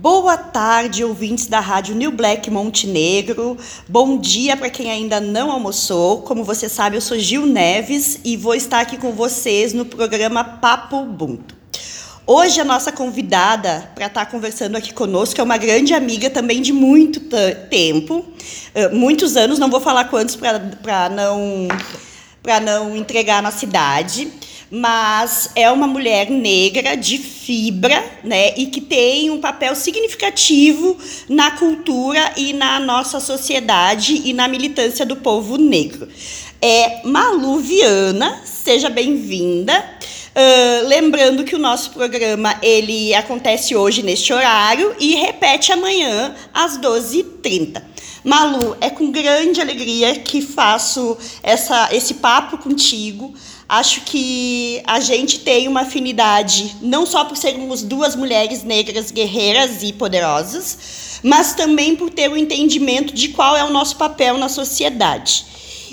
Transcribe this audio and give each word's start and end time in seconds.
Boa 0.00 0.36
tarde, 0.36 1.02
ouvintes 1.02 1.48
da 1.48 1.58
Rádio 1.58 1.92
New 1.92 2.12
Black 2.12 2.48
Montenegro. 2.52 3.56
Bom 3.88 4.16
dia 4.16 4.56
para 4.56 4.70
quem 4.70 4.92
ainda 4.92 5.20
não 5.20 5.50
almoçou. 5.50 6.22
Como 6.22 6.44
você 6.44 6.68
sabe, 6.68 6.96
eu 6.96 7.00
sou 7.00 7.18
Gil 7.18 7.44
Neves 7.44 8.20
e 8.24 8.36
vou 8.36 8.54
estar 8.54 8.78
aqui 8.78 8.96
com 8.96 9.10
vocês 9.10 9.72
no 9.72 9.84
programa 9.84 10.44
Papo 10.44 10.98
Ubuntu. 10.98 11.56
Hoje 12.24 12.60
a 12.60 12.64
nossa 12.64 12.92
convidada 12.92 13.90
para 13.92 14.06
estar 14.06 14.26
conversando 14.26 14.76
aqui 14.76 14.94
conosco 14.94 15.40
é 15.40 15.42
uma 15.42 15.56
grande 15.56 15.92
amiga 15.92 16.30
também 16.30 16.62
de 16.62 16.72
muito 16.72 17.18
tempo, 17.68 18.24
muitos 18.92 19.36
anos, 19.36 19.58
não 19.58 19.68
vou 19.68 19.80
falar 19.80 20.04
quantos 20.04 20.36
para 20.36 21.08
não 21.08 21.66
para 22.40 22.60
não 22.60 22.96
entregar 22.96 23.38
a 23.38 23.42
nossa 23.42 23.64
idade 23.64 24.30
mas 24.70 25.50
é 25.54 25.70
uma 25.70 25.86
mulher 25.86 26.30
negra 26.30 26.96
de 26.96 27.18
fibra, 27.18 28.04
né, 28.22 28.54
e 28.56 28.66
que 28.66 28.80
tem 28.80 29.30
um 29.30 29.40
papel 29.40 29.74
significativo 29.74 30.96
na 31.28 31.52
cultura 31.52 32.32
e 32.36 32.52
na 32.52 32.78
nossa 32.78 33.20
sociedade 33.20 34.22
e 34.24 34.32
na 34.32 34.46
militância 34.48 35.06
do 35.06 35.16
povo 35.16 35.56
negro. 35.56 36.08
É 36.60 37.02
Malu 37.04 37.60
Viana, 37.60 38.42
seja 38.44 38.90
bem-vinda. 38.90 39.98
Uh, 40.38 40.86
lembrando 40.86 41.42
que 41.42 41.56
o 41.56 41.58
nosso 41.58 41.90
programa 41.90 42.56
ele 42.62 43.14
acontece 43.14 43.74
hoje 43.74 44.02
neste 44.02 44.32
horário 44.32 44.94
e 45.00 45.14
repete 45.14 45.72
amanhã 45.72 46.34
às 46.52 46.78
12h30. 46.78 47.82
Malu, 48.22 48.76
é 48.80 48.90
com 48.90 49.10
grande 49.10 49.60
alegria 49.60 50.16
que 50.16 50.42
faço 50.42 51.16
essa, 51.42 51.88
esse 51.92 52.14
papo 52.14 52.58
contigo. 52.58 53.34
Acho 53.68 54.00
que 54.00 54.80
a 54.86 54.98
gente 54.98 55.40
tem 55.40 55.68
uma 55.68 55.82
afinidade, 55.82 56.76
não 56.80 57.04
só 57.04 57.26
por 57.26 57.36
sermos 57.36 57.82
duas 57.82 58.16
mulheres 58.16 58.64
negras 58.64 59.10
guerreiras 59.10 59.82
e 59.82 59.92
poderosas, 59.92 61.20
mas 61.22 61.52
também 61.52 61.94
por 61.94 62.08
ter 62.08 62.30
o 62.30 62.32
um 62.32 62.36
entendimento 62.36 63.12
de 63.12 63.28
qual 63.28 63.54
é 63.54 63.62
o 63.62 63.70
nosso 63.70 63.96
papel 63.96 64.38
na 64.38 64.48
sociedade. 64.48 65.44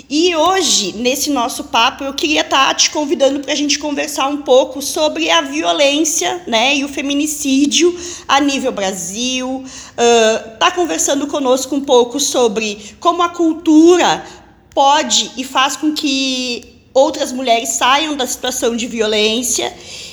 E 0.08 0.34
hoje, 0.36 0.94
nesse 0.96 1.30
nosso 1.30 1.64
papo, 1.64 2.04
eu 2.04 2.14
queria 2.14 2.42
estar 2.42 2.72
te 2.74 2.90
convidando 2.90 3.40
para 3.40 3.52
a 3.52 3.56
gente 3.56 3.78
conversar 3.78 4.28
um 4.28 4.38
pouco 4.38 4.80
sobre 4.80 5.28
a 5.28 5.42
violência 5.42 6.44
né, 6.46 6.76
e 6.76 6.84
o 6.84 6.88
feminicídio 6.88 7.94
a 8.26 8.40
nível 8.40 8.72
Brasil. 8.72 9.48
Uh, 9.48 10.58
tá 10.58 10.70
conversando 10.70 11.26
conosco 11.26 11.74
um 11.74 11.80
pouco 11.80 12.20
sobre 12.20 12.96
como 13.00 13.20
a 13.20 13.28
cultura 13.28 14.24
pode 14.72 15.32
e 15.36 15.42
faz 15.42 15.74
com 15.74 15.92
que 15.92 16.75
outras 16.96 17.30
mulheres 17.30 17.68
saiam 17.74 18.16
da 18.16 18.26
situação 18.26 18.74
de 18.74 18.86
violência 18.86 19.70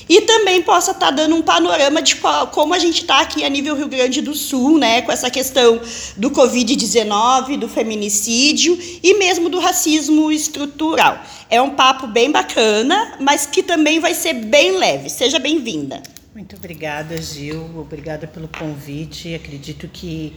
e 0.10 0.20
também 0.22 0.62
possa 0.62 0.92
estar 0.92 1.06
tá 1.06 1.12
dando 1.12 1.34
um 1.34 1.42
panorama 1.42 2.02
de 2.02 2.18
qual, 2.18 2.48
como 2.48 2.74
a 2.74 2.80
gente 2.80 3.04
está 3.04 3.22
aqui 3.22 3.46
a 3.46 3.50
nível 3.50 3.74
Rio 3.74 3.88
Grande 3.88 4.22
do 4.22 4.36
Sul, 4.36 4.78
né, 4.78 5.02
com 5.02 5.10
essa 5.10 5.32
questão 5.32 5.80
do 6.18 6.30
Covid-19, 6.30 7.58
do 7.58 7.70
feminicídio 7.70 8.78
e 9.02 9.14
mesmo 9.14 9.48
do 9.48 9.60
racismo 9.60 10.30
estrutural. 10.30 11.24
É 11.50 11.62
um 11.62 11.70
papo 11.70 12.06
bem 12.06 12.30
bacana, 12.30 13.16
mas 13.18 13.46
que 13.46 13.64
também 13.64 14.02
vai 14.02 14.14
ser 14.14 14.34
bem 14.34 14.78
leve. 14.78 15.10
Seja 15.10 15.40
bem-vinda. 15.40 16.04
Muito 16.36 16.58
obrigada, 16.58 17.16
Gil. 17.22 17.64
Obrigada 17.80 18.28
pelo 18.28 18.50
convite. 18.50 19.34
Acredito 19.34 19.88
que 19.88 20.34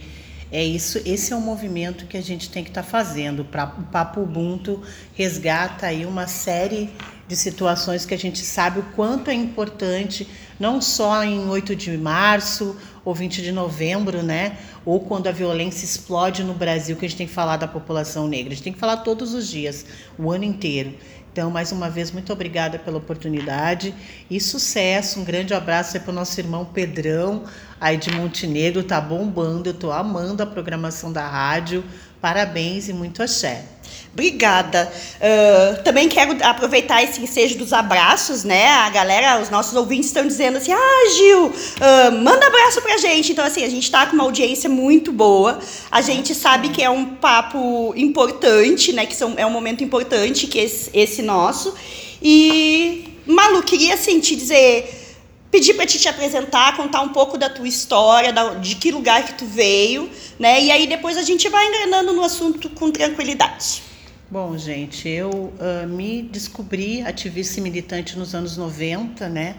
é 0.51 0.63
isso, 0.63 1.01
esse 1.05 1.33
é 1.33 1.35
o 1.35 1.41
movimento 1.41 2.05
que 2.05 2.15
a 2.15 2.21
gente 2.21 2.49
tem 2.49 2.63
que 2.63 2.69
estar 2.69 2.83
tá 2.83 2.87
fazendo. 2.87 3.41
O 3.41 3.83
Papo 3.91 4.21
Ubuntu 4.21 4.81
resgata 5.13 5.87
aí 5.87 6.05
uma 6.05 6.27
série 6.27 6.89
de 7.27 7.35
situações 7.35 8.05
que 8.05 8.13
a 8.13 8.17
gente 8.17 8.39
sabe 8.39 8.79
o 8.79 8.83
quanto 8.95 9.29
é 9.29 9.33
importante, 9.33 10.25
não 10.57 10.81
só 10.81 11.23
em 11.23 11.49
8 11.49 11.75
de 11.75 11.97
março 11.97 12.77
ou 13.03 13.13
20 13.13 13.41
de 13.41 13.51
novembro, 13.51 14.23
né? 14.23 14.57
Ou 14.85 15.01
quando 15.01 15.27
a 15.27 15.31
violência 15.31 15.83
explode 15.83 16.43
no 16.43 16.53
Brasil, 16.53 16.95
que 16.95 17.05
a 17.05 17.09
gente 17.09 17.17
tem 17.17 17.27
que 17.27 17.33
falar 17.33 17.57
da 17.57 17.67
população 17.67 18.27
negra. 18.27 18.53
A 18.53 18.55
gente 18.55 18.63
tem 18.63 18.73
que 18.73 18.79
falar 18.79 18.97
todos 18.97 19.33
os 19.33 19.49
dias, 19.49 19.85
o 20.17 20.31
ano 20.31 20.45
inteiro. 20.45 20.93
Então, 21.37 21.51
mais 21.51 21.71
uma 21.71 21.87
vez, 21.87 22.09
muito 22.09 22.33
obrigada 22.33 22.79
pela 22.79 22.97
oportunidade 22.97 23.93
e 24.27 24.41
sucesso. 24.41 25.19
Um 25.19 25.23
grande 25.23 25.53
abraço 25.53 25.99
para 25.99 26.09
o 26.09 26.13
nosso 26.13 26.39
irmão 26.39 26.65
Pedrão, 26.65 27.43
aí 27.79 27.95
de 27.95 28.09
Montenegro, 28.09 28.81
tá 28.81 28.99
bombando. 28.99 29.69
Eu 29.69 29.75
tô 29.75 29.91
amando 29.91 30.41
a 30.41 30.47
programação 30.47 31.13
da 31.13 31.27
rádio. 31.27 31.83
Parabéns 32.19 32.89
e 32.89 32.93
muito 32.93 33.21
axé. 33.21 33.65
Obrigada. 34.13 34.91
Uh, 35.17 35.83
também 35.83 36.09
quero 36.09 36.35
aproveitar 36.43 37.03
esse 37.03 37.21
ensejo 37.21 37.55
dos 37.57 37.71
abraços, 37.71 38.43
né? 38.43 38.67
A 38.67 38.89
galera, 38.89 39.39
os 39.39 39.51
nossos 39.51 39.75
ouvintes 39.75 40.07
estão 40.07 40.25
dizendo 40.25 40.57
assim: 40.57 40.71
ah, 40.71 41.09
Gil, 41.15 41.45
uh, 41.45 42.11
manda 42.23 42.47
abraço 42.47 42.81
pra 42.81 42.97
gente. 42.97 43.31
Então, 43.31 43.45
assim, 43.45 43.63
a 43.63 43.69
gente 43.69 43.83
está 43.83 44.07
com 44.07 44.15
uma 44.15 44.23
audiência 44.23 44.67
muito 44.67 45.11
boa. 45.11 45.59
A 45.91 46.01
gente 46.01 46.33
sabe 46.33 46.69
que 46.69 46.81
é 46.81 46.89
um 46.89 47.05
papo 47.05 47.93
importante, 47.95 48.91
né? 48.91 49.05
Que 49.05 49.15
são, 49.15 49.35
é 49.37 49.45
um 49.45 49.51
momento 49.51 49.83
importante 49.83 50.47
que 50.47 50.57
esse, 50.57 50.89
esse 50.93 51.21
nosso. 51.21 51.75
E, 52.19 53.13
Malu, 53.27 53.61
queria 53.61 53.93
assim, 53.93 54.19
te 54.19 54.35
dizer 54.35 55.06
pedir 55.51 55.73
para 55.73 55.85
te, 55.85 55.99
te 55.99 56.07
apresentar, 56.07 56.75
contar 56.75 57.01
um 57.01 57.09
pouco 57.09 57.37
da 57.37 57.49
tua 57.49 57.67
história, 57.67 58.33
da, 58.33 58.55
de 58.55 58.75
que 58.75 58.91
lugar 58.91 59.25
que 59.25 59.33
tu 59.33 59.45
veio, 59.45 60.09
né? 60.39 60.61
E 60.61 60.71
aí 60.71 60.87
depois 60.87 61.17
a 61.17 61.23
gente 61.23 61.47
vai 61.49 61.67
engrenando 61.67 62.13
no 62.13 62.23
assunto 62.23 62.69
com 62.69 62.91
tranquilidade. 62.91 63.83
Bom, 64.29 64.57
gente, 64.57 65.07
eu 65.07 65.29
uh, 65.29 65.87
me 65.87 66.21
descobri 66.21 67.01
ativista 67.01 67.59
e 67.59 67.63
militante 67.63 68.17
nos 68.17 68.35
anos 68.35 68.57
90, 68.57 69.29
né? 69.29 69.55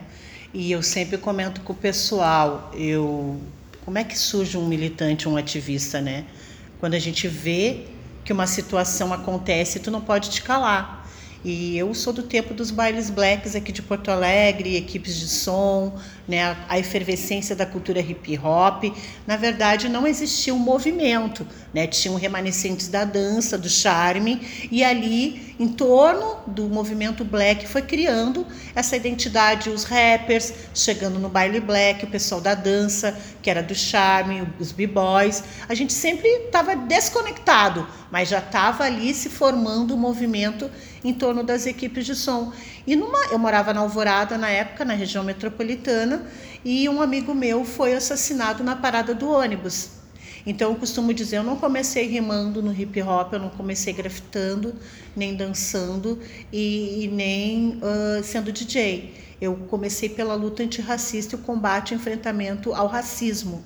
E 0.52 0.70
eu 0.70 0.82
sempre 0.82 1.16
comento 1.18 1.60
com 1.62 1.72
o 1.72 1.76
pessoal, 1.76 2.70
eu 2.74 3.40
como 3.84 3.96
é 3.96 4.04
que 4.04 4.18
surge 4.18 4.58
um 4.58 4.66
militante, 4.66 5.26
um 5.26 5.38
ativista, 5.38 5.98
né? 5.98 6.26
Quando 6.78 6.92
a 6.92 6.98
gente 6.98 7.26
vê 7.26 7.86
que 8.22 8.30
uma 8.30 8.46
situação 8.46 9.14
acontece, 9.14 9.80
tu 9.80 9.90
não 9.90 10.02
pode 10.02 10.28
te 10.28 10.42
calar. 10.42 10.97
E 11.44 11.78
eu 11.78 11.94
sou 11.94 12.12
do 12.12 12.24
tempo 12.24 12.52
dos 12.52 12.72
bailes 12.72 13.10
blacks 13.10 13.54
aqui 13.54 13.70
de 13.70 13.80
Porto 13.80 14.10
Alegre, 14.10 14.76
equipes 14.76 15.20
de 15.20 15.28
som, 15.28 15.96
né, 16.26 16.56
a 16.68 16.78
efervescência 16.78 17.54
da 17.54 17.64
cultura 17.64 18.00
hip 18.00 18.36
hop. 18.38 18.84
Na 19.24 19.36
verdade, 19.36 19.88
não 19.88 20.04
existia 20.04 20.52
um 20.52 20.58
movimento, 20.58 21.46
né? 21.72 21.86
Tinham 21.86 22.16
remanescentes 22.16 22.88
da 22.88 23.04
dança, 23.04 23.56
do 23.56 23.68
charme, 23.68 24.68
e 24.70 24.82
ali, 24.82 25.54
em 25.60 25.68
torno 25.68 26.38
do 26.46 26.64
movimento 26.64 27.24
black, 27.24 27.68
foi 27.68 27.82
criando 27.82 28.44
essa 28.74 28.96
identidade, 28.96 29.70
os 29.70 29.84
rappers 29.84 30.52
chegando 30.74 31.20
no 31.20 31.28
baile 31.28 31.60
black, 31.60 32.04
o 32.04 32.10
pessoal 32.10 32.40
da 32.40 32.54
dança, 32.54 33.16
que 33.40 33.48
era 33.48 33.62
do 33.62 33.74
charme, 33.74 34.46
os 34.58 34.72
b-boys. 34.72 35.44
A 35.68 35.74
gente 35.74 35.92
sempre 35.92 36.28
estava 36.28 36.74
desconectado, 36.74 37.86
mas 38.10 38.28
já 38.28 38.38
estava 38.38 38.84
ali 38.84 39.14
se 39.14 39.30
formando 39.30 39.94
um 39.94 39.98
movimento 39.98 40.68
em 41.04 41.12
torno 41.12 41.42
das 41.42 41.66
equipes 41.66 42.04
de 42.06 42.14
som. 42.14 42.52
E 42.86 42.96
numa, 42.96 43.26
eu 43.30 43.38
morava 43.38 43.72
na 43.72 43.80
Alvorada 43.80 44.36
na 44.36 44.50
época, 44.50 44.84
na 44.84 44.94
região 44.94 45.24
metropolitana, 45.24 46.26
e 46.64 46.88
um 46.88 47.00
amigo 47.00 47.34
meu 47.34 47.64
foi 47.64 47.94
assassinado 47.94 48.64
na 48.64 48.76
parada 48.76 49.14
do 49.14 49.30
ônibus. 49.30 49.98
Então 50.46 50.70
eu 50.70 50.76
costumo 50.76 51.12
dizer, 51.12 51.36
eu 51.36 51.42
não 51.42 51.56
comecei 51.56 52.06
rimando 52.06 52.62
no 52.62 52.72
hip 52.72 53.02
hop, 53.02 53.34
eu 53.34 53.38
não 53.38 53.50
comecei 53.50 53.92
grafitando, 53.92 54.74
nem 55.14 55.34
dançando 55.34 56.18
e, 56.52 57.04
e 57.04 57.08
nem 57.08 57.78
uh, 57.82 58.22
sendo 58.22 58.50
DJ. 58.50 59.14
Eu 59.40 59.54
comecei 59.68 60.08
pela 60.08 60.34
luta 60.34 60.62
antirracista 60.62 61.36
e 61.36 61.38
o 61.38 61.42
combate 61.42 61.92
e 61.92 61.94
enfrentamento 61.96 62.72
ao 62.72 62.86
racismo, 62.86 63.62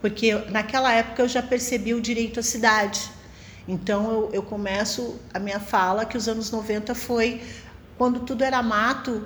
porque 0.00 0.34
naquela 0.50 0.92
época 0.92 1.22
eu 1.22 1.28
já 1.28 1.42
percebi 1.42 1.94
o 1.94 2.00
direito 2.00 2.38
à 2.38 2.42
cidade. 2.42 3.10
Então 3.68 4.10
eu, 4.10 4.30
eu 4.32 4.42
começo 4.42 5.16
a 5.34 5.38
minha 5.38 5.60
fala 5.60 6.04
que 6.04 6.16
os 6.16 6.28
anos 6.28 6.50
90 6.50 6.94
foi 6.94 7.40
quando 7.98 8.20
tudo 8.20 8.44
era 8.44 8.62
mato, 8.62 9.24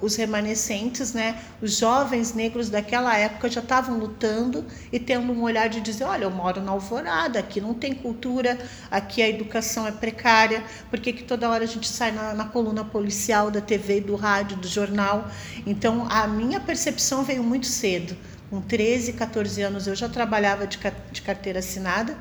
os 0.00 0.14
remanescentes, 0.16 1.14
né, 1.14 1.40
os 1.60 1.78
jovens 1.78 2.34
negros 2.34 2.68
daquela 2.68 3.16
época 3.16 3.48
já 3.48 3.60
estavam 3.60 3.98
lutando 3.98 4.64
e 4.92 4.98
tendo 4.98 5.32
um 5.32 5.42
olhar 5.42 5.68
de 5.68 5.80
dizer, 5.80 6.04
olha, 6.04 6.24
eu 6.24 6.30
moro 6.30 6.60
na 6.60 6.72
Alvorada, 6.72 7.38
aqui 7.38 7.60
não 7.60 7.72
tem 7.72 7.94
cultura, 7.94 8.58
aqui 8.90 9.22
a 9.22 9.28
educação 9.28 9.86
é 9.86 9.92
precária, 9.92 10.62
por 10.90 11.00
que, 11.00 11.12
toda 11.22 11.48
hora 11.48 11.64
a 11.64 11.66
gente 11.66 11.88
sai 11.88 12.12
na, 12.12 12.34
na 12.34 12.44
coluna 12.44 12.84
policial 12.84 13.50
da 13.50 13.60
TV, 13.60 14.00
do 14.00 14.16
rádio, 14.16 14.56
do 14.58 14.68
jornal? 14.68 15.28
Então, 15.66 16.06
a 16.10 16.26
minha 16.26 16.60
percepção 16.60 17.22
veio 17.22 17.42
muito 17.42 17.66
cedo. 17.66 18.16
Com 18.50 18.60
13, 18.60 19.14
14 19.14 19.62
anos 19.62 19.86
eu 19.86 19.94
já 19.96 20.08
trabalhava 20.08 20.66
de, 20.66 20.78
de 21.10 21.22
carteira 21.22 21.58
assinada, 21.58 22.16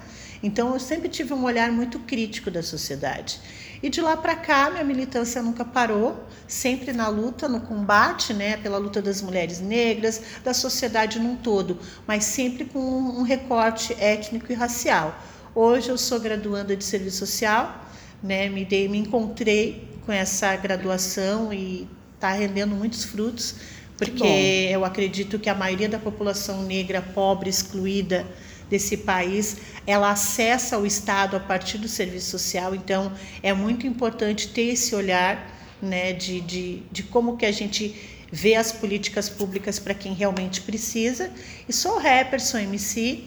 então 0.46 0.74
eu 0.74 0.80
sempre 0.80 1.10
tive 1.10 1.34
um 1.34 1.44
olhar 1.44 1.72
muito 1.72 1.98
crítico 2.00 2.52
da 2.52 2.62
sociedade. 2.62 3.40
E 3.82 3.90
de 3.90 4.00
lá 4.00 4.16
para 4.16 4.36
cá, 4.36 4.70
minha 4.70 4.84
militância 4.84 5.42
nunca 5.42 5.66
parou, 5.66 6.24
sempre 6.48 6.94
na 6.94 7.08
luta, 7.08 7.50
no 7.50 7.62
combate, 7.62 8.34
né, 8.34 8.58
pela 8.58 8.78
luta 8.78 9.02
das 9.02 9.22
mulheres 9.22 9.60
negras, 9.60 10.22
da 10.44 10.54
sociedade 10.54 11.20
num 11.20 11.36
todo, 11.36 11.80
mas 12.08 12.24
sempre 12.26 12.66
com 12.66 12.80
um 12.80 13.24
recorte 13.24 13.94
étnico 14.00 14.52
e 14.52 14.56
racial. 14.56 15.20
Hoje 15.54 15.90
eu 15.90 15.98
sou 15.98 16.20
graduanda 16.20 16.76
de 16.76 16.84
serviço 16.84 17.18
social, 17.18 17.84
né, 18.22 18.48
me 18.48 18.64
dei, 18.64 18.88
me 18.88 19.00
encontrei 19.00 19.90
com 20.06 20.12
essa 20.12 20.56
graduação 20.56 21.52
e 21.52 21.88
está 22.16 22.32
rendendo 22.32 22.76
muitos 22.76 23.04
frutos 23.04 23.56
porque 23.98 24.70
eu 24.72 24.84
acredito 24.84 25.40
que 25.40 25.50
a 25.50 25.56
maioria 25.56 25.88
da 25.88 25.98
população 25.98 26.64
negra 26.64 27.02
pobre, 27.02 27.50
excluída 27.50 28.26
desse 28.70 28.98
país, 28.98 29.58
ela 29.86 30.12
acessa 30.12 30.78
o 30.78 30.86
Estado 30.86 31.38
a 31.38 31.40
partir 31.40 31.78
do 31.78 31.88
serviço 31.88 32.32
social, 32.32 32.74
então 32.74 33.12
é 33.44 33.54
muito 33.54 33.86
importante 33.86 34.50
ter 34.50 34.74
esse 34.74 34.96
olhar 34.96 35.52
né, 35.82 36.14
de, 36.14 36.42
de, 36.42 36.84
de 36.92 37.04
como 37.04 37.38
que 37.38 37.46
a 37.46 37.52
gente 37.52 37.96
vê 38.32 38.56
as 38.56 38.72
políticas 38.72 39.30
públicas 39.30 39.80
para 39.80 39.94
quem 39.94 40.14
realmente 40.14 40.62
precisa. 40.62 41.32
E 41.70 41.74
sou 41.74 42.00
rapper, 42.00 42.42
sou 42.42 42.60
MC, 42.60 43.24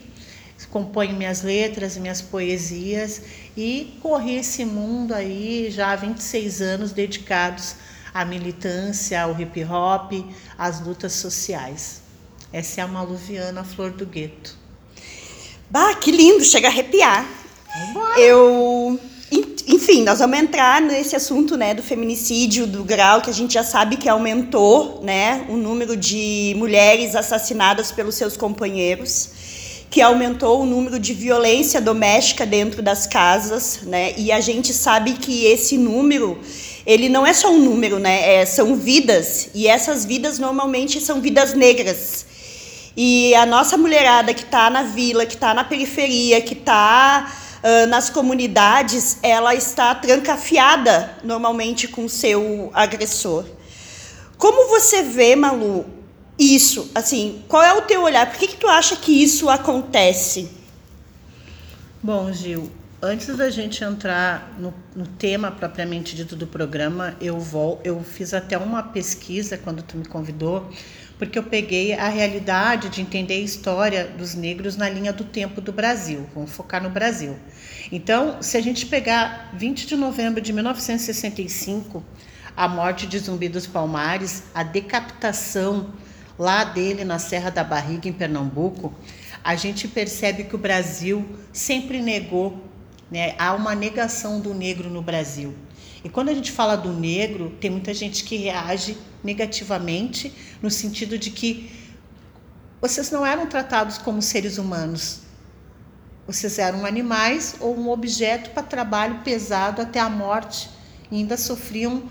componho 0.70 1.17
minhas 1.17 1.43
letras, 1.43 1.96
minhas 1.96 2.20
poesias 2.20 3.23
e 3.56 3.99
corri 4.02 4.37
esse 4.37 4.64
mundo 4.64 5.14
aí 5.14 5.70
já 5.70 5.93
há 5.93 5.96
26 5.96 6.61
anos 6.61 6.93
dedicados 6.93 7.76
à 8.12 8.25
militância, 8.25 9.23
ao 9.23 9.38
hip 9.40 9.64
hop, 9.64 10.12
às 10.56 10.81
lutas 10.81 11.12
sociais. 11.12 12.02
Essa 12.52 12.81
é 12.81 12.85
a 12.85 12.88
Maluviana 12.88 13.62
Flor 13.62 13.93
do 13.93 14.06
Gueto. 14.06 14.68
Bah, 15.70 15.94
que 15.94 16.11
lindo, 16.11 16.43
chega 16.44 16.69
a 16.69 16.70
arrepiar. 16.70 17.26
Eu 18.17 18.99
enfim, 19.67 20.03
nós 20.03 20.19
vamos 20.19 20.38
entrar 20.38 20.81
nesse 20.81 21.15
assunto, 21.15 21.55
né, 21.55 21.75
do 21.75 21.82
feminicídio, 21.82 22.67
do 22.67 22.82
grau 22.82 23.20
que 23.20 23.29
a 23.29 23.35
gente 23.35 23.53
já 23.53 23.62
sabe 23.62 23.99
que 23.99 24.09
aumentou, 24.09 25.00
né, 25.03 25.44
o 25.50 25.59
número 25.59 25.94
de 25.94 26.55
mulheres 26.56 27.15
assassinadas 27.15 27.93
pelos 27.93 28.15
seus 28.15 28.35
companheiros, 28.35 29.29
que 29.91 30.00
aumentou 30.00 30.62
o 30.62 30.67
número 30.67 30.99
de 30.99 31.12
violência 31.12 31.82
doméstica 31.82 32.47
dentro 32.47 32.81
das 32.81 33.06
casas, 33.06 33.81
né, 33.82 34.14
e 34.17 34.32
a 34.32 34.41
gente 34.41 34.73
sabe 34.73 35.12
que 35.12 35.44
esse 35.44 35.76
número 35.76 36.38
ele 36.87 37.11
não 37.11 37.26
é 37.26 37.35
só 37.35 37.50
um 37.50 37.59
número, 37.59 37.99
né, 37.99 38.37
é, 38.37 38.47
são 38.47 38.75
vidas 38.75 39.50
e 39.55 39.69
essas 39.69 40.06
vidas 40.06 40.38
normalmente 40.38 40.99
são 40.99 41.21
vidas 41.21 41.53
negras. 41.53 42.25
E 43.00 43.33
a 43.37 43.47
nossa 43.47 43.77
mulherada 43.77 44.35
que 44.35 44.43
está 44.43 44.69
na 44.69 44.83
vila, 44.83 45.25
que 45.25 45.35
está 45.35 45.55
na 45.55 45.62
periferia, 45.62 46.41
que 46.41 46.55
está 46.55 47.33
uh, 47.62 47.87
nas 47.87 48.11
comunidades, 48.11 49.19
ela 49.23 49.55
está 49.55 49.95
trancafiada 49.95 51.17
normalmente 51.23 51.87
com 51.87 52.09
seu 52.09 52.73
agressor. 52.75 53.45
Como 54.37 54.69
você 54.69 55.05
vê, 55.05 55.37
Malu, 55.37 55.87
isso? 56.37 56.91
Assim, 56.93 57.45
qual 57.47 57.62
é 57.62 57.73
o 57.73 57.83
teu 57.83 58.03
olhar? 58.03 58.29
Por 58.29 58.37
que, 58.37 58.49
que 58.49 58.56
tu 58.56 58.67
acha 58.67 58.97
que 58.97 59.23
isso 59.23 59.49
acontece? 59.49 60.50
Bom, 62.03 62.33
Gil, 62.33 62.69
antes 63.00 63.37
da 63.37 63.49
gente 63.49 63.85
entrar 63.85 64.56
no, 64.59 64.75
no, 64.97 65.06
tema 65.06 65.53
propriamente 65.53 66.17
dito 66.17 66.35
do 66.35 66.49
programa, 66.49 67.17
eu 67.21 67.39
vou, 67.39 67.81
eu 67.85 68.03
fiz 68.03 68.35
até 68.35 68.59
uma 68.59 68.83
pesquisa 68.83 69.56
quando 69.56 69.85
tu 69.85 69.97
me 69.97 70.05
convidou 70.05 70.69
porque 71.19 71.38
eu 71.38 71.43
peguei 71.43 71.94
a 71.94 72.09
realidade 72.09 72.88
de 72.88 73.00
entender 73.03 73.35
a 73.35 73.41
história 73.41 74.05
dos 74.06 74.35
negros 74.35 74.76
na 74.76 74.88
linha 74.88 75.12
do 75.12 75.25
tempo 75.25 75.61
do 75.61 75.73
Brasil. 75.73 76.26
Vamos 76.35 76.53
focar 76.53 76.82
no 76.82 76.88
Brasil. 76.88 77.37
Então, 77.91 78.41
se 78.41 78.56
a 78.56 78.61
gente 78.61 78.87
pegar 78.87 79.50
20 79.55 79.87
de 79.87 79.97
novembro 79.97 80.41
de 80.41 80.53
1965, 80.53 82.05
a 82.56 82.69
morte 82.69 83.06
de 83.06 83.19
Zumbi 83.19 83.49
dos 83.49 83.67
Palmares, 83.67 84.44
a 84.55 84.62
decapitação 84.62 85.93
lá 86.38 86.62
dele 86.62 87.05
na 87.05 87.19
Serra 87.19 87.50
da 87.50 87.64
Barriga, 87.64 88.09
em 88.09 88.12
Pernambuco, 88.12 88.94
a 89.43 89.56
gente 89.56 89.88
percebe 89.88 90.44
que 90.44 90.55
o 90.55 90.59
Brasil 90.59 91.26
sempre 91.53 92.00
negou, 92.00 92.62
né? 93.11 93.35
há 93.38 93.55
uma 93.55 93.75
negação 93.75 94.41
do 94.41 94.55
negro 94.55 94.88
no 94.88 95.03
Brasil. 95.03 95.55
E 96.05 96.09
quando 96.09 96.29
a 96.29 96.35
gente 96.35 96.53
fala 96.53 96.77
do 96.77 96.93
negro, 96.93 97.50
tem 97.61 97.71
muita 97.71 97.93
gente 97.93 98.25
que 98.25 98.37
reage 98.37 98.97
negativamente, 99.23 100.33
no 100.62 100.71
sentido 100.71 101.19
de 101.19 101.31
que 101.31 101.71
vocês 102.81 103.11
não 103.11 103.27
eram 103.27 103.47
tratados 103.47 103.99
como 103.99 104.23
seres 104.23 104.59
humanos. 104.59 105.23
Vocês 106.27 106.59
eram 106.59 106.85
animais 106.87 107.56
ou 107.59 107.77
um 107.77 107.91
objeto 107.91 108.50
para 108.50 108.62
trabalho 108.62 109.21
pesado 109.25 109.83
até 109.83 109.99
a 109.99 110.09
morte 110.09 110.71
e 111.11 111.17
ainda 111.17 111.37
sofriam 111.37 112.05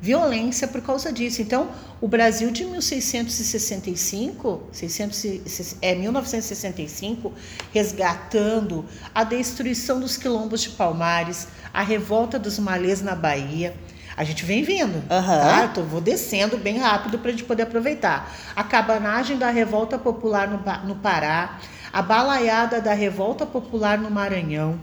violência 0.00 0.68
por 0.68 0.82
causa 0.82 1.12
disso. 1.12 1.40
Então, 1.40 1.70
o 2.00 2.08
Brasil 2.08 2.50
de 2.50 2.64
1665, 2.64 4.62
600, 4.70 5.76
é 5.80 5.94
1965, 5.94 7.32
resgatando 7.72 8.84
a 9.14 9.24
destruição 9.24 10.00
dos 10.00 10.16
quilombos 10.16 10.62
de 10.62 10.70
Palmares, 10.70 11.48
a 11.72 11.82
revolta 11.82 12.38
dos 12.38 12.58
malês 12.58 13.00
na 13.00 13.14
Bahia. 13.14 13.74
A 14.16 14.22
gente 14.22 14.44
vem 14.44 14.62
vindo, 14.62 14.96
uhum. 14.96 15.04
tá? 15.08 15.68
Então, 15.70 15.84
vou 15.84 16.00
descendo 16.00 16.56
bem 16.56 16.78
rápido 16.78 17.18
para 17.18 17.30
a 17.30 17.32
gente 17.32 17.44
poder 17.44 17.64
aproveitar. 17.64 18.32
A 18.54 18.62
cabanagem 18.62 19.36
da 19.36 19.50
revolta 19.50 19.98
popular 19.98 20.46
no, 20.46 20.62
no 20.86 20.96
Pará, 20.96 21.58
a 21.92 22.00
balaiada 22.02 22.80
da 22.80 22.92
revolta 22.92 23.44
popular 23.44 23.98
no 23.98 24.10
Maranhão, 24.10 24.80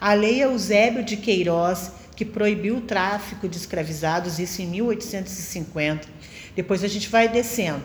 a 0.00 0.14
lei 0.14 0.42
Eusébio 0.42 1.04
de 1.04 1.16
Queiroz, 1.16 1.92
que 2.14 2.24
proibiu 2.24 2.76
o 2.76 2.80
tráfico 2.80 3.48
de 3.48 3.56
escravizados, 3.56 4.38
isso 4.38 4.60
em 4.62 4.66
1850. 4.66 6.08
Depois 6.54 6.84
a 6.84 6.88
gente 6.88 7.08
vai 7.08 7.28
descendo. 7.28 7.82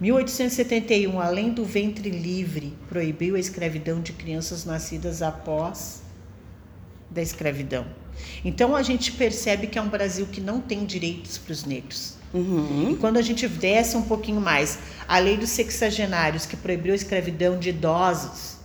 1871, 0.00 1.20
além 1.20 1.52
do 1.52 1.64
ventre 1.64 2.08
livre, 2.08 2.74
proibiu 2.88 3.36
a 3.36 3.38
escravidão 3.38 4.00
de 4.00 4.12
crianças 4.12 4.64
nascidas 4.64 5.20
após 5.20 6.02
da 7.10 7.20
escravidão. 7.20 7.86
Então 8.44 8.74
a 8.74 8.82
gente 8.82 9.12
percebe 9.12 9.66
que 9.66 9.78
é 9.78 9.82
um 9.82 9.88
Brasil 9.88 10.26
que 10.26 10.40
não 10.40 10.60
tem 10.60 10.86
direitos 10.86 11.36
para 11.36 11.52
os 11.52 11.64
negros. 11.64 12.14
Uhum. 12.32 12.92
E 12.92 12.96
quando 12.96 13.16
a 13.16 13.22
gente 13.22 13.46
desce 13.48 13.96
um 13.96 14.02
pouquinho 14.02 14.40
mais, 14.40 14.78
a 15.06 15.18
lei 15.18 15.36
dos 15.36 15.50
sexagenários, 15.50 16.46
que 16.46 16.56
proibiu 16.56 16.92
a 16.92 16.96
escravidão 16.96 17.58
de 17.58 17.70
idosos, 17.70 18.56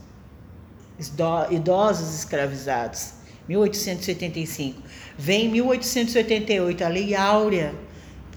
idosos 1.51 2.15
escravizados, 2.19 3.13
1885. 3.47 4.81
Vem 5.17 5.49
1888, 5.49 6.83
a 6.83 6.87
Lei 6.87 7.15
Áurea. 7.15 7.73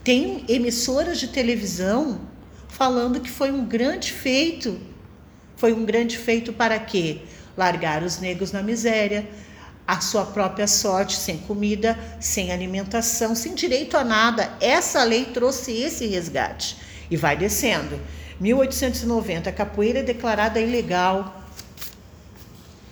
Tem 0.05 0.45
emissoras 0.49 1.19
de 1.19 1.29
televisão 1.29 2.21
falando 2.69 3.21
que 3.21 3.31
foi 3.31 3.51
um 3.51 3.65
grande 3.65 4.13
feito. 4.13 4.79
Foi 5.57 5.73
um 5.73 5.85
grande 5.85 6.17
feito 6.17 6.53
para 6.53 6.79
quê? 6.79 7.23
Largar 7.57 8.05
os 8.05 8.21
negros 8.21 8.53
na 8.53 8.63
miséria, 8.63 9.29
a 9.85 10.01
sua 10.01 10.25
própria 10.25 10.69
sorte, 10.69 11.17
sem 11.17 11.39
comida, 11.39 11.99
sem 12.21 12.53
alimentação, 12.53 13.35
sem 13.35 13.55
direito 13.55 13.97
a 13.97 14.05
nada. 14.05 14.53
Essa 14.61 15.03
lei 15.03 15.25
trouxe 15.25 15.73
esse 15.73 16.07
resgate 16.07 16.77
e 17.11 17.17
vai 17.17 17.37
descendo. 17.37 18.01
1890, 18.39 19.51
a 19.51 19.53
capoeira 19.53 19.99
é 19.99 20.03
declarada 20.05 20.61
ilegal. 20.61 21.43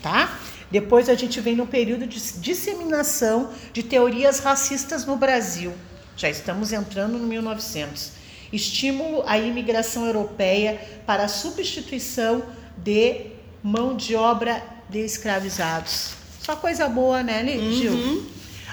Tá? 0.02 0.36
Depois 0.70 1.08
a 1.08 1.14
gente 1.14 1.40
vem 1.40 1.54
no 1.54 1.66
período 1.66 2.06
de 2.06 2.20
disseminação 2.40 3.50
de 3.72 3.82
teorias 3.82 4.40
racistas 4.40 5.04
no 5.04 5.16
Brasil. 5.16 5.72
Já 6.16 6.28
estamos 6.28 6.72
entrando 6.72 7.18
no 7.18 7.26
1900. 7.26 8.12
Estímulo 8.52 9.22
à 9.26 9.38
imigração 9.38 10.06
europeia 10.06 10.80
para 11.06 11.24
a 11.24 11.28
substituição 11.28 12.42
de 12.76 13.26
mão 13.62 13.96
de 13.96 14.16
obra 14.16 14.62
de 14.88 15.00
escravizados. 15.00 16.12
Só 16.40 16.56
coisa 16.56 16.88
boa, 16.88 17.22
né, 17.22 17.44
Gil? 17.44 17.92
Uhum. 17.92 18.26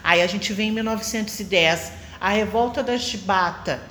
Aí 0.04 0.22
a 0.22 0.28
gente 0.28 0.54
vem 0.54 0.70
em 0.70 0.72
1910, 0.72 1.92
a 2.20 2.30
revolta 2.30 2.84
da 2.84 2.98
chibata, 2.98 3.82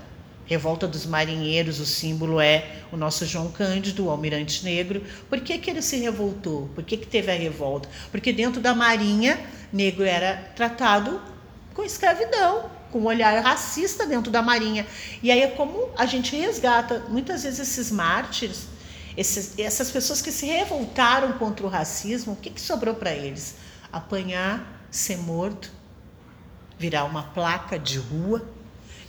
Revolta 0.52 0.87
dos 0.87 1.06
Marinheiros, 1.06 1.80
o 1.80 1.87
símbolo 1.87 2.38
é 2.38 2.82
o 2.92 2.97
nosso 2.99 3.25
João 3.25 3.50
Cândido, 3.50 4.04
o 4.04 4.11
almirante 4.11 4.62
negro. 4.62 5.02
Por 5.26 5.40
que, 5.40 5.56
que 5.56 5.71
ele 5.71 5.80
se 5.80 5.97
revoltou? 5.97 6.68
Por 6.75 6.85
que, 6.85 6.99
que 6.99 7.06
teve 7.06 7.32
a 7.32 7.35
revolta? 7.35 7.88
Porque 8.11 8.35
dentro 8.35 8.61
da 8.61 8.75
marinha, 8.75 9.40
negro 9.73 10.04
era 10.04 10.52
tratado 10.54 11.23
com 11.73 11.82
escravidão, 11.82 12.71
com 12.90 12.99
um 12.99 13.06
olhar 13.06 13.42
racista 13.42 14.04
dentro 14.04 14.30
da 14.30 14.42
marinha. 14.42 14.87
E 15.23 15.30
aí 15.30 15.40
é 15.40 15.49
como 15.49 15.88
a 15.97 16.04
gente 16.04 16.37
resgata 16.37 17.02
muitas 17.09 17.44
vezes 17.44 17.59
esses 17.59 17.90
mártires, 17.90 18.66
esses, 19.16 19.59
essas 19.59 19.90
pessoas 19.90 20.21
que 20.21 20.30
se 20.30 20.44
revoltaram 20.44 21.32
contra 21.38 21.64
o 21.64 21.68
racismo, 21.71 22.35
o 22.35 22.37
que, 22.37 22.50
que 22.50 22.61
sobrou 22.61 22.94
para 22.94 23.14
eles? 23.14 23.54
Apanhar, 23.90 24.87
ser 24.90 25.16
morto, 25.16 25.73
virar 26.78 27.04
uma 27.04 27.23
placa 27.23 27.78
de 27.78 27.97
rua 27.97 28.47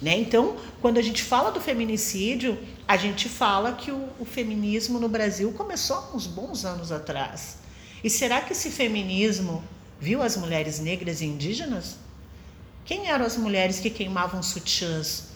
né? 0.04 0.20
Então, 0.20 0.58
quando 0.82 0.98
a 0.98 1.02
gente 1.02 1.24
fala 1.24 1.50
do 1.50 1.62
feminicídio, 1.62 2.60
a 2.86 2.98
gente 2.98 3.30
fala 3.30 3.72
que 3.72 3.90
o, 3.90 4.10
o 4.20 4.26
feminismo 4.26 5.00
no 5.00 5.08
Brasil 5.08 5.54
começou 5.54 5.96
há 5.96 6.14
uns 6.14 6.28
bons 6.28 6.66
anos 6.66 6.92
atrás. 6.92 7.60
E 8.04 8.10
será 8.10 8.42
que 8.42 8.52
esse 8.52 8.70
feminismo 8.70 9.64
viu 10.02 10.22
as 10.22 10.36
mulheres 10.36 10.82
negras 10.82 11.22
e 11.22 11.26
indígenas? 11.26 11.96
Quem 12.84 13.10
eram 13.10 13.26
as 13.26 13.38
mulheres 13.38 13.80
que 13.80 13.90
queimavam 13.90 14.44
sutiãs? 14.44 15.30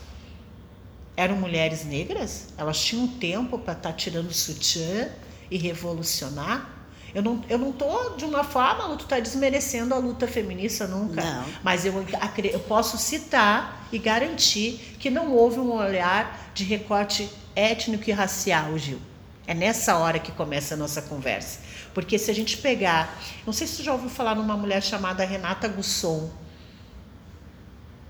Eram 1.16 1.38
mulheres 1.38 1.86
negras? 1.86 2.50
Elas 2.58 2.84
tinham 2.84 3.08
tempo 3.08 3.58
para 3.58 3.72
estar 3.72 3.92
tá 3.92 3.96
tirando 3.96 4.34
sutiã 4.34 5.10
e 5.50 5.58
revolucionar? 5.58 6.77
Eu 7.14 7.22
não, 7.22 7.44
eu 7.50 7.58
não 7.58 7.72
tô 7.72 8.12
de 8.12 8.26
uma 8.26 8.44
forma, 8.44 8.96
tu 8.96 9.06
tá 9.06 9.20
desmerecendo 9.20 9.94
a 9.94 9.98
luta 9.98 10.28
feminista 10.28 10.86
nunca. 10.88 11.24
Não. 11.24 11.46
Mas 11.64 11.86
eu, 11.86 12.06
eu 12.52 12.60
posso 12.62 12.98
citar 12.98 13.88
e 13.92 13.98
garantir 13.98 14.96
que 15.00 15.10
não 15.10 15.34
houve 15.34 15.60
um 15.60 15.72
olhar 15.74 16.52
de 16.54 16.64
recorte 16.64 17.30
étnico 17.56 18.10
e 18.10 18.14
racial, 18.14 18.78
Gil. 18.78 19.00
É 19.48 19.54
nessa 19.54 19.98
hora 19.98 20.20
que 20.20 20.32
começa 20.34 20.74
a 20.74 20.78
nossa 20.78 21.02
conversa. 21.02 21.60
Porque 21.94 22.20
se 22.20 22.30
a 22.30 22.34
gente 22.34 22.58
pegar. 22.58 23.18
Não 23.46 23.54
sei 23.54 23.66
se 23.66 23.78
você 23.78 23.84
já 23.84 23.94
ouviu 23.94 24.10
falar 24.10 24.36
numa 24.36 24.58
mulher 24.58 24.84
chamada 24.84 25.24
Renata 25.24 25.68
Gusson. 25.68 26.30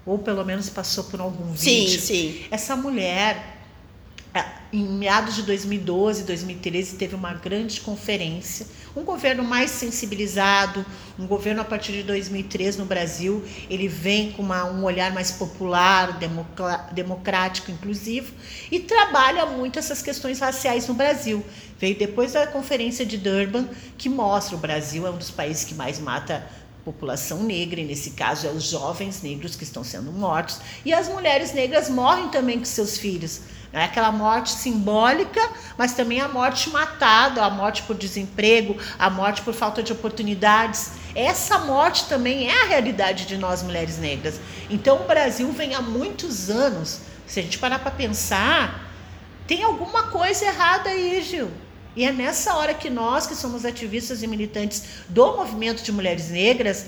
Ou 0.06 0.18
pelo 0.18 0.44
menos 0.44 0.70
passou 0.70 1.04
por 1.06 1.22
algum 1.22 1.54
vídeo. 1.54 2.00
Sim, 2.02 2.06
sim. 2.06 2.46
Essa 2.50 2.76
mulher 2.76 3.57
em 4.72 4.84
meados 4.84 5.36
de 5.36 5.44
2012, 5.44 6.24
2013, 6.24 6.96
teve 6.98 7.16
uma 7.16 7.34
grande 7.34 7.82
conferência. 7.82 8.68
Um 8.96 9.04
governo 9.04 9.44
mais 9.44 9.72
sensibilizado, 9.72 10.86
um 11.18 11.26
governo 11.26 11.62
a 11.62 11.66
partir 11.66 11.94
de 11.94 12.04
2003 12.04 12.78
no 12.78 12.86
Brasil, 12.86 13.44
ele 13.70 13.88
vem 13.88 14.32
com 14.32 14.42
uma, 14.42 14.66
um 14.66 14.84
olhar 14.84 15.14
mais 15.14 15.32
popular, 15.32 16.20
democrático, 16.92 17.72
inclusivo, 17.72 18.34
e 18.72 18.80
trabalha 18.80 19.46
muito 19.46 19.80
essas 19.80 20.02
questões 20.02 20.40
raciais 20.40 20.88
no 20.88 20.94
Brasil. 20.94 21.46
Veio 21.80 21.98
depois 21.98 22.34
da 22.34 22.46
conferência 22.48 23.06
de 23.06 23.18
Durban, 23.18 23.68
que 23.98 24.10
mostra 24.10 24.56
o 24.56 24.60
Brasil 24.60 25.08
é 25.08 25.12
um 25.12 25.18
dos 25.18 25.32
países 25.32 25.64
que 25.64 25.76
mais 25.76 26.00
mata 26.00 26.46
população 26.84 27.44
negra, 27.44 27.82
e 27.82 27.86
nesse 27.86 28.12
caso 28.12 28.48
é 28.48 28.50
os 28.50 28.64
jovens 28.64 29.22
negros 29.22 29.56
que 29.56 29.64
estão 29.64 29.84
sendo 29.84 30.12
mortos, 30.12 30.60
e 30.86 30.94
as 30.94 31.10
mulheres 31.10 31.54
negras 31.54 31.90
morrem 31.90 32.30
também 32.30 32.58
com 32.58 32.66
seus 32.66 32.98
filhos 32.98 33.42
é 33.78 33.86
aquela 33.86 34.12
morte 34.12 34.52
simbólica, 34.52 35.42
mas 35.78 35.94
também 35.94 36.20
a 36.22 36.28
morte 36.28 36.70
matada, 36.70 37.44
a 37.44 37.50
morte 37.50 37.84
por 37.84 37.96
desemprego, 37.96 38.78
a 38.98 39.10
morte 39.10 39.42
por 39.42 39.54
falta 39.54 39.84
de 39.84 39.92
oportunidades. 39.92 40.92
Essa 41.16 41.60
morte 41.60 42.06
também 42.06 42.50
é 42.50 42.64
a 42.64 42.66
realidade 42.66 43.26
de 43.26 43.38
nós 43.38 43.64
mulheres 43.64 43.98
negras. 43.98 44.40
Então 44.70 45.02
o 45.02 45.08
Brasil 45.08 45.52
vem 45.52 45.76
há 45.76 45.82
muitos 45.82 46.50
anos, 46.50 47.02
se 47.26 47.40
a 47.40 47.44
gente 47.44 47.60
parar 47.60 47.80
para 47.80 47.92
pensar, 47.92 48.92
tem 49.46 49.64
alguma 49.64 50.04
coisa 50.04 50.46
errada 50.46 50.90
aí, 50.90 51.22
Gil. 51.22 51.50
E 51.96 52.04
é 52.04 52.12
nessa 52.12 52.54
hora 52.56 52.74
que 52.74 52.90
nós, 52.90 53.26
que 53.26 53.34
somos 53.34 53.66
ativistas 53.66 54.22
e 54.22 54.28
militantes 54.28 54.84
do 55.10 55.36
movimento 55.36 55.82
de 55.82 55.92
mulheres 55.92 56.30
negras, 56.30 56.88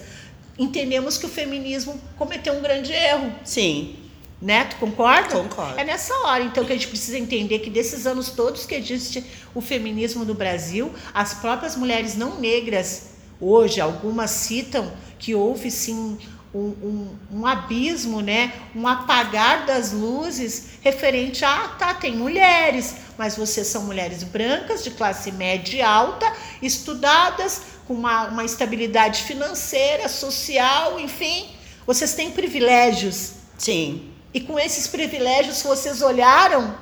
entendemos 0.57 1.17
que 1.17 1.25
o 1.25 1.29
feminismo 1.29 1.99
cometeu 2.17 2.53
um 2.53 2.61
grande 2.61 2.91
erro. 2.91 3.33
Sim. 3.43 4.08
Né? 4.41 4.63
Tu 4.65 4.77
concorda? 4.77 5.35
Concordo. 5.35 5.77
É 5.77 5.83
nessa 5.83 6.13
hora, 6.19 6.43
então, 6.43 6.63
que 6.63 6.71
a 6.71 6.75
gente 6.75 6.87
precisa 6.87 7.17
entender 7.17 7.59
que 7.59 7.69
desses 7.69 8.07
anos 8.07 8.29
todos 8.29 8.65
que 8.65 8.73
existe 8.73 9.23
o 9.53 9.59
feminismo 9.59 10.23
no 10.23 10.33
Brasil, 10.33 10.93
as 11.13 11.33
próprias 11.33 11.75
mulheres 11.75 12.15
não 12.15 12.39
negras, 12.39 13.09
hoje, 13.39 13.81
algumas 13.81 14.31
citam 14.31 14.91
que 15.17 15.35
houve 15.35 15.69
sim 15.69 16.17
um, 16.53 16.59
um, 16.59 17.15
um, 17.31 17.45
abismo, 17.45 18.21
né? 18.21 18.53
um 18.75 18.87
apagar 18.87 19.65
das 19.65 19.91
luzes 19.91 20.69
referente 20.81 21.45
a, 21.45 21.65
ah, 21.65 21.67
tá, 21.69 21.93
tem 21.93 22.15
mulheres, 22.15 22.95
mas 23.17 23.35
vocês 23.35 23.67
são 23.67 23.83
mulheres 23.83 24.23
brancas, 24.23 24.83
de 24.83 24.91
classe 24.91 25.31
média 25.31 25.77
e 25.77 25.81
alta, 25.81 26.31
estudadas, 26.61 27.61
com 27.87 27.93
uma, 27.93 28.27
uma 28.27 28.45
estabilidade 28.45 29.23
financeira, 29.23 30.07
social, 30.07 30.99
enfim, 30.99 31.49
vocês 31.85 32.13
têm 32.13 32.31
privilégios. 32.31 33.33
Sim. 33.57 34.13
E 34.33 34.39
com 34.39 34.59
esses 34.59 34.87
privilégios, 34.87 35.61
vocês 35.61 36.01
olharam, 36.01 36.75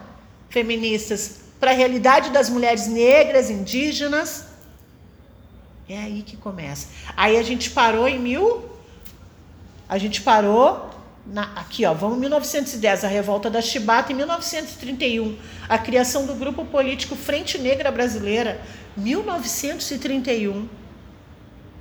feministas, 0.49 1.39
para 1.59 1.71
a 1.71 1.73
realidade 1.73 2.29
das 2.29 2.49
mulheres 2.49 2.87
negras, 2.87 3.49
indígenas. 3.49 4.45
É 5.89 5.97
aí 5.97 6.21
que 6.21 6.35
começa. 6.35 6.87
Aí 7.15 7.37
a 7.37 7.43
gente 7.43 7.69
parou 7.71 8.07
em 8.07 8.19
mil. 8.19 8.65
A 9.87 9.97
gente 9.97 10.21
parou 10.21 10.89
na, 11.25 11.43
aqui, 11.55 11.85
ó, 11.85 11.93
vamos 11.93 12.19
1910, 12.19 13.03
a 13.03 13.07
revolta 13.07 13.49
da 13.49 13.61
Chibata, 13.61 14.11
em 14.11 14.15
1931, 14.15 15.37
a 15.67 15.77
criação 15.77 16.25
do 16.25 16.33
grupo 16.35 16.65
político 16.65 17.15
Frente 17.15 17.57
Negra 17.57 17.91
Brasileira, 17.91 18.61
1931. 18.95 20.67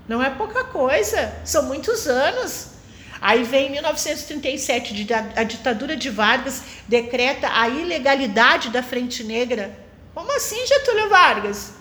Não 0.09 0.23
é 0.23 0.31
pouca 0.31 0.65
coisa, 0.65 1.33
são 1.45 1.65
muitos 1.65 2.07
anos. 2.07 2.76
Aí 3.21 3.43
vem 3.45 3.69
em 3.69 3.73
1937, 3.73 5.07
a 5.35 5.43
ditadura 5.43 5.97
de 5.97 6.11
Vargas 6.11 6.63
decreta 6.87 7.49
a 7.53 7.69
ilegalidade 7.69 8.71
da 8.71 8.83
Frente 8.83 9.25
Negra. 9.25 9.79
Como 10.15 10.35
assim, 10.37 10.67
Getúlio 10.67 11.09
Vargas? 11.09 11.75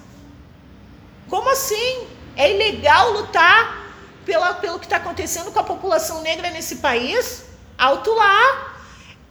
Como 1.30 1.50
assim? 1.50 2.08
É 2.36 2.54
ilegal 2.54 3.12
lutar 3.12 3.86
pela, 4.26 4.56
pelo 4.56 4.80
que 4.80 4.86
está 4.86 4.98
acontecendo 4.98 5.52
com 5.52 5.60
a 5.60 5.64
população 5.64 6.22
negra 6.22 6.50
nesse 6.50 6.78
país? 6.78 7.46
Alto 7.78 8.14
lá. 8.14 8.74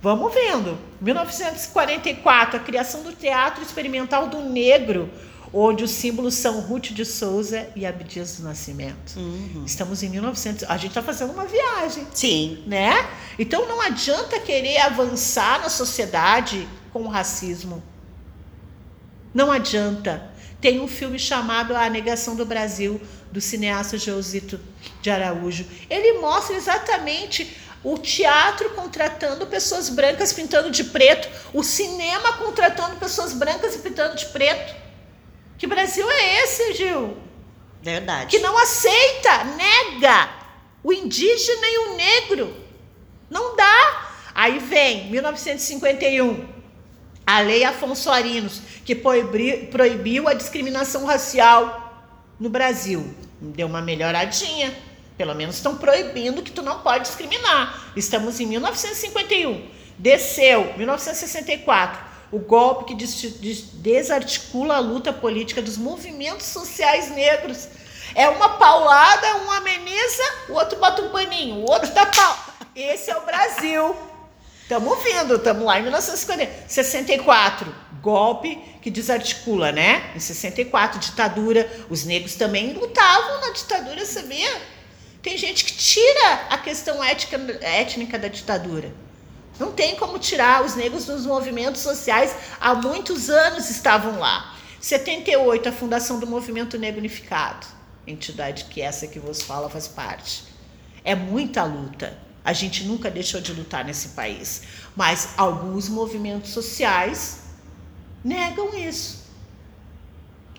Vamos 0.01 0.33
vendo. 0.35 0.79
1944, 1.01 2.59
a 2.59 2.63
criação 2.63 3.03
do 3.03 3.13
Teatro 3.13 3.63
Experimental 3.63 4.27
do 4.27 4.41
Negro, 4.41 5.11
onde 5.55 5.85
os 5.85 5.93
símbolos 5.93 6.35
são 6.35 6.61
Ruth 6.61 6.91
de 6.91 7.05
Souza 7.05 7.69
e 7.77 7.87
Abdias 7.87 8.39
do 8.39 8.43
Nascimento. 8.43 9.17
Uhum. 9.17 9.63
Estamos 9.65 10.03
em 10.03 10.09
1900, 10.09 10.65
a 10.65 10.77
gente 10.77 10.89
está 10.89 11.03
fazendo 11.03 11.33
uma 11.33 11.45
viagem. 11.45 12.05
Sim. 12.13 12.65
Né? 12.67 12.93
Então 13.39 13.69
não 13.69 13.81
adianta 13.81 14.41
querer 14.41 14.79
avançar 14.79 15.61
na 15.61 15.69
sociedade 15.69 16.69
com 16.93 17.03
o 17.03 17.09
racismo. 17.09 17.81
Não 19.33 19.53
adianta. 19.53 20.29
Tem 20.61 20.81
um 20.81 20.89
filme 20.89 21.21
chamado 21.21 21.77
A 21.77 21.89
Negação 21.89 22.35
do 22.35 22.45
Brasil, 22.45 23.01
do 23.31 23.41
cineasta 23.41 23.97
Josito 23.97 24.59
de 25.01 25.11
Araújo. 25.11 25.67
Ele 25.89 26.19
mostra 26.19 26.57
exatamente 26.57 27.57
o 27.85 27.97
teatro 27.99 28.71
contratando 28.71 29.47
pessoas 29.47 29.89
brancas 29.89 30.33
pintando 30.33 30.71
de 30.71 30.83
preto, 30.85 31.29
o 31.53 31.63
cinema 31.63 32.33
contratando 32.39 32.97
pessoas 32.97 33.35
brancas 33.35 33.77
e 33.77 33.79
pintando 33.79 34.17
de 34.17 34.27
preto. 34.27 34.84
Que 35.65 35.69
Brasil 35.69 36.07
é 36.11 36.43
esse, 36.43 36.75
Gil? 36.75 37.17
Verdade. 37.81 38.27
Que 38.27 38.39
não 38.39 38.55
aceita, 38.59 39.45
nega 39.45 40.29
o 40.83 40.93
indígena 40.93 41.67
e 41.67 41.79
o 41.79 41.97
negro. 41.97 42.55
Não 43.31 43.57
dá. 43.57 44.11
Aí 44.35 44.59
vem 44.59 45.11
1951, 45.11 46.47
a 47.27 47.41
Lei 47.41 47.65
Afonso 47.65 48.11
Arinos, 48.11 48.61
que 48.85 48.95
proibiu 48.95 50.29
a 50.29 50.35
discriminação 50.35 51.07
racial 51.07 52.13
no 52.39 52.51
Brasil. 52.51 53.15
Deu 53.41 53.67
uma 53.67 53.81
melhoradinha. 53.81 54.77
Pelo 55.17 55.35
menos 55.35 55.57
estão 55.57 55.79
proibindo 55.79 56.43
que 56.43 56.53
tu 56.53 56.61
não 56.61 56.81
pode 56.81 57.05
discriminar. 57.05 57.91
Estamos 57.97 58.39
em 58.39 58.45
1951. 58.45 59.67
Desceu, 59.97 60.75
1964 60.77 62.04
o 62.31 62.39
golpe 62.39 62.95
que 62.95 62.95
desarticula 63.75 64.77
a 64.77 64.81
luta 64.81 65.13
política 65.13 65.63
dos 65.63 65.77
movimentos 65.77 66.47
sociais 66.47 67.11
negros. 67.11 67.69
É 68.15 68.29
uma 68.29 68.51
paulada, 68.51 69.37
um 69.39 69.51
ameniza, 69.51 70.23
o 70.49 70.53
outro 70.53 70.79
bota 70.79 71.03
um 71.03 71.11
paninho, 71.11 71.57
o 71.57 71.71
outro 71.71 71.93
dá 71.93 72.07
pau. 72.07 72.39
Esse 72.75 73.11
é 73.11 73.17
o 73.17 73.25
Brasil. 73.25 73.97
Estamos 74.63 75.03
vindo, 75.03 75.37
estamos 75.37 75.65
lá 75.65 75.79
em 75.79 75.83
1964. 75.83 77.75
Golpe 78.01 78.57
que 78.81 78.91
desarticula, 78.91 79.73
né? 79.73 80.13
Em 80.15 80.21
64, 80.21 80.99
ditadura. 81.01 81.71
Os 81.89 82.05
negros 82.05 82.35
também 82.35 82.73
lutavam 82.73 83.41
na 83.41 83.51
ditadura, 83.51 84.05
sabia? 84.05 84.51
Tem 85.23 85.39
gente 85.39 85.65
que 85.65 85.73
tira 85.73 86.47
a 86.51 86.59
questão 86.59 87.03
ética, 87.03 87.37
étnica 87.63 88.19
da 88.19 88.29
ditadura. 88.29 88.93
Não 89.59 89.73
tem 89.73 89.97
como 89.97 90.19
tirar 90.19 90.65
os 90.65 90.75
negros 90.75 91.07
dos 91.07 91.25
movimentos 91.27 91.81
sociais, 91.81 92.35
há 92.61 92.75
muitos 92.75 93.31
anos 93.31 93.71
estavam 93.71 94.19
lá. 94.19 94.55
78, 94.81 95.69
a 95.69 95.73
fundação 95.73 96.19
do 96.19 96.27
Movimento 96.27 96.79
Negro 96.79 96.99
Unificado, 96.99 97.67
entidade 98.07 98.65
que 98.65 98.83
essa 98.83 99.07
que 99.07 99.19
vos 99.19 99.43
fala 99.43 99.71
faz 99.71 99.89
parte. 99.89 100.45
É 101.05 101.15
muita 101.15 101.65
luta. 101.65 102.19
A 102.45 102.53
gente 102.53 102.85
nunca 102.85 103.11
deixou 103.11 103.41
de 103.41 103.53
lutar 103.53 103.85
nesse 103.85 104.09
país, 104.09 104.63
mas 104.95 105.31
alguns 105.37 105.89
movimentos 105.89 106.51
sociais 106.51 107.45
negam 108.23 108.77
isso 108.77 109.24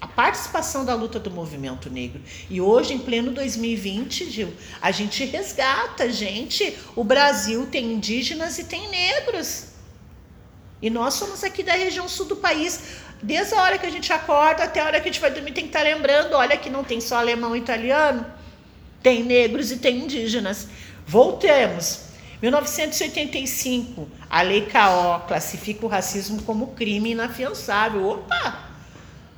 a 0.06 0.08
participação 0.08 0.86
da 0.86 0.94
luta 0.94 1.20
do 1.20 1.32
movimento 1.32 1.90
negro. 1.90 2.22
E 2.48 2.62
hoje, 2.62 2.94
em 2.94 3.00
pleno 3.00 3.32
2020, 3.32 4.30
Gil, 4.30 4.54
a 4.80 4.92
gente 4.92 5.26
resgata, 5.26 6.12
gente. 6.12 6.78
O 6.96 7.04
Brasil 7.04 7.66
tem 7.72 7.94
indígenas 7.94 8.60
e 8.60 8.66
tem 8.66 8.88
negros. 8.88 9.70
E 10.80 10.92
nós 10.92 11.16
somos 11.16 11.44
aqui 11.44 11.64
da 11.64 11.74
região 11.74 12.08
sul 12.08 12.28
do 12.28 12.36
país. 12.36 12.82
Desde 13.22 13.56
a 13.56 13.64
hora 13.64 13.80
que 13.80 13.86
a 13.88 13.90
gente 13.90 14.14
acorda 14.14 14.64
até 14.64 14.80
a 14.80 14.86
hora 14.86 15.02
que 15.02 15.10
a 15.10 15.12
gente 15.12 15.20
vai 15.20 15.32
dormir, 15.32 15.54
tem 15.54 15.64
que 15.64 15.70
estar 15.70 15.82
lembrando: 15.82 16.36
olha, 16.36 16.56
que 16.56 16.70
não 16.70 16.84
tem 16.84 17.02
só 17.02 17.18
alemão 17.18 17.56
e 17.56 17.60
italiano, 17.60 18.24
tem 19.02 19.24
negros 19.24 19.72
e 19.72 19.78
tem 19.78 19.98
indígenas. 20.04 20.68
Voltemos. 21.08 22.06
1985, 22.44 24.08
a 24.30 24.42
Lei 24.44 24.62
KO 24.62 25.26
classifica 25.28 25.84
o 25.84 25.90
racismo 25.90 26.44
como 26.44 26.76
crime 26.76 27.12
inafiançável. 27.12 28.08
Opa! 28.08 28.75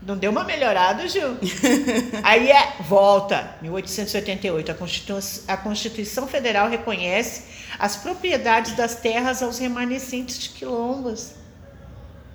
Não 0.02 0.16
deu 0.16 0.32
uma 0.32 0.44
melhorada, 0.44 1.08
Gil? 1.08 1.38
Aí 2.24 2.52
é, 2.52 2.76
volta, 2.82 3.56
1888, 3.62 4.72
a 4.72 4.76
Constituição, 4.76 5.44
a 5.48 5.58
Constituição 5.58 6.28
Federal 6.28 6.70
reconhece 6.70 7.44
as 7.80 7.96
propriedades 7.96 8.74
das 8.74 8.96
terras 8.96 9.42
aos 9.42 9.58
remanescentes 9.58 10.40
de 10.40 10.50
quilombos. 10.50 11.32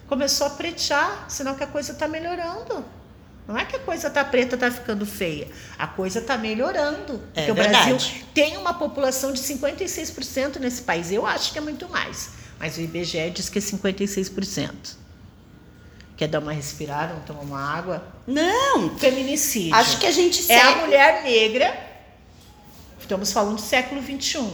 começou 0.08 0.48
a 0.48 0.50
pretear, 0.50 1.26
senão 1.28 1.54
que 1.54 1.64
a 1.64 1.66
coisa 1.66 1.92
está 1.92 2.08
melhorando. 2.08 2.84
Não 3.46 3.58
é 3.58 3.64
que 3.64 3.76
a 3.76 3.80
coisa 3.80 4.08
tá 4.08 4.24
preta, 4.24 4.56
tá 4.56 4.70
ficando 4.70 5.04
feia. 5.04 5.48
A 5.78 5.86
coisa 5.86 6.20
tá 6.20 6.38
melhorando. 6.38 7.20
É 7.34 7.46
porque 7.46 7.52
verdade. 7.52 7.92
o 7.92 7.96
Brasil 7.96 8.24
tem 8.32 8.56
uma 8.56 8.74
população 8.74 9.32
de 9.32 9.40
56% 9.40 10.58
nesse 10.58 10.82
país. 10.82 11.10
Eu 11.10 11.26
acho 11.26 11.52
que 11.52 11.58
é 11.58 11.60
muito 11.60 11.88
mais. 11.88 12.30
Mas 12.58 12.76
o 12.76 12.80
IBGE 12.80 13.30
diz 13.30 13.48
que 13.48 13.58
é 13.58 13.62
56%. 13.62 15.01
Quer 16.16 16.28
dar 16.28 16.40
uma 16.40 16.52
respirada, 16.52 17.14
tomar 17.26 17.40
uma 17.40 17.60
água? 17.60 18.06
Não, 18.26 18.96
Feminicídio. 18.98 19.74
acho 19.74 19.98
que 19.98 20.06
a 20.06 20.10
gente 20.10 20.50
É 20.50 20.60
a 20.60 20.76
mulher 20.76 21.22
negra. 21.24 21.90
Estamos 23.00 23.32
falando 23.32 23.56
do 23.56 23.60
século 23.60 24.00
XXI. 24.02 24.48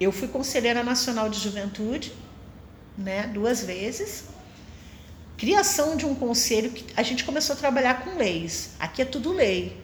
Eu 0.00 0.10
fui 0.10 0.28
conselheira 0.28 0.82
nacional 0.82 1.28
de 1.28 1.38
juventude, 1.38 2.12
né, 2.96 3.26
duas 3.26 3.62
vezes. 3.62 4.24
Criação 5.36 5.96
de 5.96 6.06
um 6.06 6.14
conselho 6.14 6.70
que 6.70 6.86
a 6.96 7.02
gente 7.02 7.24
começou 7.24 7.54
a 7.54 7.58
trabalhar 7.58 8.02
com 8.04 8.16
leis. 8.16 8.70
Aqui 8.78 9.02
é 9.02 9.04
tudo 9.04 9.32
lei. 9.32 9.76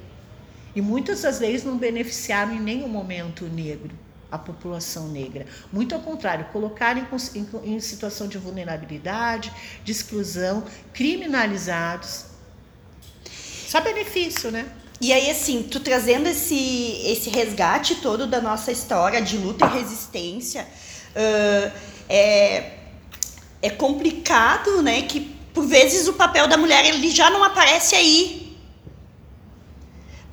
E 0.74 0.80
muitas 0.80 1.22
das 1.22 1.40
leis 1.40 1.64
não 1.64 1.76
beneficiaram 1.78 2.52
em 2.54 2.60
nenhum 2.60 2.88
momento 2.88 3.46
o 3.46 3.48
negro, 3.48 3.90
a 4.30 4.38
população 4.38 5.08
negra. 5.08 5.46
Muito 5.72 5.94
ao 5.94 6.00
contrário, 6.00 6.46
colocaram 6.52 7.00
em 7.00 7.38
em, 7.38 7.76
em 7.76 7.80
situação 7.80 8.26
de 8.26 8.38
vulnerabilidade, 8.38 9.52
de 9.84 9.92
exclusão, 9.92 10.64
criminalizados. 10.92 12.26
Só 13.68 13.80
benefício, 13.80 14.50
né? 14.50 14.66
E 15.00 15.12
aí, 15.12 15.30
assim, 15.30 15.62
tu 15.62 15.80
trazendo 15.80 16.26
esse, 16.28 17.02
esse 17.04 17.28
resgate 17.28 17.96
todo 17.96 18.26
da 18.26 18.40
nossa 18.40 18.72
história 18.72 19.20
de 19.20 19.36
luta 19.36 19.66
e 19.66 19.78
resistência, 19.78 20.66
ãh, 21.14 21.72
é, 22.08 22.72
é 23.60 23.70
complicado, 23.70 24.82
né? 24.82 25.02
Que 25.02 25.20
por 25.52 25.66
vezes 25.66 26.08
o 26.08 26.14
papel 26.14 26.48
da 26.48 26.56
mulher 26.56 26.84
ele 26.84 27.10
já 27.10 27.28
não 27.30 27.44
aparece 27.44 27.94
aí. 27.94 28.45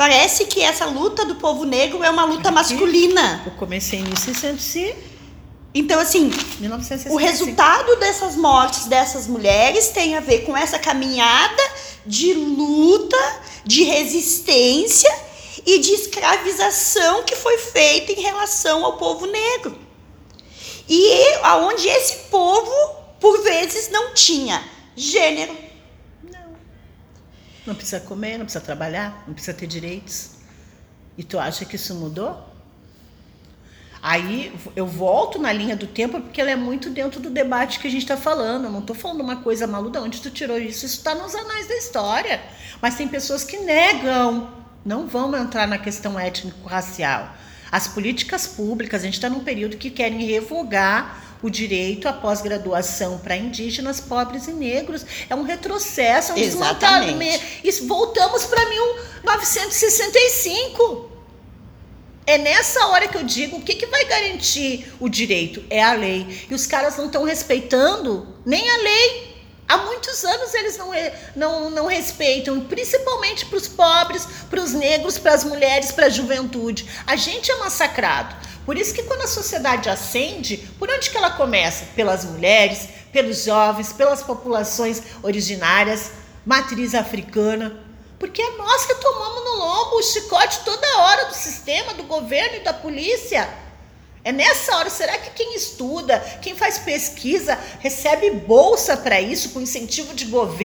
Parece 0.04 0.44
que 0.44 0.62
essa 0.62 0.84
luta 0.84 1.24
do 1.24 1.36
povo 1.36 1.64
negro 1.64 2.04
é 2.04 2.10
uma 2.10 2.26
luta 2.26 2.52
masculina. 2.52 3.42
Eu 3.46 3.54
comecei 3.54 4.00
em 4.00 4.04
1600 4.04 4.98
Então, 5.74 5.98
assim, 5.98 6.30
1965. 6.60 7.16
o 7.16 7.18
resultado 7.18 7.96
dessas 7.96 8.36
mortes 8.36 8.88
dessas 8.88 9.28
mulheres 9.28 9.92
tem 9.92 10.18
a 10.18 10.20
ver 10.20 10.40
com 10.40 10.58
essa 10.58 10.78
caminhada 10.78 11.64
de 12.06 12.34
luta, 12.34 13.16
de 13.64 13.84
resistência 13.84 15.10
e 15.66 15.80
de 15.80 15.94
escravização 15.94 17.24
que 17.24 17.38
foi 17.38 17.58
feita 17.58 18.12
em 18.12 18.22
relação 18.22 18.84
ao 18.84 18.98
povo 18.98 19.26
negro. 19.26 19.80
E 20.90 21.34
aonde 21.44 21.88
esse 21.88 22.28
povo, 22.30 22.74
por 23.22 23.42
vezes, 23.42 23.90
não 23.90 24.14
tinha 24.14 24.62
gênero. 24.98 25.56
Não 27.66 27.74
precisa 27.74 28.00
comer, 28.00 28.38
não 28.38 28.46
precisa 28.46 28.64
trabalhar, 28.64 29.24
não 29.26 29.34
precisa 29.34 29.56
ter 29.56 29.68
direitos. 29.68 30.32
E 31.18 31.24
tu 31.24 31.40
acha 31.40 31.64
que 31.66 31.76
isso 31.76 31.96
mudou? 31.96 32.54
Aí 34.02 34.54
eu 34.76 34.86
volto 34.86 35.40
na 35.40 35.54
linha 35.54 35.78
do 35.78 35.88
tempo 35.88 36.20
porque 36.20 36.42
ela 36.42 36.52
é 36.52 36.58
muito 36.58 36.90
dentro 36.90 37.22
do 37.22 37.30
debate 37.30 37.80
que 37.80 37.88
a 37.88 37.90
gente 37.90 38.02
está 38.02 38.18
falando. 38.18 38.66
Eu 38.66 38.72
não 38.72 38.82
estou 38.82 38.94
falando 38.94 39.22
uma 39.22 39.38
coisa 39.38 39.66
maluca, 39.66 40.02
onde 40.02 40.20
tu 40.20 40.30
tirou 40.30 40.58
isso? 40.58 40.86
Isso 40.86 40.98
está 40.98 41.16
nos 41.16 41.34
anais 41.34 41.70
da 41.70 41.76
história. 41.76 42.42
Mas 42.82 42.96
tem 42.96 43.08
pessoas 43.08 43.46
que 43.46 43.60
negam, 43.60 44.52
não 44.84 45.08
vão 45.08 45.34
entrar 45.38 45.66
na 45.70 45.78
questão 45.78 46.20
étnico-racial. 46.20 47.34
As 47.72 47.88
políticas 47.88 48.46
públicas, 48.46 49.02
a 49.02 49.06
gente 49.06 49.14
está 49.14 49.30
num 49.30 49.40
período 49.40 49.78
que 49.78 49.90
querem 49.90 50.26
revogar 50.26 51.23
o 51.44 51.50
direito 51.50 52.08
à 52.08 52.14
pós-graduação 52.14 53.20
para 53.20 53.36
indígenas, 53.36 54.00
pobres 54.00 54.48
e 54.48 54.54
negros. 54.54 55.06
É 55.30 55.36
um 55.36 55.44
retrocesso, 55.44 56.32
é 56.32 56.36
um 56.36 56.38
desmantelamento. 56.38 57.44
Voltamos 57.86 58.46
para 58.46 58.66
1965. 58.70 61.12
É 62.26 62.38
nessa 62.38 62.88
hora 62.88 63.10
que 63.10 63.18
eu 63.18 63.24
digo 63.24 63.58
o 63.58 63.62
que, 63.62 63.76
que 63.76 63.86
vai 63.86 64.06
garantir 64.06 64.94
o 65.00 65.10
direito? 65.10 65.62
É 65.70 65.84
a 65.84 65.92
lei. 65.92 66.46
E 66.50 66.54
os 66.54 66.66
caras 66.66 66.96
não 66.96 67.08
estão 67.08 67.26
respeitando 67.26 68.26
nem 68.46 68.70
a 68.70 68.78
lei. 68.78 69.33
Há 69.74 69.78
muitos 69.78 70.24
anos 70.24 70.54
eles 70.54 70.78
não, 70.78 70.92
re- 70.92 71.12
não, 71.36 71.72
não 71.72 71.88
respeitam, 71.88 72.62
principalmente 72.62 73.44
para 73.48 73.58
os 73.58 73.68
pobres, 73.68 74.28
para 74.48 74.62
os 74.62 74.72
negros, 74.72 75.18
para 75.18 75.34
as 75.34 75.44
mulheres, 75.44 75.92
para 75.92 76.06
a 76.06 76.10
juventude. 76.10 76.88
A 77.08 77.16
gente 77.16 77.50
é 77.52 77.56
massacrado. 77.56 78.36
Por 78.68 78.78
isso 78.78 78.94
que 78.94 79.02
quando 79.02 79.24
a 79.24 79.28
sociedade 79.28 79.90
ascende, 79.90 80.58
por 80.78 80.92
onde 80.92 81.10
que 81.10 81.18
ela 81.18 81.32
começa? 81.32 81.86
Pelas 81.96 82.24
mulheres, 82.24 82.88
pelos 83.12 83.44
jovens, 83.46 83.92
pelas 83.92 84.22
populações 84.22 85.02
originárias, 85.24 86.12
matriz 86.46 86.94
africana. 86.94 87.76
Porque 88.20 88.44
é 88.44 88.52
nós 88.52 88.86
que 88.86 88.94
tomamos 88.94 89.44
no 89.44 89.56
lombo 89.58 89.96
o 89.98 90.04
chicote 90.04 90.60
toda 90.64 91.00
hora 91.00 91.26
do 91.26 91.34
sistema, 91.34 91.96
do 91.96 92.04
governo 92.04 92.58
e 92.58 92.60
da 92.60 92.74
polícia. 92.74 93.50
É 94.24 94.32
nessa 94.32 94.78
hora, 94.78 94.90
será 94.90 95.18
que 95.18 95.32
quem 95.32 95.56
estuda, 95.56 96.20
quem 96.42 96.56
faz 96.56 96.80
pesquisa, 96.80 97.60
recebe 97.80 98.32
bolsa 98.32 98.96
para 98.96 99.20
isso, 99.20 99.50
com 99.50 99.60
incentivo 99.60 100.14
de 100.14 100.26
governo? 100.26 100.64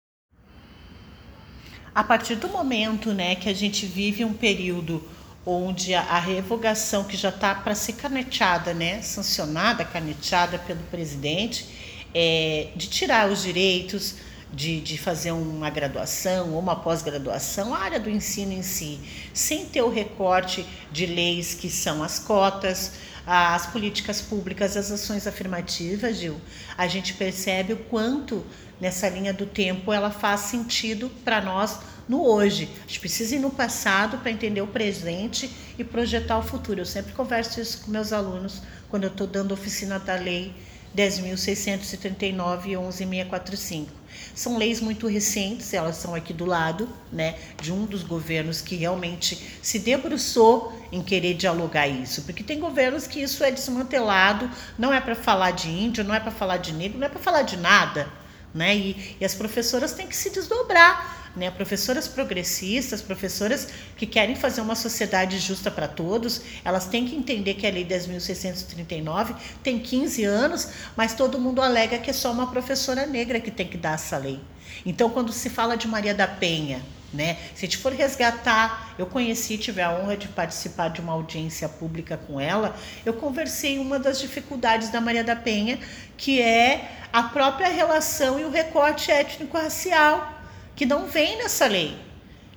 A 1.94 2.04
partir 2.04 2.36
do 2.36 2.48
momento 2.48 3.12
né, 3.14 3.34
que 3.36 3.50
a 3.50 3.56
gente 3.56 3.88
vive 3.88 4.24
um 4.24 4.34
período 4.34 5.04
onde 5.44 5.96
a, 5.96 6.20
revogação 6.20 7.06
que 7.06 7.18
já 7.18 7.30
está 7.30 7.56
para 7.56 7.74
ser 7.74 7.94
caneteada, 7.94 8.74
né, 8.74 9.02
sancionada, 9.02 9.84
caneteada 9.84 10.60
pelo 10.60 10.84
presidente, 10.92 11.66
é, 12.14 12.68
de 12.76 12.88
tirar 12.88 13.30
os 13.32 13.42
direitos, 13.42 14.16
de, 14.54 14.80
de 14.82 14.98
fazer 14.98 15.32
uma 15.32 15.70
graduação 15.70 16.54
ou 16.54 16.60
uma 16.60 16.76
pós-graduação, 16.76 17.74
a 17.74 17.80
área 17.80 18.00
do 18.00 18.10
ensino 18.10 18.52
em 18.52 18.62
si, 18.62 19.00
sem 19.34 19.66
ter 19.66 19.82
o 19.82 19.90
recorte 19.90 20.66
de 20.92 21.06
leis 21.06 21.54
que 21.54 21.70
são 21.70 22.04
as 22.04 22.20
cotas, 22.20 22.92
as 23.30 23.66
políticas 23.66 24.22
públicas, 24.22 24.78
as 24.78 24.90
ações 24.90 25.28
afirmativas, 25.28 26.16
Gil, 26.16 26.40
a 26.78 26.88
gente 26.88 27.14
percebe 27.14 27.74
o 27.74 27.78
quanto 27.78 28.46
nessa 28.80 29.10
linha 29.10 29.34
do 29.34 29.46
tempo 29.46 29.92
ela 29.92 30.10
faz 30.10 30.42
sentido 30.42 31.12
para 31.26 31.42
nós 31.42 31.80
no 32.08 32.26
hoje. 32.26 32.70
A 32.86 32.88
gente 32.88 33.02
precisa 33.02 33.36
ir 33.36 33.40
no 33.40 33.52
passado 33.52 34.20
para 34.20 34.32
entender 34.32 34.62
o 34.62 34.68
presente 34.68 35.52
e 35.78 35.84
projetar 35.84 36.38
o 36.38 36.42
futuro. 36.42 36.80
Eu 36.80 36.86
sempre 36.86 37.12
converso 37.12 37.60
isso 37.60 37.82
com 37.82 37.92
meus 37.92 38.14
alunos 38.14 38.62
quando 38.90 39.04
eu 39.04 39.10
estou 39.10 39.28
dando 39.28 39.54
oficina 39.54 40.00
da 40.00 40.16
lei 40.16 40.56
10.639 40.98 42.66
e 42.66 42.72
11.645. 42.72 43.86
São 44.34 44.58
leis 44.58 44.82
muito 44.82 45.06
recentes, 45.06 45.74
elas 45.74 45.98
são 45.98 46.16
aqui 46.16 46.34
do 46.34 46.44
lado, 46.44 46.90
né, 47.12 47.36
de 47.62 47.72
um 47.72 47.86
dos 47.86 48.02
governos 48.02 48.62
que 48.62 48.76
realmente 48.76 49.58
se 49.62 49.78
debruçou 49.78 50.74
em 50.92 51.04
querer 51.04 51.36
dialogar 51.36 51.88
isso, 51.88 52.24
porque 52.24 52.44
tem 52.44 52.60
governos 52.60 53.06
que 53.06 53.22
isso 53.22 53.44
é 53.44 53.52
desmantelado, 53.52 54.50
não 54.78 54.92
é 54.92 55.00
para 55.00 55.16
falar 55.16 55.52
de 55.52 55.70
índio, 55.70 56.04
não 56.04 56.16
é 56.16 56.20
para 56.20 56.32
falar 56.32 56.58
de 56.58 56.74
negro, 56.74 56.98
não 56.98 57.06
é 57.06 57.10
para 57.10 57.20
falar 57.20 57.44
de 57.44 57.58
nada, 57.58 58.08
né? 58.54 58.76
E, 58.76 59.16
e 59.20 59.26
as 59.26 59.36
professoras 59.36 59.94
têm 59.94 60.08
que 60.08 60.16
se 60.16 60.32
desdobrar, 60.32 61.17
né? 61.38 61.52
Professoras 61.52 62.08
progressistas, 62.08 63.02
professoras 63.02 63.70
que 63.96 64.06
querem 64.06 64.36
fazer 64.36 64.62
uma 64.62 64.76
sociedade 64.76 65.38
justa 65.40 65.72
para 65.72 65.88
todos, 65.88 66.42
elas 66.66 66.88
têm 66.88 67.06
que 67.06 67.16
entender 67.16 67.54
que 67.54 67.66
a 67.66 67.70
Lei 67.70 67.86
10.639 67.86 69.36
tem 69.64 69.80
15 69.80 70.24
anos, 70.26 70.70
mas 70.96 71.14
todo 71.14 71.40
mundo 71.40 71.62
alega 71.62 71.98
que 72.00 72.10
é 72.10 72.14
só 72.14 72.32
uma 72.32 72.48
professora 72.48 73.06
negra 73.06 73.40
que 73.40 73.52
tem 73.52 73.68
que 73.68 73.78
dar 73.78 73.94
essa 73.94 74.18
lei. 74.18 74.40
Então, 74.86 75.10
quando 75.10 75.32
se 75.32 75.50
fala 75.50 75.78
de 75.78 75.88
Maria 75.88 76.14
da 76.14 76.28
Penha, 76.28 76.82
né? 77.14 77.38
Se 77.56 77.66
a 77.66 77.70
gente 77.70 77.78
for 77.78 77.94
resgatar, 77.94 78.94
eu 78.98 79.06
conheci, 79.06 79.58
tive 79.58 79.82
a 79.82 79.92
honra 79.92 80.18
de 80.18 80.28
participar 80.28 80.90
de 80.90 81.00
uma 81.00 81.14
audiência 81.14 81.70
pública 81.70 82.18
com 82.18 82.40
ela. 82.40 82.76
Eu 83.06 83.14
conversei 83.14 83.80
uma 83.80 83.98
das 83.98 84.20
dificuldades 84.20 84.90
da 84.90 85.00
Maria 85.00 85.24
da 85.24 85.36
Penha, 85.36 85.80
que 86.18 86.42
é 86.42 86.92
a 87.12 87.24
própria 87.24 87.70
relação 87.70 88.40
e 88.40 88.44
o 88.44 88.50
recorte 88.50 89.10
étnico-racial, 89.10 90.37
que 90.78 90.86
não 90.86 91.08
vem 91.08 91.38
nessa 91.38 91.66
lei. 91.66 91.98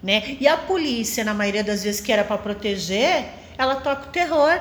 Né? 0.02 0.36
E 0.38 0.46
a 0.46 0.56
polícia, 0.56 1.24
na 1.24 1.34
maioria 1.34 1.64
das 1.64 1.82
vezes 1.82 2.00
que 2.00 2.12
era 2.12 2.22
para 2.22 2.38
proteger, 2.38 3.24
ela 3.58 3.76
toca 3.76 4.08
o 4.08 4.10
terror. 4.10 4.60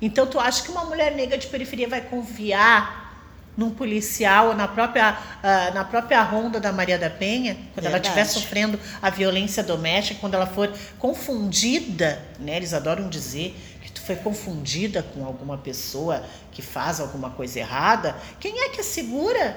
Então, 0.00 0.26
tu 0.26 0.38
acha 0.38 0.62
que 0.62 0.70
uma 0.70 0.84
mulher 0.84 1.14
negra 1.14 1.36
de 1.36 1.46
periferia 1.48 1.88
vai 1.88 2.00
confiar 2.00 3.08
num 3.56 3.70
policial, 3.70 4.54
na 4.54 4.68
própria, 4.68 5.18
ah, 5.42 5.72
na 5.74 5.84
própria 5.84 6.22
ronda 6.22 6.60
da 6.60 6.72
Maria 6.72 6.96
da 6.96 7.10
Penha, 7.10 7.56
quando 7.74 7.86
ela 7.86 7.98
Verdade. 7.98 8.06
estiver 8.06 8.24
sofrendo 8.24 8.78
a 9.02 9.10
violência 9.10 9.64
doméstica, 9.64 10.20
quando 10.20 10.34
ela 10.34 10.46
for 10.46 10.72
confundida, 10.96 12.22
né? 12.38 12.56
Eles 12.56 12.72
adoram 12.72 13.08
dizer 13.08 13.56
que 13.82 13.90
tu 13.90 14.00
foi 14.00 14.14
confundida 14.14 15.02
com 15.02 15.24
alguma 15.26 15.58
pessoa 15.58 16.22
que 16.52 16.62
faz 16.62 17.00
alguma 17.00 17.30
coisa 17.30 17.58
errada. 17.58 18.14
Quem 18.38 18.60
é 18.60 18.68
que 18.68 18.80
assegura 18.80 19.56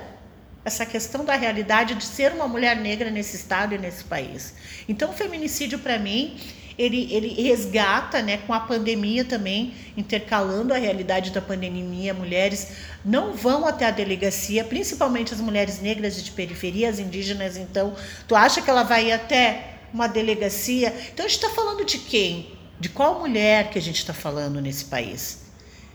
essa 0.64 0.86
questão 0.86 1.26
da 1.26 1.36
realidade 1.36 1.96
de 1.96 2.04
ser 2.04 2.32
uma 2.34 2.48
mulher 2.48 2.76
negra 2.78 3.10
nesse 3.10 3.36
estado 3.36 3.74
e 3.74 3.78
nesse 3.78 4.04
país? 4.04 4.54
Então, 4.88 5.12
o 5.12 5.14
feminicídio 5.14 5.80
para 5.80 5.98
mim 5.98 6.38
ele, 6.78 7.14
ele 7.14 7.42
resgata, 7.42 8.22
né, 8.22 8.38
com 8.38 8.54
a 8.54 8.60
pandemia 8.60 9.24
também, 9.24 9.74
intercalando 9.96 10.74
a 10.74 10.78
realidade 10.78 11.32
da 11.32 11.42
pandemia, 11.42 12.14
mulheres 12.14 12.70
não 13.04 13.34
vão 13.34 13.68
até 13.68 13.86
a 13.86 13.92
delegacia, 13.92 14.64
principalmente 14.64 15.34
as 15.34 15.40
mulheres 15.40 15.80
negras 15.80 16.24
de 16.24 16.32
periferia, 16.32 16.90
as 16.90 17.00
indígenas, 17.00 17.58
então, 17.58 17.94
tu 18.28 18.36
acha 18.36 18.62
que 18.62 18.70
ela 18.70 18.84
vai 18.84 19.12
até 19.12 19.72
uma 19.94 20.08
delegacia? 20.08 20.94
Então 21.14 21.26
a 21.26 21.30
gente 21.30 21.44
está 21.44 21.50
falando 21.50 21.86
de 21.86 21.98
quem? 21.98 22.54
De 22.80 22.90
qual 22.90 23.20
mulher 23.20 23.70
que 23.70 23.78
a 23.78 23.82
gente 23.82 23.98
está 23.98 24.14
falando 24.14 24.62
nesse 24.62 24.86
país? 24.86 25.51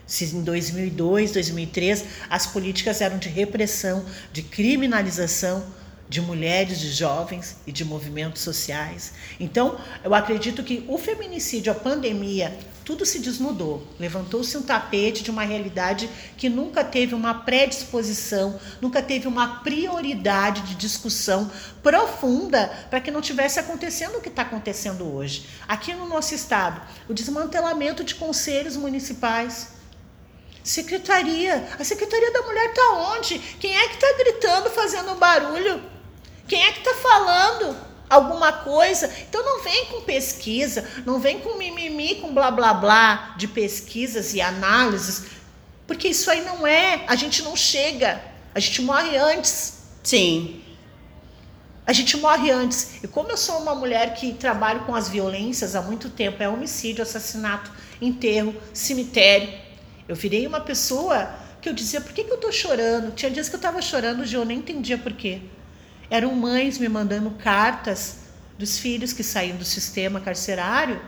Se 0.06 0.24
em 0.26 0.42
2002, 0.42 1.32
2003 1.32 2.04
as 2.30 2.46
políticas 2.46 3.00
eram 3.00 3.18
de 3.18 3.28
repressão, 3.28 4.04
de 4.32 4.42
criminalização, 4.42 5.64
de 6.08 6.20
mulheres, 6.20 6.78
de 6.78 6.92
jovens 6.92 7.56
e 7.66 7.72
de 7.72 7.84
movimentos 7.84 8.42
sociais. 8.42 9.12
Então, 9.40 9.78
eu 10.04 10.14
acredito 10.14 10.62
que 10.62 10.84
o 10.86 10.96
feminicídio, 10.96 11.72
a 11.72 11.74
pandemia, 11.74 12.56
tudo 12.84 13.04
se 13.04 13.18
desnudou. 13.18 13.84
Levantou-se 13.98 14.56
um 14.56 14.62
tapete 14.62 15.24
de 15.24 15.30
uma 15.32 15.42
realidade 15.42 16.08
que 16.36 16.48
nunca 16.48 16.84
teve 16.84 17.16
uma 17.16 17.34
predisposição, 17.34 18.60
nunca 18.80 19.02
teve 19.02 19.26
uma 19.26 19.64
prioridade 19.64 20.62
de 20.62 20.76
discussão 20.76 21.50
profunda 21.82 22.68
para 22.88 23.00
que 23.00 23.10
não 23.10 23.20
tivesse 23.20 23.58
acontecendo 23.58 24.18
o 24.18 24.20
que 24.20 24.28
está 24.28 24.42
acontecendo 24.42 25.04
hoje. 25.12 25.46
Aqui 25.66 25.92
no 25.92 26.08
nosso 26.08 26.32
estado, 26.32 26.80
o 27.08 27.12
desmantelamento 27.12 28.04
de 28.04 28.14
conselhos 28.14 28.76
municipais. 28.76 29.74
Secretaria, 30.66 31.64
a 31.78 31.84
Secretaria 31.84 32.32
da 32.32 32.42
Mulher 32.42 32.70
está 32.70 32.90
onde? 33.14 33.38
Quem 33.38 33.76
é 33.76 33.86
que 33.86 33.94
está 33.94 34.12
gritando, 34.18 34.68
fazendo 34.68 35.14
barulho? 35.14 35.80
Quem 36.48 36.60
é 36.60 36.72
que 36.72 36.80
está 36.80 36.92
falando 36.96 37.76
alguma 38.10 38.52
coisa? 38.52 39.08
Então 39.28 39.44
não 39.44 39.62
vem 39.62 39.86
com 39.86 40.00
pesquisa, 40.00 40.84
não 41.06 41.20
vem 41.20 41.38
com 41.38 41.56
mimimi, 41.56 42.16
com 42.16 42.34
blá 42.34 42.50
blá 42.50 42.74
blá 42.74 43.34
de 43.36 43.46
pesquisas 43.46 44.34
e 44.34 44.40
análises, 44.40 45.26
porque 45.86 46.08
isso 46.08 46.28
aí 46.28 46.44
não 46.44 46.66
é. 46.66 47.04
A 47.06 47.14
gente 47.14 47.42
não 47.42 47.54
chega, 47.54 48.20
a 48.52 48.58
gente 48.58 48.82
morre 48.82 49.16
antes. 49.16 49.74
Sim. 50.02 50.64
A 51.86 51.92
gente 51.92 52.16
morre 52.16 52.50
antes. 52.50 53.04
E 53.04 53.06
como 53.06 53.30
eu 53.30 53.36
sou 53.36 53.58
uma 53.58 53.76
mulher 53.76 54.14
que 54.14 54.34
trabalho 54.34 54.80
com 54.80 54.96
as 54.96 55.08
violências 55.08 55.76
há 55.76 55.82
muito 55.82 56.10
tempo, 56.10 56.42
é 56.42 56.48
homicídio, 56.48 57.04
assassinato, 57.04 57.70
enterro, 58.02 58.52
cemitério. 58.72 59.65
Eu 60.08 60.14
virei 60.14 60.46
uma 60.46 60.60
pessoa 60.60 61.34
que 61.60 61.68
eu 61.68 61.72
dizia, 61.72 62.00
por 62.00 62.12
que, 62.12 62.24
que 62.24 62.30
eu 62.30 62.38
tô 62.38 62.52
chorando? 62.52 63.14
Tinha 63.14 63.30
dias 63.30 63.48
que 63.48 63.54
eu 63.54 63.58
estava 63.58 63.82
chorando, 63.82 64.24
e 64.24 64.32
eu 64.32 64.44
nem 64.44 64.58
entendia 64.58 64.96
por 64.96 65.12
quê. 65.12 65.40
Eram 66.08 66.32
mães 66.34 66.78
me 66.78 66.88
mandando 66.88 67.30
cartas 67.30 68.18
dos 68.56 68.78
filhos 68.78 69.12
que 69.12 69.22
saíam 69.22 69.56
do 69.56 69.64
sistema 69.64 70.20
carcerário 70.20 71.00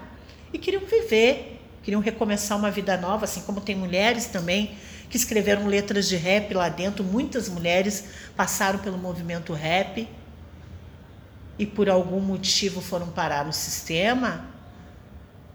e 0.52 0.58
queriam 0.58 0.84
viver, 0.84 1.61
queriam 1.82 2.00
recomeçar 2.00 2.58
uma 2.58 2.70
vida 2.70 2.96
nova, 2.96 3.24
assim 3.24 3.42
como 3.42 3.61
tem 3.61 3.76
mulheres 3.76 4.26
também 4.26 4.76
que 5.08 5.16
escreveram 5.16 5.66
letras 5.66 6.08
de 6.08 6.16
rap 6.16 6.52
lá 6.52 6.68
dentro. 6.68 7.04
Muitas 7.04 7.48
mulheres 7.48 8.04
passaram 8.37 8.80
pelo 8.80 8.98
movimento 8.98 9.52
rap 9.52 10.08
e 11.58 11.64
por 11.64 11.88
algum 11.88 12.20
motivo 12.20 12.80
foram 12.80 13.08
parar 13.08 13.44
no 13.44 13.52
sistema 13.52 14.58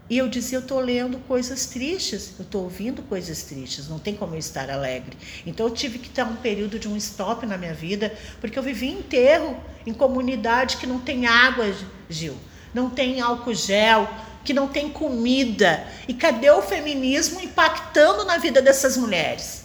e 0.08 0.18
eu 0.18 0.28
dizia, 0.28 0.58
eu 0.58 0.62
estou 0.62 0.80
lendo 0.80 1.18
coisas 1.20 1.66
tristes, 1.66 2.34
eu 2.38 2.44
estou 2.44 2.64
ouvindo 2.64 3.02
coisas 3.02 3.42
tristes, 3.44 3.88
não 3.88 3.98
tem 3.98 4.14
como 4.14 4.34
eu 4.34 4.38
estar 4.38 4.68
alegre. 4.68 5.16
Então 5.46 5.66
eu 5.66 5.72
tive 5.72 5.98
que 5.98 6.10
ter 6.10 6.22
um 6.24 6.36
período 6.36 6.78
de 6.78 6.86
um 6.86 6.96
stop 6.96 7.46
na 7.46 7.56
minha 7.56 7.72
vida, 7.72 8.12
porque 8.38 8.58
eu 8.58 8.62
vivi 8.62 8.88
enterro 8.88 9.56
em 9.86 9.94
comunidade 9.94 10.76
que 10.76 10.86
não 10.86 11.00
tem 11.00 11.26
água, 11.26 11.74
Gil, 12.08 12.36
não 12.74 12.90
tem 12.90 13.22
álcool 13.22 13.54
gel, 13.54 14.06
que 14.44 14.52
não 14.52 14.68
tem 14.68 14.90
comida. 14.90 15.86
E 16.06 16.12
cadê 16.12 16.50
o 16.50 16.60
feminismo 16.60 17.40
impactando 17.40 18.26
na 18.26 18.36
vida 18.36 18.60
dessas 18.60 18.98
mulheres? 18.98 19.64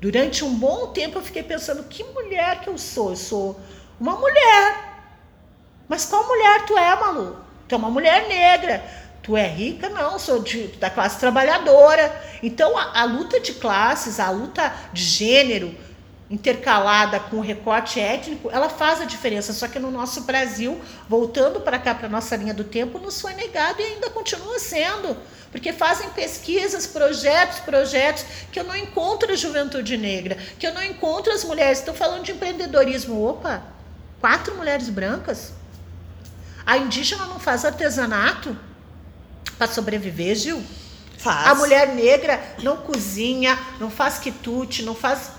Durante 0.00 0.44
um 0.44 0.54
bom 0.54 0.92
tempo 0.92 1.18
eu 1.18 1.22
fiquei 1.22 1.42
pensando, 1.42 1.82
que 1.82 2.04
mulher 2.04 2.60
que 2.60 2.68
eu 2.68 2.78
sou? 2.78 3.10
Eu 3.10 3.16
sou 3.16 3.60
uma 3.98 4.14
mulher. 4.14 5.02
Mas 5.88 6.04
qual 6.04 6.24
mulher 6.28 6.64
tu 6.64 6.78
é, 6.78 6.94
Malu? 6.94 7.47
Tu 7.68 7.74
é 7.74 7.78
uma 7.78 7.90
mulher 7.90 8.26
negra. 8.26 8.82
Tu 9.22 9.36
é 9.36 9.46
rica? 9.46 9.90
Não, 9.90 10.18
sou 10.18 10.42
de, 10.42 10.68
da 10.78 10.88
classe 10.88 11.20
trabalhadora. 11.20 12.10
Então, 12.42 12.76
a, 12.78 13.02
a 13.02 13.04
luta 13.04 13.38
de 13.38 13.52
classes, 13.52 14.18
a 14.18 14.30
luta 14.30 14.72
de 14.92 15.04
gênero, 15.04 15.74
intercalada 16.30 17.20
com 17.20 17.36
o 17.36 17.40
recorte 17.40 18.00
étnico, 18.00 18.50
ela 18.50 18.68
faz 18.68 19.00
a 19.00 19.04
diferença. 19.04 19.52
Só 19.52 19.68
que 19.68 19.78
no 19.78 19.90
nosso 19.90 20.22
Brasil, 20.22 20.80
voltando 21.08 21.60
para 21.60 21.78
cá, 21.78 21.94
para 21.94 22.08
nossa 22.08 22.36
linha 22.36 22.54
do 22.54 22.64
tempo, 22.64 22.98
nos 22.98 23.20
foi 23.20 23.34
negado 23.34 23.80
e 23.80 23.84
ainda 23.84 24.08
continua 24.10 24.58
sendo. 24.58 25.14
Porque 25.50 25.72
fazem 25.72 26.08
pesquisas, 26.10 26.86
projetos, 26.86 27.60
projetos, 27.60 28.24
que 28.52 28.60
eu 28.60 28.64
não 28.64 28.76
encontro 28.76 29.32
a 29.32 29.36
juventude 29.36 29.96
negra, 29.96 30.36
que 30.58 30.66
eu 30.66 30.74
não 30.74 30.82
encontro 30.82 31.32
as 31.32 31.44
mulheres. 31.44 31.78
Estou 31.78 31.94
falando 31.94 32.24
de 32.24 32.32
empreendedorismo. 32.32 33.26
Opa, 33.26 33.62
quatro 34.20 34.54
mulheres 34.56 34.88
brancas? 34.90 35.52
A 36.68 36.76
indígena 36.76 37.24
não 37.24 37.40
faz 37.40 37.64
artesanato 37.64 38.54
para 39.56 39.72
sobreviver, 39.72 40.36
Gil? 40.36 40.62
Faz. 41.16 41.46
A 41.46 41.54
mulher 41.54 41.94
negra 41.94 42.56
não 42.62 42.76
cozinha, 42.76 43.58
não 43.80 43.90
faz 43.90 44.18
quitute, 44.18 44.82
não 44.82 44.94
faz. 44.94 45.30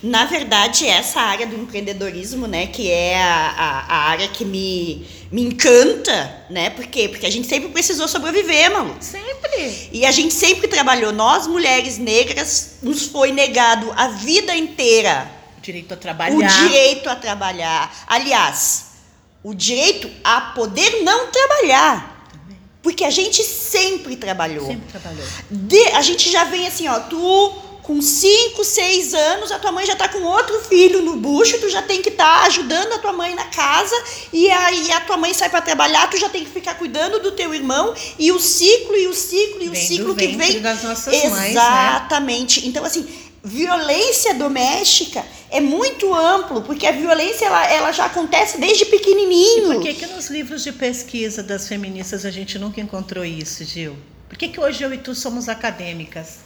Na 0.00 0.26
verdade, 0.26 0.86
essa 0.86 1.20
área 1.20 1.44
do 1.44 1.56
empreendedorismo, 1.56 2.46
né, 2.46 2.68
que 2.68 2.88
é 2.88 3.20
a, 3.20 3.50
a, 3.50 3.80
a, 3.80 3.96
área 4.10 4.28
que 4.28 4.44
me, 4.44 5.08
me 5.32 5.42
encanta, 5.42 6.44
né? 6.48 6.70
Por 6.70 6.86
quê? 6.86 7.08
Porque 7.08 7.26
a 7.26 7.30
gente 7.30 7.48
sempre 7.48 7.70
precisou 7.70 8.06
sobreviver, 8.06 8.70
mano. 8.70 8.96
Sempre. 9.00 9.88
E 9.90 10.06
a 10.06 10.12
gente 10.12 10.32
sempre 10.32 10.68
trabalhou. 10.68 11.12
Nós, 11.12 11.48
mulheres 11.48 11.98
negras, 11.98 12.76
nos 12.80 13.06
foi 13.06 13.32
negado 13.32 13.92
a 13.96 14.06
vida 14.06 14.54
inteira. 14.54 15.28
O 15.58 15.60
direito 15.60 15.94
a 15.94 15.96
trabalhar. 15.96 16.36
O 16.36 16.68
direito 16.68 17.10
a 17.10 17.16
trabalhar. 17.16 17.92
Aliás, 18.06 18.87
o 19.42 19.54
direito 19.54 20.10
a 20.22 20.40
poder 20.40 21.02
não 21.02 21.28
trabalhar. 21.28 22.16
Porque 22.82 23.04
a 23.04 23.10
gente 23.10 23.42
sempre 23.42 24.16
trabalhou. 24.16 24.66
Sempre 24.66 24.88
trabalhou. 24.88 25.24
De, 25.50 25.82
a 25.88 26.02
gente 26.02 26.30
já 26.30 26.44
vem 26.44 26.66
assim, 26.66 26.88
ó, 26.88 27.00
tu 27.00 27.68
com 27.88 28.02
5, 28.02 28.62
6 28.62 29.14
anos, 29.14 29.50
a 29.50 29.58
tua 29.58 29.72
mãe 29.72 29.86
já 29.86 29.96
tá 29.96 30.06
com 30.08 30.22
outro 30.22 30.60
filho 30.60 31.00
no 31.00 31.16
bucho, 31.16 31.58
tu 31.58 31.70
já 31.70 31.80
tem 31.80 32.02
que 32.02 32.10
estar 32.10 32.40
tá 32.40 32.46
ajudando 32.46 32.92
a 32.92 32.98
tua 32.98 33.14
mãe 33.14 33.34
na 33.34 33.46
casa, 33.46 33.96
e 34.30 34.50
aí 34.50 34.92
a 34.92 35.00
tua 35.00 35.16
mãe 35.16 35.32
sai 35.32 35.48
para 35.48 35.62
trabalhar, 35.62 36.06
tu 36.10 36.18
já 36.18 36.28
tem 36.28 36.44
que 36.44 36.50
ficar 36.50 36.74
cuidando 36.74 37.18
do 37.18 37.32
teu 37.32 37.54
irmão, 37.54 37.94
e 38.18 38.30
o 38.30 38.38
ciclo, 38.38 38.94
e 38.94 39.06
o 39.06 39.14
ciclo, 39.14 39.62
e 39.62 39.68
o 39.68 39.72
Vem 39.72 39.86
ciclo 39.86 40.14
que 40.14 40.26
vem. 40.36 40.60
das 40.60 40.82
nossas 40.82 41.14
Exatamente. 41.14 42.60
Mães, 42.60 42.64
né? 42.64 42.68
Então, 42.68 42.84
assim, 42.84 43.08
violência 43.42 44.34
doméstica 44.34 45.24
é 45.50 45.60
muito 45.60 46.12
amplo, 46.12 46.62
porque 46.62 46.86
a 46.86 46.92
violência 46.92 47.46
ela, 47.46 47.72
ela 47.72 47.92
já 47.92 48.06
acontece 48.06 48.58
desde 48.58 48.84
pequenininho. 48.86 49.72
E 49.72 49.76
por 49.76 49.82
que, 49.82 49.94
que 49.94 50.06
nos 50.06 50.28
livros 50.28 50.62
de 50.62 50.72
pesquisa 50.72 51.42
das 51.42 51.68
feministas 51.68 52.24
a 52.24 52.30
gente 52.30 52.58
nunca 52.58 52.80
encontrou 52.80 53.24
isso, 53.24 53.64
Gil? 53.64 53.96
Por 54.28 54.36
que, 54.36 54.48
que 54.48 54.60
hoje 54.60 54.82
eu 54.82 54.92
e 54.92 54.98
tu 54.98 55.14
somos 55.14 55.48
acadêmicas? 55.48 56.40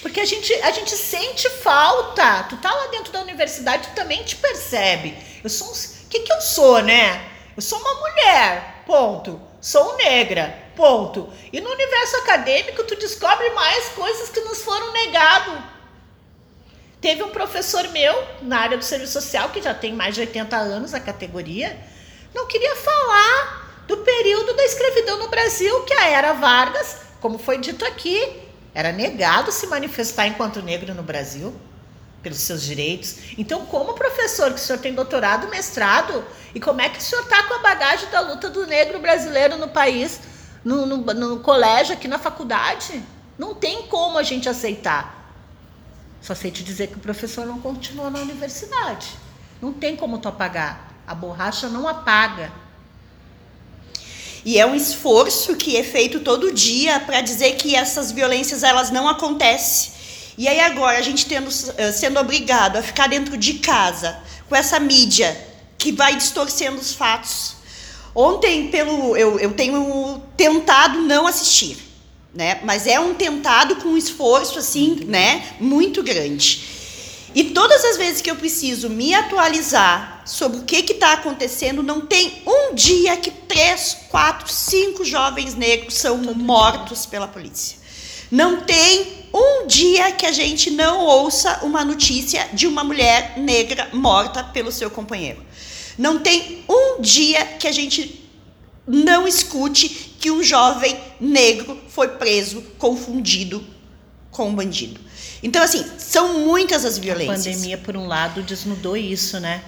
Porque 0.00 0.20
a 0.20 0.24
gente, 0.24 0.52
a 0.54 0.70
gente 0.70 0.96
sente 0.96 1.48
falta. 1.50 2.44
Tu 2.44 2.56
tá 2.56 2.72
lá 2.72 2.86
dentro 2.86 3.12
da 3.12 3.20
universidade, 3.20 3.88
tu 3.88 3.94
também 3.94 4.22
te 4.22 4.36
percebe. 4.36 5.16
Eu 5.42 5.50
sou 5.50 5.68
um, 5.68 6.08
que, 6.08 6.20
que 6.20 6.32
eu 6.32 6.40
sou, 6.40 6.80
né? 6.82 7.28
Eu 7.56 7.62
sou 7.62 7.78
uma 7.78 7.94
mulher, 7.94 8.84
ponto. 8.86 9.40
Sou 9.60 9.96
negra, 9.98 10.58
ponto. 10.74 11.30
E 11.52 11.60
no 11.60 11.70
universo 11.70 12.16
acadêmico 12.16 12.82
tu 12.84 12.96
descobre 12.96 13.50
mais 13.50 13.88
coisas 13.90 14.30
que 14.30 14.40
nos 14.40 14.62
foram 14.62 14.92
negado. 14.92 15.79
Teve 17.00 17.22
um 17.22 17.30
professor 17.30 17.88
meu 17.88 18.14
na 18.42 18.58
área 18.58 18.76
do 18.76 18.84
serviço 18.84 19.12
social, 19.12 19.48
que 19.48 19.62
já 19.62 19.72
tem 19.72 19.94
mais 19.94 20.14
de 20.14 20.20
80 20.20 20.56
anos 20.56 20.92
a 20.92 21.00
categoria, 21.00 21.78
não 22.34 22.46
queria 22.46 22.76
falar 22.76 23.84
do 23.88 23.96
período 23.98 24.54
da 24.54 24.64
escravidão 24.64 25.18
no 25.18 25.28
Brasil, 25.28 25.82
que 25.84 25.94
a 25.94 26.08
era 26.08 26.34
Vargas, 26.34 26.98
como 27.20 27.38
foi 27.38 27.58
dito 27.58 27.84
aqui, 27.84 28.40
era 28.74 28.92
negado 28.92 29.50
se 29.50 29.66
manifestar 29.66 30.26
enquanto 30.26 30.62
negro 30.62 30.94
no 30.94 31.02
Brasil, 31.02 31.54
pelos 32.22 32.38
seus 32.38 32.62
direitos. 32.62 33.16
Então, 33.38 33.64
como 33.66 33.94
professor, 33.94 34.52
que 34.52 34.60
o 34.60 34.62
senhor 34.62 34.78
tem 34.78 34.94
doutorado, 34.94 35.48
mestrado, 35.48 36.24
e 36.54 36.60
como 36.60 36.82
é 36.82 36.88
que 36.88 36.98
o 36.98 37.02
senhor 37.02 37.22
está 37.22 37.42
com 37.44 37.54
a 37.54 37.58
bagagem 37.58 38.08
da 38.10 38.20
luta 38.20 38.48
do 38.50 38.66
negro 38.66 39.00
brasileiro 39.00 39.56
no 39.56 39.68
país, 39.68 40.20
no, 40.62 40.86
no, 40.86 40.98
no 40.98 41.40
colégio, 41.40 41.94
aqui 41.94 42.06
na 42.06 42.18
faculdade? 42.18 43.02
Não 43.38 43.54
tem 43.54 43.86
como 43.86 44.18
a 44.18 44.22
gente 44.22 44.48
aceitar. 44.48 45.19
Só 46.22 46.34
sei 46.34 46.50
te 46.50 46.62
dizer 46.62 46.88
que 46.88 46.96
o 46.96 47.00
professor 47.00 47.46
não 47.46 47.60
continua 47.60 48.10
na 48.10 48.20
universidade. 48.20 49.08
Não 49.60 49.72
tem 49.72 49.96
como 49.96 50.18
tu 50.18 50.28
apagar. 50.28 50.94
A 51.06 51.14
borracha 51.14 51.68
não 51.68 51.88
apaga. 51.88 52.52
E 54.44 54.58
é 54.58 54.64
um 54.64 54.74
esforço 54.74 55.56
que 55.56 55.76
é 55.76 55.82
feito 55.82 56.20
todo 56.20 56.52
dia 56.52 57.00
para 57.00 57.20
dizer 57.20 57.56
que 57.56 57.74
essas 57.74 58.10
violências 58.10 58.62
elas 58.62 58.90
não 58.90 59.08
acontecem. 59.08 59.92
E 60.38 60.48
aí 60.48 60.60
agora 60.60 60.98
a 60.98 61.02
gente 61.02 61.26
tendo, 61.26 61.50
eh, 61.76 61.92
sendo 61.92 62.18
obrigado 62.18 62.76
a 62.76 62.82
ficar 62.82 63.08
dentro 63.08 63.36
de 63.36 63.54
casa 63.54 64.18
com 64.48 64.56
essa 64.56 64.80
mídia 64.80 65.36
que 65.76 65.92
vai 65.92 66.16
distorcendo 66.16 66.78
os 66.78 66.94
fatos. 66.94 67.56
Ontem, 68.14 68.68
pelo 68.68 69.16
eu, 69.16 69.38
eu 69.38 69.52
tenho 69.52 70.22
tentado 70.36 71.00
não 71.02 71.26
assistir, 71.26 71.76
né? 72.34 72.60
Mas 72.64 72.86
é 72.86 72.98
um 73.00 73.14
tentado 73.14 73.76
com 73.76 73.90
um 73.90 73.96
esforço 73.96 74.58
assim, 74.58 75.04
né? 75.06 75.54
Muito 75.60 76.02
grande. 76.02 76.78
E 77.34 77.44
todas 77.44 77.84
as 77.84 77.96
vezes 77.96 78.20
que 78.20 78.30
eu 78.30 78.34
preciso 78.34 78.90
me 78.90 79.14
atualizar 79.14 80.22
sobre 80.26 80.58
o 80.58 80.64
que 80.64 80.78
está 80.92 81.12
acontecendo, 81.12 81.82
não 81.82 82.00
tem 82.00 82.42
um 82.44 82.74
dia 82.74 83.16
que 83.16 83.30
três, 83.30 83.96
quatro, 84.08 84.52
cinco 84.52 85.04
jovens 85.04 85.54
negros 85.54 85.94
são 85.94 86.16
mortos 86.18 87.06
pela 87.06 87.28
polícia. 87.28 87.78
Não 88.30 88.62
tem 88.62 89.26
um 89.32 89.66
dia 89.66 90.10
que 90.12 90.26
a 90.26 90.32
gente 90.32 90.70
não 90.70 91.00
ouça 91.04 91.60
uma 91.62 91.84
notícia 91.84 92.48
de 92.52 92.66
uma 92.66 92.82
mulher 92.82 93.34
negra 93.38 93.88
morta 93.92 94.42
pelo 94.42 94.72
seu 94.72 94.90
companheiro. 94.90 95.44
Não 95.96 96.18
tem 96.18 96.64
um 96.68 97.00
dia 97.00 97.44
que 97.44 97.68
a 97.68 97.72
gente 97.72 98.19
não 98.86 99.26
escute 99.26 99.88
que 100.18 100.30
um 100.30 100.42
jovem 100.42 100.98
negro 101.20 101.78
foi 101.88 102.08
preso, 102.08 102.62
confundido 102.78 103.64
com 104.30 104.48
um 104.48 104.54
bandido. 104.54 105.00
Então, 105.42 105.62
assim, 105.62 105.84
são 105.98 106.40
muitas 106.40 106.84
as 106.84 106.98
violências. 106.98 107.46
A 107.46 107.50
pandemia, 107.50 107.78
por 107.78 107.96
um 107.96 108.06
lado, 108.06 108.42
desnudou 108.42 108.96
isso, 108.96 109.40
né? 109.40 109.62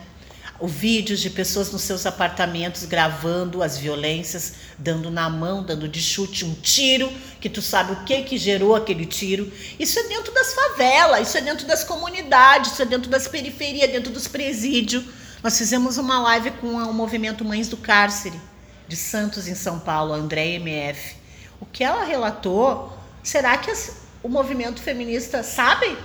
O 0.61 0.69
vídeos 0.69 1.21
de 1.21 1.31
pessoas 1.31 1.73
nos 1.73 1.83
seus 1.83 2.07
apartamentos 2.07 2.85
gravando 2.85 3.63
as 3.63 3.77
violências, 3.77 4.53
dando 4.79 5.11
na 5.11 5.29
mão, 5.29 5.65
dando 5.65 5.89
de 5.89 6.01
chute 6.01 6.45
um 6.45 6.55
tiro, 6.55 7.13
que 7.41 7.49
tu 7.49 7.61
sabe 7.61 7.93
o 7.93 8.05
que 8.05 8.23
que 8.23 8.39
gerou 8.39 8.77
aquele 8.77 9.05
tiro. 9.05 9.51
Isso 9.79 9.99
é 9.99 10.05
dentro 10.05 10.33
das 10.33 10.53
favelas, 10.53 11.29
isso 11.29 11.39
é 11.39 11.41
dentro 11.41 11.67
das 11.67 11.83
comunidades, 11.83 12.73
isso 12.73 12.83
é 12.83 12.85
dentro 12.85 13.11
das 13.11 13.27
periferias, 13.27 13.91
dentro 13.91 14.13
dos 14.13 14.29
presídios. 14.29 15.03
Nós 15.43 15.59
fizemos 15.59 15.97
uma 15.97 16.21
live 16.21 16.53
com 16.53 16.69
o 16.69 16.95
movimento 16.95 17.45
Mães 17.45 17.67
do 17.67 17.77
Cárcere 17.77 18.52
de 18.93 18.97
Santos, 18.97 19.49
em 19.49 19.55
São 19.55 19.79
Paulo, 19.79 20.13
André 20.13 20.57
MF. 20.57 21.17
O 21.59 21.65
que 21.65 21.83
ela 21.83 22.05
relatou, 22.05 22.93
será 23.23 23.57
que 23.57 23.71
as, 23.71 24.03
o 24.23 24.29
movimento 24.29 24.83
feminista 24.83 25.43
sabe 25.43 25.97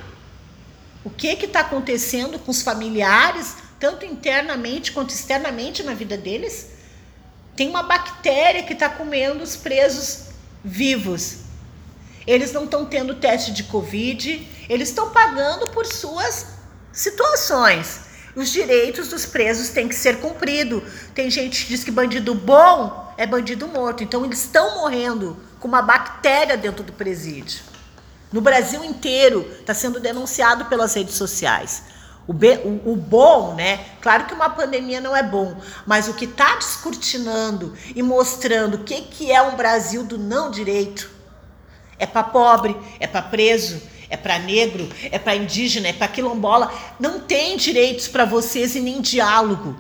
o 1.04 1.10
que 1.10 1.28
está 1.28 1.60
acontecendo 1.60 2.40
com 2.40 2.50
os 2.50 2.62
familiares, 2.62 3.56
tanto 3.78 4.06
internamente 4.06 4.94
quanto 4.94 5.10
externamente 5.10 5.84
na 5.84 5.94
vida 5.94 6.16
deles? 6.16 6.70
Tem 7.58 7.68
uma 7.68 7.84
bactéria 7.84 8.64
que 8.64 8.72
está 8.72 8.88
comendo 8.88 9.44
os 9.44 9.58
presos 9.58 10.28
vivos. 10.64 11.40
Eles 12.26 12.54
não 12.54 12.64
estão 12.64 12.86
tendo 12.86 13.16
teste 13.16 13.52
de 13.52 13.64
Covid, 13.64 14.48
eles 14.70 14.90
estão 14.90 15.12
pagando 15.12 15.68
por 15.72 15.86
suas 15.86 16.46
situações 16.94 18.07
os 18.38 18.50
direitos 18.50 19.08
dos 19.08 19.26
presos 19.26 19.70
têm 19.70 19.88
que 19.88 19.96
ser 19.96 20.20
cumpridos. 20.20 20.84
Tem 21.16 21.28
gente 21.28 21.64
que 21.64 21.70
diz 21.70 21.84
que 21.84 21.90
bandido 21.90 22.36
bom 22.36 23.14
é 23.18 23.26
bandido 23.26 23.68
morto. 23.68 24.04
Então 24.04 24.24
eles 24.24 24.44
estão 24.44 24.76
morrendo 24.82 25.36
com 25.60 25.68
uma 25.68 25.82
bactéria 25.82 26.56
dentro 26.56 26.84
do 26.84 26.94
presídio. 26.94 27.62
No 28.32 28.40
Brasil 28.40 28.84
inteiro 28.84 29.50
está 29.60 29.74
sendo 29.74 30.00
denunciado 30.00 30.66
pelas 30.66 30.94
redes 30.94 31.16
sociais. 31.16 31.84
O, 32.28 32.34
be, 32.34 32.60
o, 32.64 32.92
o, 32.92 32.96
bom, 32.96 33.56
né? 33.56 33.86
Claro 34.02 34.26
que 34.26 34.34
uma 34.34 34.50
pandemia 34.50 35.02
não 35.02 35.16
é 35.16 35.24
bom, 35.24 35.56
mas 35.86 36.08
o 36.08 36.14
que 36.14 36.26
está 36.26 36.56
descortinando 36.56 37.74
e 37.96 38.04
mostrando 38.04 38.76
o 38.76 38.84
que, 38.84 39.02
que 39.02 39.32
é 39.32 39.42
um 39.42 39.56
Brasil 39.56 40.04
do 40.04 40.18
não 40.18 40.52
direito 40.52 41.10
é 41.98 42.06
para 42.06 42.24
pobre, 42.24 42.78
é 43.00 43.08
para 43.08 43.22
preso, 43.24 43.82
é 44.10 44.18
para 44.18 44.40
negro, 44.40 44.88
é 45.12 45.20
para 45.20 45.36
indígena, 45.36 45.88
é 45.90 45.94
para 45.94 46.08
quilombola. 46.08 46.72
Não 47.00 47.20
tem 47.20 47.58
direitos 47.58 48.08
para 48.08 48.26
vocês 48.26 48.76
e 48.76 48.80
nem 48.80 49.02
diálogo. 49.02 49.78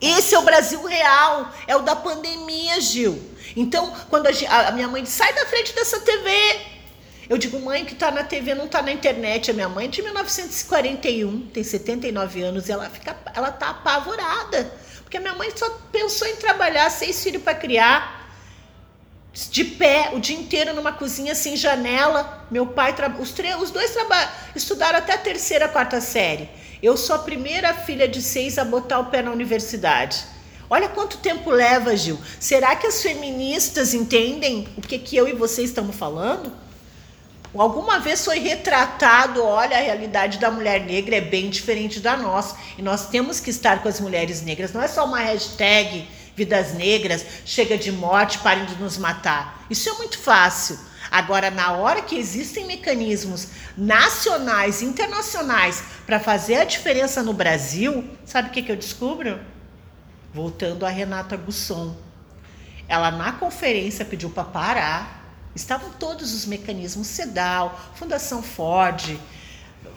Esse 0.00 0.34
é 0.34 0.38
o 0.38 0.42
Brasil 0.42 0.82
real, 0.84 1.52
é 1.66 1.76
o 1.76 1.82
da 1.82 1.94
pandemia, 1.94 2.80
Gil. 2.80 3.20
Então, 3.54 3.92
quando 4.08 4.26
a, 4.26 4.68
a 4.68 4.72
minha 4.72 4.88
mãe 4.88 5.02
diz, 5.02 5.12
sai 5.12 5.32
da 5.34 5.44
frente 5.44 5.74
dessa 5.74 6.00
TV, 6.00 6.30
eu 7.28 7.36
digo, 7.36 7.60
mãe, 7.60 7.84
que 7.84 7.92
está 7.92 8.10
na 8.10 8.24
TV 8.24 8.54
não 8.54 8.64
está 8.64 8.80
na 8.82 8.92
internet. 8.92 9.50
A 9.50 9.54
minha 9.54 9.68
mãe 9.68 9.86
é 9.86 9.88
de 9.88 10.02
1941, 10.02 11.48
tem 11.48 11.62
79 11.62 12.42
anos, 12.42 12.68
e 12.68 12.72
ela 12.72 12.88
fica, 12.88 13.16
ela 13.34 13.52
tá 13.52 13.70
apavorada. 13.70 14.72
Porque 15.02 15.16
a 15.16 15.20
minha 15.20 15.34
mãe 15.34 15.50
só 15.54 15.68
pensou 15.92 16.26
em 16.26 16.36
trabalhar, 16.36 16.88
seis 16.90 17.22
filhos 17.22 17.42
para 17.42 17.54
criar 17.54 18.19
de 19.32 19.64
pé 19.64 20.10
o 20.12 20.20
dia 20.20 20.36
inteiro 20.36 20.74
numa 20.74 20.92
cozinha 20.92 21.34
sem 21.34 21.56
janela. 21.56 22.46
Meu 22.50 22.66
pai, 22.66 22.94
os, 23.18 23.34
os 23.60 23.70
dois 23.70 23.96
estudaram 24.54 24.98
até 24.98 25.14
a 25.14 25.18
terceira, 25.18 25.68
quarta 25.68 26.00
série. 26.00 26.48
Eu 26.82 26.96
sou 26.96 27.16
a 27.16 27.20
primeira 27.20 27.74
filha 27.74 28.08
de 28.08 28.20
seis 28.22 28.58
a 28.58 28.64
botar 28.64 28.98
o 28.98 29.06
pé 29.06 29.22
na 29.22 29.30
universidade. 29.30 30.24
Olha 30.68 30.88
quanto 30.88 31.18
tempo 31.18 31.50
leva, 31.50 31.96
Gil. 31.96 32.18
Será 32.38 32.74
que 32.76 32.86
as 32.86 33.02
feministas 33.02 33.92
entendem 33.92 34.68
o 34.76 34.80
que, 34.80 34.98
que 34.98 35.16
eu 35.16 35.28
e 35.28 35.32
você 35.32 35.62
estamos 35.62 35.96
falando? 35.96 36.52
Alguma 37.52 37.98
vez 37.98 38.24
foi 38.24 38.38
retratado, 38.38 39.42
olha, 39.42 39.76
a 39.76 39.80
realidade 39.80 40.38
da 40.38 40.52
mulher 40.52 40.86
negra 40.86 41.16
é 41.16 41.20
bem 41.20 41.50
diferente 41.50 41.98
da 41.98 42.16
nossa. 42.16 42.56
E 42.78 42.82
nós 42.82 43.08
temos 43.08 43.40
que 43.40 43.50
estar 43.50 43.82
com 43.82 43.88
as 43.88 44.00
mulheres 44.00 44.42
negras. 44.42 44.72
Não 44.72 44.80
é 44.80 44.86
só 44.86 45.04
uma 45.04 45.18
hashtag 45.18 46.06
vidas 46.40 46.72
negras, 46.72 47.22
chega 47.44 47.76
de 47.76 47.92
morte, 47.92 48.38
parem 48.38 48.64
de 48.64 48.74
nos 48.76 48.96
matar. 48.96 49.66
Isso 49.68 49.90
é 49.90 49.92
muito 49.92 50.18
fácil. 50.18 50.78
Agora, 51.10 51.50
na 51.50 51.72
hora 51.72 52.00
que 52.00 52.16
existem 52.16 52.64
mecanismos 52.64 53.48
nacionais, 53.76 54.80
internacionais, 54.80 55.82
para 56.06 56.18
fazer 56.18 56.56
a 56.56 56.64
diferença 56.64 57.22
no 57.22 57.34
Brasil, 57.34 58.08
sabe 58.24 58.48
o 58.48 58.52
que, 58.52 58.62
que 58.62 58.72
eu 58.72 58.76
descubro? 58.76 59.38
Voltando 60.32 60.86
a 60.86 60.88
Renata 60.88 61.36
Gusson. 61.36 61.94
Ela, 62.88 63.10
na 63.10 63.32
conferência, 63.32 64.04
pediu 64.04 64.30
para 64.30 64.44
parar. 64.44 65.20
Estavam 65.54 65.90
todos 65.90 66.32
os 66.32 66.46
mecanismos, 66.46 67.06
CEDAW, 67.08 67.78
Fundação 67.96 68.42
Ford, 68.42 69.18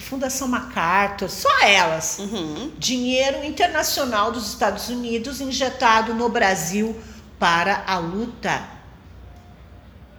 Fundação 0.03 0.47
MacArthur, 0.47 1.29
só 1.29 1.49
elas. 1.61 2.19
Uhum. 2.19 2.71
Dinheiro 2.77 3.43
internacional 3.43 4.31
dos 4.31 4.49
Estados 4.49 4.89
Unidos 4.89 5.41
injetado 5.41 6.13
no 6.13 6.29
Brasil 6.29 6.99
para 7.39 7.83
a 7.87 7.97
luta 7.97 8.67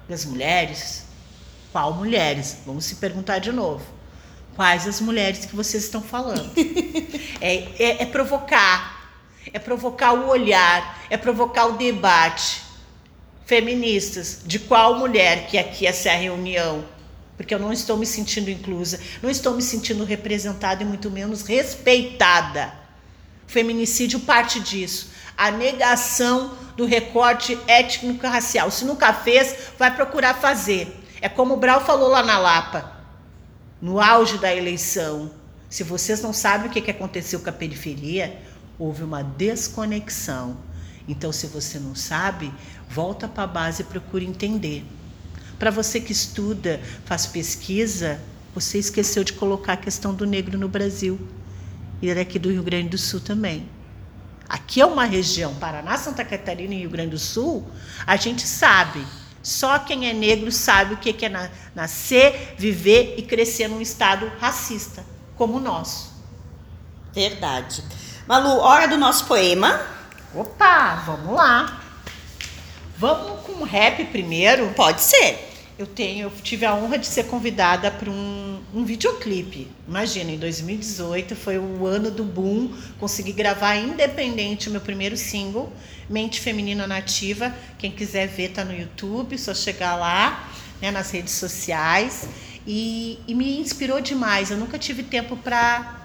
das 0.09 0.25
mulheres. 0.25 1.05
Qual 1.73 1.93
mulheres? 1.95 2.59
Vamos 2.67 2.85
se 2.85 2.97
perguntar 2.97 3.39
de 3.39 3.51
novo. 3.51 3.85
Quais 4.55 4.87
as 4.87 5.01
mulheres 5.01 5.45
que 5.45 5.57
vocês 5.57 5.85
estão 5.85 6.01
falando? 6.01 6.53
é, 7.41 7.55
é, 7.79 8.03
é 8.03 8.07
provocar, 8.07 9.11
é 9.53 9.59
provocar 9.59 10.13
o 10.13 10.29
olhar, 10.29 11.05
é 11.11 11.17
provocar 11.17 11.67
o 11.67 11.73
debate. 11.73 12.63
Feministas, 13.47 14.41
de 14.47 14.59
qual 14.59 14.99
mulher 14.99 15.49
que 15.49 15.59
aqui 15.59 15.87
essa 15.87 16.09
é 16.09 16.15
a 16.15 16.19
reunião? 16.19 16.94
Porque 17.37 17.55
eu 17.55 17.59
não 17.59 17.73
estou 17.73 17.97
me 17.97 18.07
sentindo 18.07 18.51
inclusa, 18.51 19.01
não 19.23 19.29
estou 19.29 19.55
me 19.55 19.63
sentindo 19.63 20.05
representada 20.05 20.83
e 20.83 20.87
muito 20.87 21.11
menos 21.11 21.43
respeitada. 21.43 22.73
O 23.47 23.51
feminicídio 23.51 24.21
parte 24.21 24.61
disso. 24.61 25.11
A 25.37 25.51
negação 25.51 26.57
do 26.77 26.85
recorte 26.85 27.59
étnico-racial. 27.67 28.71
Se 28.71 28.85
nunca 28.85 29.13
fez, 29.13 29.73
vai 29.79 29.95
procurar 29.95 30.35
fazer. 30.35 31.01
É 31.21 31.29
como 31.29 31.55
o 31.55 31.57
Brau 31.57 31.85
falou 31.85 32.09
lá 32.09 32.23
na 32.23 32.39
Lapa, 32.39 32.93
no 33.81 34.01
auge 34.01 34.39
da 34.39 34.55
eleição. 34.55 35.31
Se 35.69 35.83
vocês 35.83 36.23
não 36.23 36.33
sabem 36.33 36.69
o 36.69 36.71
que 36.71 36.91
aconteceu 36.91 37.41
com 37.41 37.51
a 37.51 37.53
periferia, 37.53 38.41
houve 38.79 39.03
uma 39.03 39.23
desconexão. 39.23 40.57
Então, 41.09 41.33
se 41.33 41.47
você 41.47 41.79
não 41.79 41.95
sabe, 41.95 42.53
volta 42.89 43.27
para 43.27 43.45
a 43.45 43.49
base 43.49 43.83
e 43.83 43.85
procure 43.85 44.25
entender. 44.25 44.85
Para 45.59 45.71
você 45.71 46.01
que 46.01 46.13
estuda, 46.13 46.81
faz 47.05 47.27
pesquisa, 47.27 48.21
você 48.55 48.79
esqueceu 48.79 49.25
de 49.25 49.33
colocar 49.33 49.75
a 49.75 49.77
questão 49.77 50.15
do 50.15 50.27
negro 50.27 50.59
no 50.59 50.69
Brasil. 50.69 51.19
E 52.03 52.11
é 52.11 52.21
aqui 52.21 52.39
do 52.39 52.51
Rio 52.51 52.63
Grande 52.63 52.91
do 52.91 52.99
Sul 52.99 53.21
também. 53.21 53.69
Aqui 54.49 54.81
é 54.81 54.87
uma 54.87 55.05
região, 55.05 55.55
Paraná, 55.55 55.97
Santa 55.97 56.25
Catarina 56.25 56.75
e 56.75 56.79
Rio 56.79 56.91
Grande 56.91 57.11
do 57.11 57.19
Sul, 57.19 57.67
a 58.07 58.17
gente 58.17 58.47
sabe. 58.47 59.05
Só 59.43 59.79
quem 59.79 60.09
é 60.09 60.13
negro 60.13 60.51
sabe 60.53 60.95
o 60.95 60.97
que 60.97 61.25
é 61.25 61.51
nascer, 61.75 62.55
viver 62.59 63.15
e 63.19 63.23
crescer 63.23 63.69
num 63.69 63.81
estado 63.81 64.31
racista, 64.39 65.05
como 65.37 65.59
o 65.59 65.61
nosso. 65.61 66.13
Verdade. 67.13 67.85
Malu, 68.27 68.59
hora 68.59 68.87
do 68.87 68.97
nosso 68.97 69.27
poema. 69.27 69.81
Opa, 70.35 71.03
vamos 71.07 71.35
lá. 71.35 71.84
Vamos 72.97 73.41
com 73.41 73.65
rap 73.65 74.05
primeiro? 74.07 74.69
Pode 74.75 75.03
ser. 75.03 75.51
Eu 75.77 75.87
tenho, 75.87 76.27
eu 76.27 76.33
tive 76.43 76.65
a 76.65 76.75
honra 76.75 76.97
de 76.97 77.07
ser 77.07 77.25
convidada 77.25 77.91
para 77.91 78.09
um, 78.09 78.63
um 78.73 78.85
videoclipe. 78.85 79.69
Imagina, 79.89 80.31
em 80.31 80.39
2018 80.39 81.35
foi 81.35 81.59
o 81.59 81.85
ano 81.87 82.11
do 82.11 82.23
boom, 82.23 82.73
consegui 83.01 83.33
gravar 83.33 83.75
independente 83.77 84.69
o 84.69 84.73
meu 84.73 84.81
primeiro 84.81 85.17
single, 85.17 85.73
Mente 86.09 86.41
Feminina 86.41 86.87
Nativa. 86.87 87.53
Quem 87.77 87.91
quiser 87.91 88.29
ver 88.29 88.51
tá 88.51 88.65
no 88.65 88.73
YouTube, 88.73 89.37
só 89.37 89.53
chegar 89.53 89.97
lá, 89.97 90.49
né, 90.81 90.93
nas 90.93 91.11
redes 91.11 91.35
sociais. 91.35 92.29
E, 92.65 93.19
e 93.27 93.35
me 93.35 93.59
inspirou 93.59 94.01
demais. 94.01 94.53
Eu 94.53 94.57
nunca 94.57 94.79
tive 94.79 95.03
tempo 95.03 95.37
para 95.37 96.01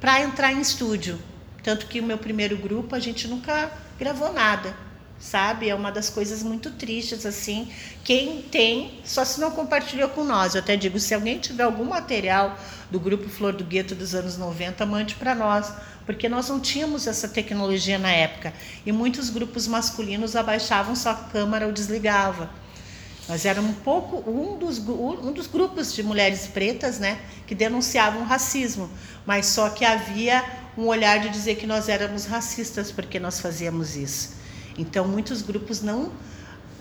para 0.00 0.22
entrar 0.22 0.50
em 0.50 0.62
estúdio 0.62 1.18
Tanto 1.62 1.86
que 1.86 2.00
o 2.00 2.02
meu 2.02 2.16
primeiro 2.16 2.56
grupo 2.56 2.94
a 2.94 2.98
gente 2.98 3.28
nunca 3.28 3.70
gravou 3.98 4.32
nada, 4.32 4.74
sabe? 5.20 5.68
É 5.68 5.74
uma 5.74 5.92
das 5.92 6.08
coisas 6.08 6.42
muito 6.42 6.70
tristes, 6.70 7.26
assim. 7.26 7.70
Quem 8.02 8.42
tem, 8.42 9.00
só 9.04 9.24
se 9.24 9.38
não 9.38 9.50
compartilhou 9.50 10.08
com 10.08 10.24
nós. 10.24 10.54
Eu 10.54 10.62
até 10.62 10.76
digo, 10.76 10.98
se 10.98 11.14
alguém 11.14 11.38
tiver 11.38 11.62
algum 11.62 11.84
material 11.84 12.58
do 12.90 12.98
grupo 12.98 13.28
Flor 13.28 13.52
do 13.52 13.62
Gueto 13.62 13.94
dos 13.94 14.14
anos 14.14 14.38
90, 14.38 14.84
mande 14.86 15.14
para 15.14 15.34
nós, 15.34 15.72
porque 16.06 16.28
nós 16.28 16.48
não 16.48 16.58
tínhamos 16.58 17.06
essa 17.06 17.28
tecnologia 17.28 17.98
na 17.98 18.10
época. 18.10 18.54
E 18.84 18.90
muitos 18.90 19.28
grupos 19.28 19.68
masculinos 19.68 20.34
abaixavam 20.34 20.96
sua 20.96 21.14
câmera 21.14 21.66
ou 21.66 21.72
desligavam. 21.72 22.48
Nós 23.28 23.44
éramos 23.44 23.70
um 23.70 23.74
pouco 23.74 24.28
um 24.28 24.58
dos, 24.58 24.78
um 24.78 25.32
dos 25.32 25.46
grupos 25.46 25.94
de 25.94 26.02
mulheres 26.02 26.48
pretas, 26.48 26.98
né, 26.98 27.20
que 27.46 27.54
denunciavam 27.54 28.24
racismo, 28.24 28.90
mas 29.24 29.46
só 29.46 29.68
que 29.68 29.84
havia 29.84 30.44
um 30.76 30.86
olhar 30.86 31.20
de 31.20 31.28
dizer 31.28 31.54
que 31.54 31.66
nós 31.66 31.88
éramos 31.88 32.24
racistas 32.24 32.90
porque 32.90 33.20
nós 33.20 33.38
fazíamos 33.38 33.94
isso. 33.94 34.39
Então 34.78 35.06
muitos 35.06 35.42
grupos 35.42 35.82
não 35.82 36.12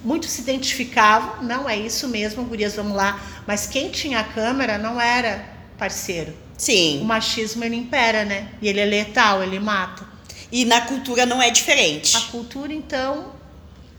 muitos 0.03 0.29
se 0.29 0.41
identificavam, 0.41 1.43
não 1.43 1.69
é 1.69 1.77
isso 1.77 2.07
mesmo, 2.07 2.43
gurias, 2.45 2.75
vamos 2.75 2.95
lá, 2.95 3.21
mas 3.45 3.67
quem 3.67 3.89
tinha 3.89 4.19
a 4.19 4.23
câmera 4.23 4.77
não 4.77 4.99
era 4.99 5.45
parceiro. 5.77 6.33
Sim. 6.57 7.01
O 7.01 7.05
machismo 7.05 7.63
ele 7.63 7.75
impera, 7.75 8.25
né? 8.25 8.49
E 8.61 8.67
ele 8.67 8.79
é 8.79 8.85
letal, 8.85 9.41
ele 9.41 9.59
mata. 9.59 10.05
E 10.51 10.65
na 10.65 10.81
cultura 10.81 11.25
não 11.25 11.41
é 11.41 11.49
diferente. 11.49 12.17
A 12.17 12.21
cultura 12.21 12.73
então, 12.73 13.33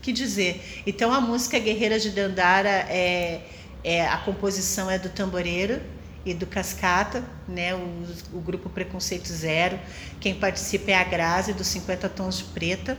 que 0.01 0.11
dizer. 0.11 0.83
Então 0.85 1.11
a 1.11 1.19
música 1.19 1.57
Guerreira 1.57 1.99
de 1.99 2.11
Dandara 2.11 2.69
é, 2.69 3.41
é 3.83 4.07
a 4.07 4.17
composição 4.17 4.91
é 4.91 4.99
do 4.99 5.09
tamboreiro 5.09 5.81
e 6.23 6.35
do 6.35 6.45
Cascata, 6.45 7.23
né, 7.47 7.73
o, 7.73 8.05
o 8.33 8.41
grupo 8.41 8.69
Preconceito 8.69 9.27
Zero. 9.27 9.79
Quem 10.19 10.35
participa 10.35 10.91
é 10.91 10.95
a 10.95 11.03
Grazi, 11.03 11.53
dos 11.53 11.65
50 11.67 12.09
Tons 12.09 12.37
de 12.37 12.43
Preta, 12.43 12.95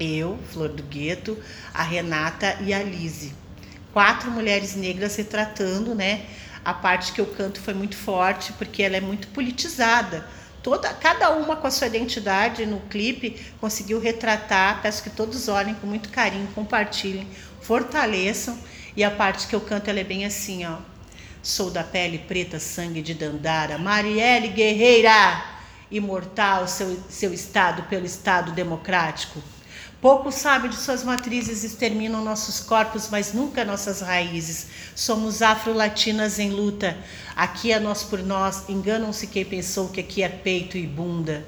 eu, 0.00 0.38
Flor 0.52 0.68
do 0.68 0.82
Gueto, 0.82 1.38
a 1.72 1.82
Renata 1.82 2.58
e 2.60 2.72
a 2.72 2.82
Lise. 2.82 3.34
Quatro 3.92 4.30
mulheres 4.30 4.74
negras 4.74 5.16
retratando, 5.16 5.94
né? 5.94 6.26
A 6.64 6.74
parte 6.74 7.12
que 7.12 7.20
eu 7.20 7.26
canto 7.26 7.60
foi 7.60 7.74
muito 7.74 7.96
forte, 7.96 8.52
porque 8.54 8.82
ela 8.82 8.96
é 8.96 9.00
muito 9.00 9.28
politizada. 9.28 10.26
Toda, 10.62 10.92
cada 10.92 11.30
uma 11.30 11.56
com 11.56 11.66
a 11.66 11.70
sua 11.70 11.86
identidade 11.86 12.66
no 12.66 12.80
clipe 12.80 13.40
conseguiu 13.60 13.98
retratar. 13.98 14.82
Peço 14.82 15.02
que 15.02 15.10
todos 15.10 15.48
olhem 15.48 15.74
com 15.74 15.86
muito 15.86 16.10
carinho, 16.10 16.46
compartilhem, 16.54 17.26
fortaleçam. 17.62 18.58
E 18.96 19.02
a 19.02 19.10
parte 19.10 19.46
que 19.46 19.54
eu 19.54 19.60
canto 19.60 19.88
ela 19.88 20.00
é 20.00 20.04
bem 20.04 20.24
assim, 20.24 20.66
ó. 20.66 20.78
Sou 21.42 21.70
da 21.70 21.82
pele 21.82 22.18
preta, 22.18 22.58
sangue 22.58 23.00
de 23.00 23.14
Dandara, 23.14 23.78
Marielle 23.78 24.48
guerreira, 24.48 25.42
imortal 25.90 26.68
seu, 26.68 27.02
seu 27.08 27.32
estado 27.32 27.84
pelo 27.84 28.04
Estado 28.04 28.52
democrático. 28.52 29.42
Pouco 30.00 30.32
sabe 30.32 30.70
de 30.70 30.76
suas 30.76 31.04
matrizes 31.04 31.62
exterminam 31.62 32.24
nossos 32.24 32.58
corpos, 32.60 33.08
mas 33.10 33.34
nunca 33.34 33.66
nossas 33.66 34.00
raízes. 34.00 34.66
Somos 34.96 35.42
afro-latinas 35.42 36.38
em 36.38 36.50
luta. 36.50 36.96
Aqui 37.36 37.70
é 37.70 37.78
nós 37.78 38.02
por 38.02 38.22
nós, 38.22 38.66
enganam-se 38.66 39.26
quem 39.26 39.44
pensou 39.44 39.88
que 39.88 40.00
aqui 40.00 40.22
é 40.22 40.28
peito 40.30 40.78
e 40.78 40.86
bunda. 40.86 41.44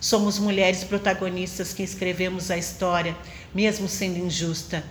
Somos 0.00 0.38
mulheres 0.38 0.82
protagonistas 0.82 1.74
que 1.74 1.82
escrevemos 1.82 2.50
a 2.50 2.56
história, 2.56 3.14
mesmo 3.54 3.86
sendo 3.86 4.18
injusta. 4.18 4.82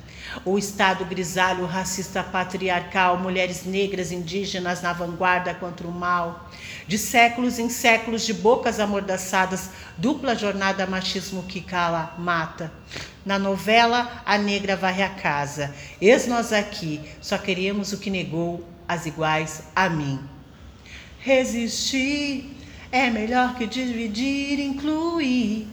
O 0.46 0.56
Estado 0.56 1.04
grisalho, 1.04 1.66
racista 1.66 2.22
patriarcal, 2.22 3.18
mulheres 3.18 3.66
negras 3.66 4.12
indígenas 4.12 4.84
na 4.84 4.94
vanguarda 4.94 5.52
contra 5.56 5.88
o 5.88 5.92
mal. 5.92 6.52
De 6.88 6.96
séculos 7.00 7.58
em 7.58 7.70
séculos 7.70 8.24
de 8.24 8.36
bocas 8.36 8.80
amordaçadas, 8.80 9.72
dupla 9.98 10.36
jornada 10.36 10.86
machismo 10.86 11.42
que 11.42 11.60
cala, 11.60 12.14
mata. 12.20 12.72
Na 13.26 13.40
novela, 13.40 14.22
a 14.24 14.38
negra 14.38 14.76
varre 14.76 15.02
a 15.02 15.10
casa. 15.10 15.74
Eis 16.00 16.28
nós 16.28 16.54
aqui, 16.54 17.02
só 17.20 17.36
queríamos 17.40 17.94
o 17.94 17.98
que 17.98 18.12
negou 18.12 18.64
as 18.88 19.08
iguais 19.08 19.64
a 19.76 19.90
mim. 19.90 20.20
Resistir 21.20 22.59
é 22.92 23.10
melhor 23.10 23.56
que 23.56 23.68
dividir, 23.68 24.60
incluir. 24.60 25.68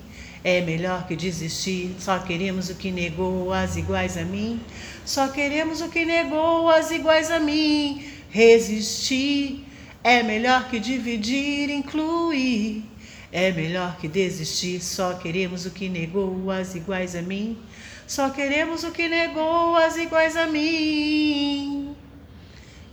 É 0.44 0.60
melhor 0.60 1.08
que 1.08 1.16
desistir, 1.16 1.96
só 1.98 2.20
queremos 2.20 2.70
o 2.70 2.76
que 2.76 2.92
negou 2.92 3.52
as 3.52 3.76
iguais 3.76 4.16
a 4.16 4.24
mim. 4.24 4.60
Só 5.04 5.28
queremos 5.28 5.80
o 5.80 5.88
que 5.88 6.04
negou 6.04 6.70
as 6.70 6.90
iguais 6.90 7.30
a 7.30 7.40
mim. 7.40 8.04
Resistir 8.30 9.64
é 10.04 10.22
melhor 10.22 10.68
que 10.68 10.78
dividir, 10.78 11.68
incluir. 11.70 12.84
É 13.32 13.50
melhor 13.50 13.96
que 13.96 14.06
desistir, 14.06 14.80
só 14.80 15.14
queremos 15.14 15.66
o 15.66 15.70
que 15.70 15.88
negou 15.88 16.48
as 16.50 16.76
iguais 16.76 17.16
a 17.16 17.22
mim. 17.22 17.58
Só 18.06 18.30
queremos 18.30 18.84
o 18.84 18.92
que 18.92 19.08
negou 19.08 19.74
as 19.74 19.96
iguais 19.96 20.36
a 20.36 20.46
mim. 20.46 21.96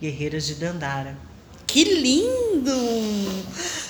Guerreiras 0.01 0.47
de 0.47 0.55
Dandara. 0.55 1.32
Que 1.73 1.85
lindo! 1.85 2.71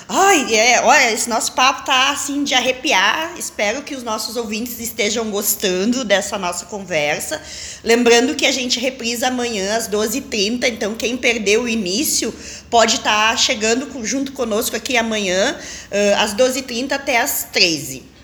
Ai, 0.08 0.54
é, 0.54 0.80
olha, 0.82 1.12
esse 1.12 1.28
nosso 1.28 1.52
papo 1.52 1.84
tá 1.84 2.12
assim 2.12 2.42
de 2.42 2.54
arrepiar. 2.54 3.34
Espero 3.38 3.82
que 3.82 3.94
os 3.94 4.02
nossos 4.02 4.36
ouvintes 4.36 4.80
estejam 4.80 5.30
gostando 5.30 6.02
dessa 6.02 6.38
nossa 6.38 6.64
conversa. 6.64 7.42
Lembrando 7.82 8.34
que 8.34 8.46
a 8.46 8.52
gente 8.52 8.80
reprisa 8.80 9.28
amanhã 9.28 9.76
às 9.76 9.86
12h30, 9.86 10.66
então 10.66 10.94
quem 10.94 11.14
perdeu 11.18 11.64
o 11.64 11.68
início 11.68 12.34
pode 12.70 12.96
estar 12.96 13.32
tá 13.32 13.36
chegando 13.36 14.02
junto 14.02 14.32
conosco 14.32 14.74
aqui 14.74 14.96
amanhã, 14.96 15.54
uh, 15.54 16.22
às 16.22 16.34
12h30 16.34 16.92
até 16.92 17.20
às 17.20 17.48
13 17.52 18.14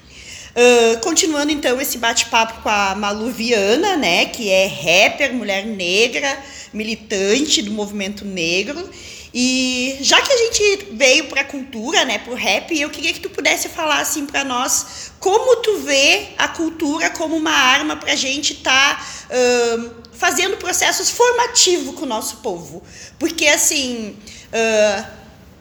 Uh, 0.51 0.99
continuando 1.01 1.53
então 1.53 1.81
esse 1.81 1.97
bate-papo 1.97 2.61
com 2.63 2.69
a 2.69 2.97
Malu 2.97 3.31
Viana, 3.31 3.97
né, 3.97 4.27
que 4.27 4.51
é 4.51 4.67
rapper, 4.67 5.33
mulher 5.33 5.65
negra, 5.65 6.37
militante 6.73 7.63
do 7.63 7.71
movimento 7.71 8.25
negro 8.25 8.91
e 9.33 9.99
já 10.01 10.21
que 10.21 10.33
a 10.33 10.37
gente 10.37 10.89
veio 10.93 11.29
para 11.29 11.43
a 11.43 11.45
cultura, 11.45 12.05
né, 12.05 12.19
para 12.19 12.33
o 12.33 12.37
rap, 12.37 12.79
eu 12.79 12.91
queria 12.91 13.13
que 13.13 13.21
tu 13.21 13.31
pudesse 13.31 13.69
falar 13.69 14.01
assim 14.01 14.27
para 14.27 14.43
nós 14.43 15.13
como 15.21 15.57
tu 15.57 15.79
vê 15.79 16.29
a 16.37 16.49
cultura 16.49 17.11
como 17.11 17.37
uma 17.37 17.53
arma 17.53 17.97
para 17.97 18.13
a 18.13 18.17
gente 18.17 18.55
estar 18.55 18.99
tá, 18.99 19.07
uh, 19.31 19.91
fazendo 20.13 20.57
processos 20.57 21.11
formativos 21.11 21.95
com 21.95 22.03
o 22.03 22.09
nosso 22.09 22.39
povo. 22.39 22.83
Porque, 23.19 23.47
assim, 23.47 24.17
uh, 24.53 25.07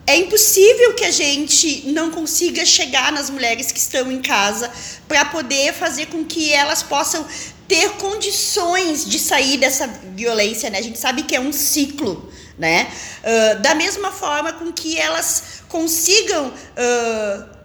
é 0.06 0.16
impossível 0.16 0.94
que 0.94 1.04
a 1.04 1.10
gente 1.10 1.86
não 1.88 2.10
consiga 2.10 2.66
chegar 2.66 3.12
nas 3.12 3.30
mulheres 3.30 3.70
que 3.70 3.78
estão 3.78 4.10
em 4.10 4.20
casa 4.20 4.70
para 5.06 5.24
poder 5.26 5.72
fazer 5.74 6.06
com 6.06 6.24
que 6.24 6.52
elas 6.52 6.82
possam 6.82 7.24
ter 7.68 7.90
condições 7.90 9.04
de 9.04 9.18
sair 9.18 9.56
dessa 9.58 9.86
violência, 9.86 10.68
né? 10.70 10.78
A 10.78 10.82
gente 10.82 10.98
sabe 10.98 11.22
que 11.22 11.36
é 11.36 11.40
um 11.40 11.52
ciclo 11.52 12.28
né? 12.60 12.92
Uh, 13.24 13.62
da 13.62 13.74
mesma 13.74 14.12
forma 14.12 14.52
com 14.52 14.70
que 14.70 14.98
elas 14.98 15.62
consigam 15.66 16.48
uh, 16.48 17.60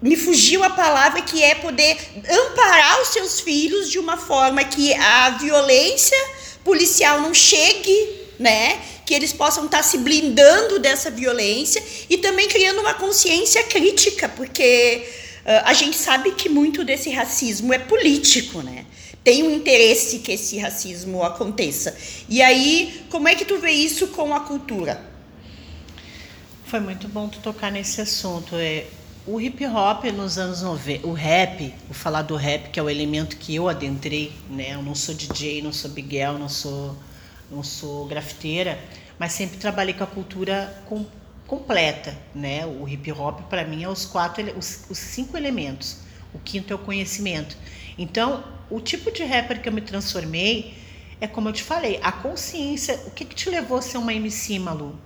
me 0.00 0.16
fugiu 0.16 0.62
a 0.62 0.70
palavra 0.70 1.22
que 1.22 1.42
é 1.42 1.56
poder 1.56 1.96
amparar 2.28 3.02
os 3.02 3.08
seus 3.08 3.40
filhos 3.40 3.90
de 3.90 3.98
uma 3.98 4.16
forma 4.16 4.62
que 4.62 4.94
a 4.94 5.30
violência 5.30 6.16
policial 6.64 7.20
não 7.20 7.34
chegue, 7.34 8.20
né? 8.38 8.80
Que 9.04 9.14
eles 9.14 9.32
possam 9.32 9.64
estar 9.64 9.82
se 9.82 9.98
blindando 9.98 10.78
dessa 10.78 11.10
violência 11.10 11.82
e 12.08 12.18
também 12.18 12.48
criando 12.48 12.80
uma 12.80 12.94
consciência 12.94 13.64
crítica, 13.64 14.28
porque 14.28 15.04
uh, 15.44 15.62
a 15.64 15.72
gente 15.72 15.96
sabe 15.96 16.32
que 16.32 16.48
muito 16.48 16.84
desse 16.84 17.10
racismo 17.10 17.72
é 17.72 17.78
político, 17.78 18.62
né? 18.62 18.86
Tem 19.24 19.42
um 19.44 19.50
interesse 19.50 20.18
que 20.18 20.32
esse 20.32 20.58
racismo 20.58 21.22
aconteça. 21.22 21.96
E 22.28 22.42
aí, 22.42 23.04
como 23.10 23.28
é 23.28 23.34
que 23.34 23.44
tu 23.44 23.58
vê 23.58 23.70
isso 23.70 24.08
com 24.08 24.34
a 24.34 24.40
cultura? 24.40 25.00
Foi 26.64 26.80
muito 26.80 27.06
bom 27.08 27.28
tu 27.28 27.38
tocar 27.40 27.70
nesse 27.70 28.00
assunto. 28.00 28.56
É, 28.56 28.86
o 29.24 29.40
hip 29.40 29.64
hop 29.66 30.04
nos 30.06 30.38
anos 30.38 30.62
90, 30.62 31.06
o 31.06 31.12
rap, 31.12 31.72
vou 31.86 31.94
falar 31.94 32.22
do 32.22 32.34
rap, 32.34 32.70
que 32.70 32.80
é 32.80 32.82
o 32.82 32.90
elemento 32.90 33.36
que 33.36 33.54
eu 33.54 33.68
adentrei, 33.68 34.32
né? 34.50 34.74
Eu 34.74 34.82
não 34.82 34.94
sou 34.94 35.14
DJ, 35.14 35.62
não 35.62 35.72
sou 35.72 35.90
Biguel, 35.90 36.38
não 36.38 36.48
sou, 36.48 36.96
não 37.48 37.62
sou 37.62 38.06
grafiteira, 38.06 38.78
mas 39.18 39.32
sempre 39.32 39.58
trabalhei 39.58 39.94
com 39.94 40.02
a 40.02 40.06
cultura 40.08 40.82
com, 40.88 41.06
completa, 41.46 42.18
né? 42.34 42.66
O 42.66 42.88
hip 42.88 43.12
hop 43.12 43.42
para 43.42 43.64
mim 43.64 43.84
é 43.84 43.88
os 43.88 44.04
quatro, 44.04 44.42
os, 44.58 44.86
os 44.90 44.98
cinco 44.98 45.36
elementos. 45.36 45.98
O 46.34 46.38
quinto 46.38 46.72
é 46.72 46.76
o 46.76 46.78
conhecimento. 46.78 47.56
Então, 47.96 48.42
o 48.72 48.80
tipo 48.80 49.10
de 49.12 49.22
rapper 49.22 49.60
que 49.60 49.68
eu 49.68 49.72
me 49.72 49.80
transformei 49.80 50.74
é 51.20 51.26
como 51.26 51.48
eu 51.48 51.52
te 51.52 51.62
falei, 51.62 52.00
a 52.02 52.10
consciência. 52.10 52.98
O 53.06 53.10
que, 53.10 53.24
que 53.24 53.34
te 53.34 53.48
levou 53.48 53.78
a 53.78 53.82
ser 53.82 53.98
uma 53.98 54.12
MC, 54.12 54.58
Malu, 54.58 54.98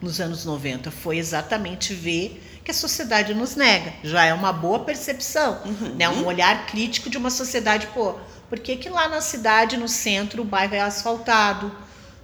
nos 0.00 0.20
anos 0.20 0.44
90? 0.44 0.90
Foi 0.90 1.18
exatamente 1.18 1.94
ver 1.94 2.42
que 2.64 2.70
a 2.70 2.74
sociedade 2.74 3.34
nos 3.34 3.54
nega. 3.54 3.92
Já 4.02 4.24
é 4.24 4.34
uma 4.34 4.52
boa 4.52 4.80
percepção, 4.80 5.60
uhum. 5.64 5.94
né? 5.94 6.08
Um 6.08 6.24
olhar 6.24 6.66
crítico 6.66 7.08
de 7.08 7.18
uma 7.18 7.30
sociedade, 7.30 7.86
pô, 7.88 8.14
por 8.48 8.58
que, 8.58 8.76
que 8.76 8.88
lá 8.88 9.08
na 9.08 9.20
cidade, 9.20 9.76
no 9.76 9.86
centro, 9.86 10.42
o 10.42 10.44
bairro 10.44 10.74
é 10.74 10.80
asfaltado? 10.80 11.70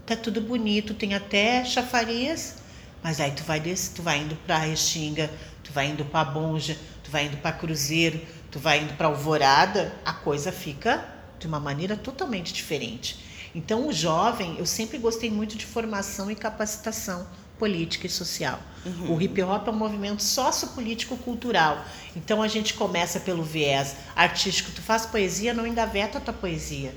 Tá 0.06 0.16
tudo 0.16 0.40
bonito, 0.40 0.92
tem 0.92 1.14
até 1.14 1.64
chafarias 1.64 2.56
Mas 3.00 3.20
aí 3.20 3.30
tu 3.30 3.44
vai 3.44 3.60
desse, 3.60 3.90
tu 3.90 4.02
vai 4.02 4.18
indo 4.18 4.34
para 4.44 4.58
Restinga, 4.58 5.30
tu 5.62 5.72
vai 5.72 5.86
indo 5.86 6.04
para 6.04 6.24
Bonja, 6.24 6.76
tu 7.04 7.10
vai 7.12 7.26
indo 7.26 7.36
para 7.36 7.52
Cruzeiro, 7.52 8.20
tu 8.50 8.58
vai 8.58 8.82
indo 8.82 8.94
para 8.94 9.08
Alvorada, 9.08 9.94
a 10.04 10.12
coisa 10.12 10.50
fica 10.50 11.04
de 11.38 11.46
uma 11.46 11.60
maneira 11.60 11.96
totalmente 11.96 12.52
diferente. 12.52 13.18
Então, 13.54 13.88
o 13.88 13.92
jovem, 13.92 14.56
eu 14.58 14.66
sempre 14.66 14.98
gostei 14.98 15.30
muito 15.30 15.56
de 15.56 15.66
formação 15.66 16.30
e 16.30 16.34
capacitação 16.36 17.26
política 17.60 18.06
e 18.06 18.10
social. 18.10 18.58
Uhum. 18.86 19.14
O 19.14 19.20
hip 19.20 19.42
hop 19.42 19.68
é 19.68 19.70
um 19.70 19.74
movimento 19.74 20.22
sociopolítico 20.22 21.14
cultural. 21.18 21.84
Então 22.16 22.42
a 22.42 22.48
gente 22.48 22.72
começa 22.72 23.20
pelo 23.20 23.42
viés 23.42 23.96
artístico. 24.16 24.72
Tu 24.72 24.80
faz 24.80 25.04
poesia, 25.04 25.52
não 25.52 25.66
engaveta 25.66 26.16
a 26.16 26.20
tua 26.22 26.32
poesia. 26.32 26.94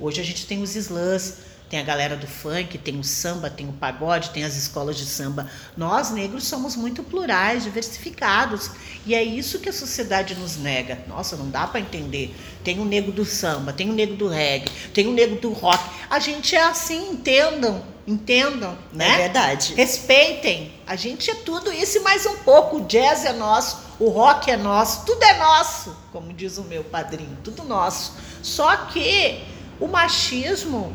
Hoje 0.00 0.20
a 0.22 0.24
gente 0.24 0.46
tem 0.46 0.62
os 0.62 0.74
slams, 0.74 1.34
tem 1.68 1.80
a 1.80 1.82
galera 1.82 2.16
do 2.16 2.28
funk, 2.28 2.78
tem 2.78 2.98
o 2.98 3.02
samba, 3.02 3.50
tem 3.50 3.68
o 3.68 3.72
pagode, 3.72 4.30
tem 4.30 4.44
as 4.44 4.56
escolas 4.56 4.96
de 4.96 5.04
samba. 5.04 5.50
Nós, 5.76 6.12
negros, 6.12 6.44
somos 6.44 6.76
muito 6.76 7.02
plurais, 7.02 7.64
diversificados. 7.64 8.70
E 9.04 9.14
é 9.16 9.22
isso 9.22 9.58
que 9.58 9.68
a 9.68 9.72
sociedade 9.72 10.36
nos 10.36 10.56
nega. 10.56 11.00
Nossa, 11.08 11.36
não 11.36 11.50
dá 11.50 11.66
para 11.66 11.80
entender. 11.80 12.32
Tem 12.62 12.78
o 12.78 12.84
negro 12.84 13.10
do 13.10 13.24
samba, 13.24 13.72
tem 13.72 13.90
o 13.90 13.92
negro 13.92 14.14
do 14.14 14.28
reggae, 14.28 14.70
tem 14.94 15.08
o 15.08 15.12
negro 15.12 15.40
do 15.40 15.52
rock. 15.52 15.82
A 16.08 16.20
gente 16.20 16.54
é 16.54 16.62
assim, 16.62 17.10
entendam, 17.10 17.82
entendam, 18.06 18.78
né? 18.92 19.14
É 19.14 19.16
verdade. 19.16 19.74
Respeitem. 19.74 20.72
A 20.86 20.94
gente 20.94 21.28
é 21.32 21.34
tudo 21.34 21.72
isso 21.72 21.98
e 21.98 22.00
mais 22.00 22.24
um 22.26 22.36
pouco. 22.38 22.76
O 22.76 22.84
jazz 22.84 23.24
é 23.24 23.32
nosso, 23.32 23.78
o 23.98 24.08
rock 24.08 24.48
é 24.52 24.56
nosso, 24.56 25.04
tudo 25.04 25.22
é 25.24 25.36
nosso, 25.36 25.96
como 26.12 26.32
diz 26.32 26.58
o 26.58 26.62
meu 26.62 26.84
padrinho, 26.84 27.36
tudo 27.42 27.64
nosso. 27.64 28.12
Só 28.40 28.76
que 28.76 29.42
o 29.80 29.88
machismo 29.88 30.94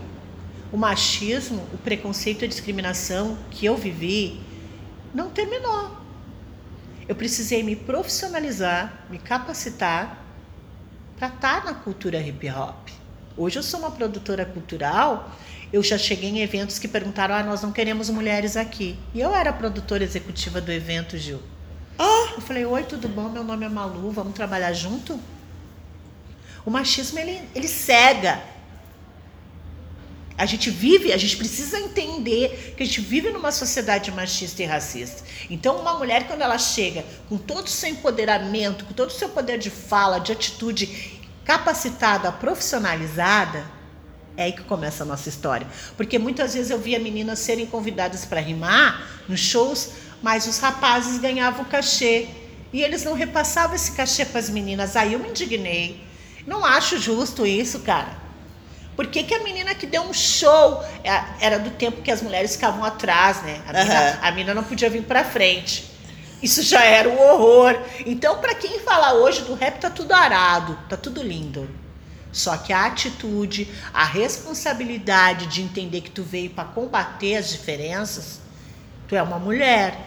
o 0.71 0.77
machismo, 0.77 1.67
o 1.73 1.77
preconceito 1.77 2.43
e 2.43 2.45
a 2.45 2.47
discriminação 2.47 3.37
que 3.49 3.65
eu 3.65 3.75
vivi 3.75 4.39
não 5.13 5.29
terminou. 5.29 5.97
Eu 7.07 7.15
precisei 7.15 7.61
me 7.61 7.75
profissionalizar, 7.75 9.05
me 9.09 9.17
capacitar 9.17 10.23
para 11.17 11.27
estar 11.27 11.65
na 11.65 11.73
cultura 11.73 12.19
hip 12.21 12.49
hop. 12.49 12.89
Hoje 13.35 13.59
eu 13.59 13.63
sou 13.63 13.81
uma 13.81 13.91
produtora 13.91 14.45
cultural, 14.45 15.31
eu 15.73 15.83
já 15.83 15.97
cheguei 15.97 16.29
em 16.29 16.39
eventos 16.39 16.79
que 16.79 16.87
perguntaram: 16.87 17.35
"Ah, 17.35 17.43
nós 17.43 17.61
não 17.61 17.71
queremos 17.71 18.09
mulheres 18.09 18.55
aqui". 18.55 18.97
E 19.13 19.19
eu 19.19 19.35
era 19.35 19.51
produtora 19.51 20.03
executiva 20.03 20.61
do 20.61 20.71
evento, 20.71 21.17
Gil. 21.17 21.41
Ah, 21.99 22.33
eu 22.35 22.41
falei: 22.41 22.65
"Oi, 22.65 22.83
tudo 22.83 23.09
bom? 23.09 23.29
Meu 23.29 23.43
nome 23.43 23.65
é 23.65 23.69
Malu, 23.69 24.11
vamos 24.11 24.33
trabalhar 24.33 24.73
junto?" 24.73 25.19
O 26.65 26.69
machismo 26.69 27.19
ele, 27.19 27.41
ele 27.55 27.67
cega. 27.67 28.41
A 30.41 30.45
gente 30.47 30.71
vive, 30.71 31.13
a 31.13 31.17
gente 31.17 31.37
precisa 31.37 31.79
entender 31.79 32.73
que 32.75 32.81
a 32.81 32.85
gente 32.85 32.99
vive 32.99 33.29
numa 33.29 33.51
sociedade 33.51 34.11
machista 34.11 34.63
e 34.63 34.65
racista. 34.65 35.21
Então, 35.51 35.79
uma 35.79 35.99
mulher, 35.99 36.25
quando 36.25 36.41
ela 36.41 36.57
chega 36.57 37.05
com 37.29 37.37
todo 37.37 37.67
o 37.67 37.69
seu 37.69 37.89
empoderamento, 37.89 38.85
com 38.85 38.91
todo 38.91 39.09
o 39.09 39.13
seu 39.13 39.29
poder 39.29 39.59
de 39.59 39.69
fala, 39.69 40.17
de 40.17 40.31
atitude 40.31 41.21
capacitada, 41.45 42.31
profissionalizada, 42.31 43.63
é 44.35 44.45
aí 44.45 44.51
que 44.51 44.63
começa 44.63 45.03
a 45.03 45.05
nossa 45.05 45.29
história. 45.29 45.67
Porque 45.95 46.17
muitas 46.17 46.55
vezes 46.55 46.71
eu 46.71 46.79
via 46.79 46.97
meninas 46.97 47.37
serem 47.37 47.67
convidadas 47.67 48.25
para 48.25 48.41
rimar 48.41 49.21
nos 49.29 49.39
shows, 49.39 49.91
mas 50.23 50.47
os 50.47 50.57
rapazes 50.57 51.19
ganhavam 51.19 51.65
cachê. 51.65 52.27
E 52.73 52.81
eles 52.81 53.03
não 53.03 53.13
repassavam 53.13 53.75
esse 53.75 53.91
cachê 53.91 54.25
para 54.25 54.39
as 54.39 54.49
meninas. 54.49 54.95
Aí 54.95 55.13
eu 55.13 55.19
me 55.19 55.29
indignei. 55.29 56.03
Não 56.47 56.65
acho 56.65 56.97
justo 56.97 57.45
isso, 57.45 57.81
cara. 57.81 58.20
Por 58.95 59.07
que, 59.07 59.23
que 59.23 59.33
a 59.33 59.43
menina 59.43 59.73
que 59.73 59.85
deu 59.85 60.01
um 60.03 60.13
show 60.13 60.83
é, 61.03 61.23
era 61.39 61.57
do 61.57 61.71
tempo 61.71 62.01
que 62.01 62.11
as 62.11 62.21
mulheres 62.21 62.55
ficavam 62.55 62.83
atrás, 62.83 63.41
né? 63.43 63.61
A 63.67 63.73
menina, 63.73 64.01
uhum. 64.01 64.17
a 64.21 64.31
menina 64.31 64.53
não 64.53 64.63
podia 64.63 64.89
vir 64.89 65.03
para 65.03 65.23
frente. 65.23 65.89
Isso 66.41 66.61
já 66.63 66.83
era 66.83 67.07
um 67.07 67.19
horror. 67.19 67.79
Então, 68.05 68.39
para 68.39 68.55
quem 68.55 68.79
fala 68.79 69.13
hoje 69.13 69.41
do 69.41 69.53
rap, 69.53 69.79
tá 69.79 69.89
tudo 69.89 70.11
arado, 70.11 70.77
tá 70.89 70.97
tudo 70.97 71.21
lindo. 71.21 71.69
Só 72.31 72.57
que 72.57 72.73
a 72.73 72.85
atitude, 72.85 73.67
a 73.93 74.05
responsabilidade 74.05 75.47
de 75.47 75.61
entender 75.61 76.01
que 76.01 76.09
tu 76.09 76.23
veio 76.23 76.49
para 76.49 76.63
combater 76.63 77.35
as 77.35 77.49
diferenças, 77.49 78.39
tu 79.07 79.15
é 79.15 79.21
uma 79.21 79.37
mulher. 79.37 79.97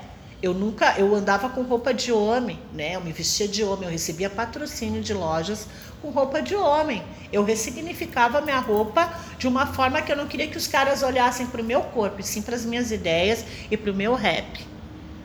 Eu 0.42 0.52
nunca, 0.52 0.94
eu 0.98 1.14
andava 1.14 1.48
com 1.48 1.62
roupa 1.62 1.94
de 1.94 2.12
homem, 2.12 2.58
né? 2.72 2.96
Eu 2.96 3.00
me 3.00 3.12
vestia 3.12 3.46
de 3.46 3.62
homem, 3.62 3.84
eu 3.84 3.90
recebia 3.90 4.28
patrocínio 4.28 5.02
de 5.02 5.14
lojas 5.14 5.68
com 6.04 6.10
roupa 6.10 6.42
de 6.42 6.54
homem. 6.54 7.02
Eu 7.32 7.42
ressignificava 7.42 8.42
minha 8.42 8.58
roupa 8.58 9.10
de 9.38 9.48
uma 9.48 9.66
forma 9.68 10.02
que 10.02 10.12
eu 10.12 10.16
não 10.16 10.28
queria 10.28 10.46
que 10.46 10.58
os 10.58 10.66
caras 10.66 11.02
olhassem 11.02 11.46
para 11.46 11.62
o 11.62 11.64
meu 11.64 11.80
corpo, 11.80 12.20
e 12.20 12.22
sim 12.22 12.42
para 12.42 12.54
as 12.54 12.62
minhas 12.62 12.92
ideias 12.92 13.42
e 13.70 13.76
para 13.76 13.90
o 13.90 13.94
meu 13.94 14.14
rap. 14.14 14.74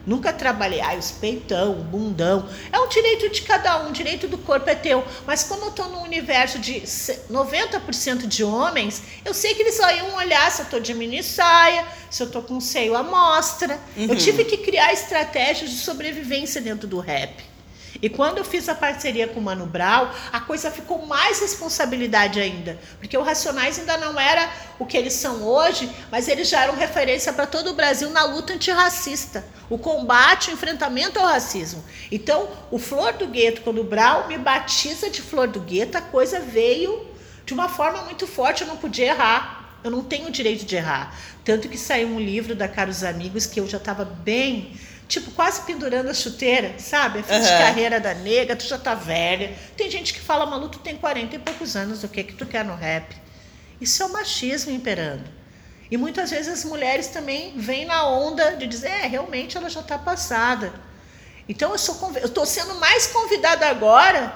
Nunca 0.07 0.31
trabalhei, 0.31 0.79
ah, 0.79 0.95
os 0.95 1.11
peitão, 1.11 1.73
o 1.73 1.83
bundão. 1.83 2.47
É 2.71 2.79
um 2.79 2.87
direito 2.87 3.29
de 3.29 3.41
cada 3.41 3.83
um, 3.83 3.89
o 3.89 3.91
direito 3.91 4.25
do 4.25 4.37
corpo 4.37 4.69
é 4.69 4.73
teu. 4.73 5.03
Mas 5.27 5.43
como 5.43 5.65
eu 5.65 5.69
estou 5.69 5.89
num 5.89 6.01
universo 6.01 6.57
de 6.57 6.81
90% 6.81 8.25
de 8.25 8.41
homens, 8.41 9.03
eu 9.25 9.33
sei 9.33 9.53
que 9.53 9.61
eles 9.61 9.75
só 9.75 9.91
iam 9.93 10.15
olhar 10.15 10.49
se 10.49 10.61
eu 10.61 10.63
estou 10.63 10.79
de 10.79 10.93
mini 10.93 11.21
saia, 11.21 11.85
se 12.09 12.23
eu 12.23 12.27
estou 12.27 12.41
com 12.41 12.61
seio 12.61 12.95
à 12.95 13.03
mostra. 13.03 13.77
Uhum. 13.97 14.05
Eu 14.05 14.15
tive 14.15 14.45
que 14.45 14.57
criar 14.57 14.93
estratégias 14.93 15.69
de 15.69 15.75
sobrevivência 15.75 16.61
dentro 16.61 16.87
do 16.87 16.99
rap. 16.99 17.48
E 18.01 18.09
quando 18.09 18.37
eu 18.37 18.45
fiz 18.45 18.69
a 18.69 18.75
parceria 18.75 19.27
com 19.27 19.39
o 19.39 19.43
Mano 19.43 19.65
Brown, 19.65 20.09
a 20.31 20.39
coisa 20.39 20.71
ficou 20.71 21.05
mais 21.05 21.41
responsabilidade 21.41 22.39
ainda. 22.39 22.79
Porque 22.97 23.17
o 23.17 23.21
Racionais 23.21 23.77
ainda 23.77 23.97
não 23.97 24.19
era 24.19 24.49
o 24.77 24.85
que 24.85 24.97
eles 24.97 25.13
são 25.13 25.43
hoje, 25.43 25.89
mas 26.09 26.27
eles 26.27 26.47
já 26.47 26.63
eram 26.63 26.75
referência 26.75 27.33
para 27.33 27.45
todo 27.45 27.71
o 27.71 27.73
Brasil 27.73 28.09
na 28.09 28.23
luta 28.23 28.53
antirracista. 28.53 29.45
O 29.69 29.77
combate, 29.77 30.49
o 30.49 30.53
enfrentamento 30.53 31.19
ao 31.19 31.27
racismo. 31.27 31.83
Então, 32.11 32.49
o 32.71 32.79
Flor 32.79 33.13
do 33.13 33.27
Gueto, 33.27 33.61
quando 33.61 33.81
o 33.81 33.83
Brown 33.83 34.27
me 34.27 34.37
batiza 34.37 35.09
de 35.09 35.21
Flor 35.21 35.47
do 35.47 35.59
Gueto, 35.59 35.97
a 35.97 36.01
coisa 36.01 36.39
veio 36.39 37.05
de 37.45 37.53
uma 37.53 37.67
forma 37.67 38.03
muito 38.03 38.25
forte, 38.27 38.61
eu 38.61 38.67
não 38.67 38.77
podia 38.77 39.07
errar. 39.07 39.59
Eu 39.83 39.91
não 39.91 40.03
tenho 40.03 40.27
o 40.27 40.31
direito 40.31 40.65
de 40.65 40.75
errar. 40.75 41.15
Tanto 41.43 41.69
que 41.69 41.77
saiu 41.77 42.09
um 42.09 42.19
livro 42.19 42.53
da 42.53 42.67
Caros 42.67 43.03
Amigos 43.03 43.45
que 43.45 43.59
eu 43.59 43.67
já 43.67 43.77
estava 43.77 44.03
bem 44.05 44.73
tipo, 45.09 45.31
quase 45.31 45.63
pendurando 45.63 46.09
a 46.09 46.13
chuteira, 46.13 46.75
sabe? 46.77 47.19
A 47.19 47.23
fim 47.23 47.33
uhum. 47.33 47.41
de 47.41 47.47
carreira 47.47 47.99
da 47.99 48.13
nega, 48.13 48.55
tu 48.55 48.63
já 48.63 48.77
tá 48.77 48.93
velha. 48.93 49.57
Tem 49.75 49.89
gente 49.89 50.13
que 50.13 50.19
fala, 50.19 50.45
Malu, 50.45 50.69
tu 50.69 50.77
tem 50.77 50.95
40 50.95 51.35
e 51.35 51.39
poucos 51.39 51.75
anos, 51.75 52.03
o 52.03 52.07
que 52.07 52.23
que 52.23 52.35
tu 52.35 52.45
quer 52.45 52.63
no 52.63 52.75
rap? 52.75 53.17
Isso 53.81 54.03
é 54.03 54.05
o 54.05 54.13
machismo 54.13 54.71
imperando. 54.71 55.27
E 55.89 55.97
muitas 55.97 56.29
vezes 56.29 56.47
as 56.47 56.63
mulheres 56.63 57.07
também 57.07 57.53
vêm 57.57 57.85
na 57.85 58.07
onda 58.07 58.55
de 58.55 58.67
dizer, 58.67 58.89
é, 58.89 59.07
realmente 59.07 59.57
ela 59.57 59.67
já 59.67 59.79
está 59.79 59.97
passada. 59.97 60.71
Então 61.47 61.71
eu 61.71 61.79
sou 61.79 62.11
eu 62.17 62.27
estou 62.27 62.45
sendo 62.45 62.75
mais 62.75 63.07
convidada 63.07 63.67
agora 63.67 64.31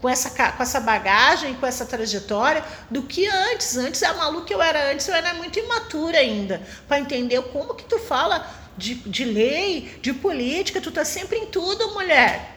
com 0.00 0.08
essa, 0.08 0.30
com 0.30 0.62
essa 0.62 0.78
bagagem, 0.78 1.54
com 1.54 1.66
essa 1.66 1.84
trajetória, 1.84 2.62
do 2.88 3.02
que 3.02 3.26
antes. 3.26 3.76
Antes, 3.76 4.00
a 4.04 4.12
Malu 4.12 4.44
que 4.44 4.54
eu 4.54 4.62
era 4.62 4.92
antes, 4.92 5.08
eu 5.08 5.14
era 5.14 5.34
muito 5.34 5.58
imatura 5.58 6.18
ainda, 6.18 6.62
para 6.86 7.00
entender 7.00 7.42
como 7.44 7.74
que 7.74 7.84
tu 7.84 7.98
fala 7.98 8.46
de, 8.76 8.94
de 8.94 9.24
lei, 9.24 9.98
de 10.02 10.12
política, 10.12 10.80
tu 10.80 10.90
tá 10.90 11.04
sempre 11.04 11.38
em 11.38 11.46
tudo, 11.46 11.92
mulher. 11.92 12.52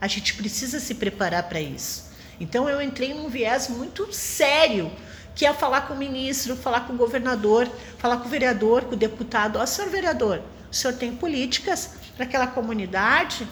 A 0.00 0.06
gente 0.06 0.34
precisa 0.34 0.80
se 0.80 0.94
preparar 0.94 1.44
para 1.44 1.60
isso. 1.60 2.10
Então 2.40 2.68
eu 2.68 2.82
entrei 2.82 3.14
num 3.14 3.28
viés 3.28 3.68
muito 3.68 4.12
sério, 4.12 4.90
que 5.34 5.46
é 5.46 5.52
falar 5.52 5.82
com 5.82 5.94
o 5.94 5.96
ministro, 5.96 6.56
falar 6.56 6.80
com 6.82 6.92
o 6.92 6.96
governador, 6.96 7.70
falar 7.98 8.16
com 8.18 8.26
o 8.26 8.28
vereador, 8.28 8.84
com 8.84 8.94
o 8.94 8.98
deputado. 8.98 9.58
Ó, 9.58 9.66
senhor 9.66 9.90
vereador, 9.90 10.42
o 10.70 10.74
senhor 10.74 10.94
tem 10.94 11.14
políticas 11.14 11.90
para 12.16 12.24
aquela 12.24 12.46
comunidade? 12.46 13.46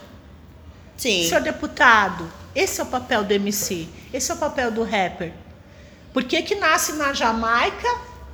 Sim. 0.97 1.27
Senhor 1.27 1.41
deputado, 1.41 2.31
esse 2.55 2.81
é 2.81 2.85
o 2.85 2.87
papel 2.87 3.25
do 3.25 3.33
MC, 3.33 3.89
esse 4.13 4.31
é 4.31 4.35
o 4.35 4.39
papel 4.39 4.71
do 4.71 4.83
rapper. 4.83 5.33
Por 6.13 6.25
que, 6.25 6.43
que 6.43 6.57
nasce 6.57 6.95
na 6.95 7.13
Jamaica 7.13 7.89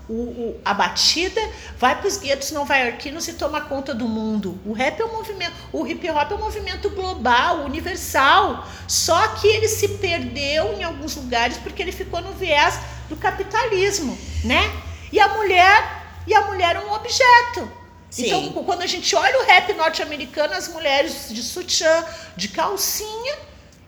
o, 0.09 0.12
o, 0.12 0.61
a 0.64 0.72
batida 0.72 1.40
vai 1.78 1.96
para 1.96 2.07
os 2.07 2.16
guetos 2.16 2.52
nova-iorquinos 2.52 3.26
e 3.26 3.32
toma 3.32 3.61
conta 3.62 3.94
do 3.94 4.07
mundo. 4.07 4.59
O 4.64 4.72
rap 4.72 5.00
é 5.00 5.04
um 5.04 5.12
movimento, 5.12 5.52
o 5.72 5.86
hip 5.86 6.09
hop 6.09 6.30
é 6.30 6.34
um 6.34 6.38
movimento 6.38 6.90
global, 6.90 7.64
universal. 7.64 8.66
Só 8.86 9.28
que 9.28 9.48
ele 9.48 9.68
se 9.68 9.88
perdeu 9.88 10.74
em 10.74 10.84
alguns 10.84 11.16
lugares 11.16 11.57
porque 11.59 11.82
ele 11.82 11.92
ficou 11.92 12.20
no 12.20 12.32
viés 12.32 12.78
do 13.09 13.16
capitalismo, 13.16 14.16
né? 14.44 14.70
E 15.12 15.18
a 15.18 15.28
mulher, 15.28 16.04
e 16.26 16.34
a 16.34 16.42
mulher 16.42 16.76
é 16.76 16.80
um 16.80 16.92
objeto. 16.92 17.70
Sim. 18.11 18.26
Então, 18.26 18.64
quando 18.64 18.82
a 18.82 18.86
gente 18.86 19.14
olha 19.14 19.40
o 19.40 19.44
rap 19.44 19.72
norte-americano, 19.74 20.54
as 20.54 20.68
mulheres 20.68 21.28
de 21.30 21.42
sutiã, 21.42 22.04
de 22.36 22.48
calcinha, 22.48 23.34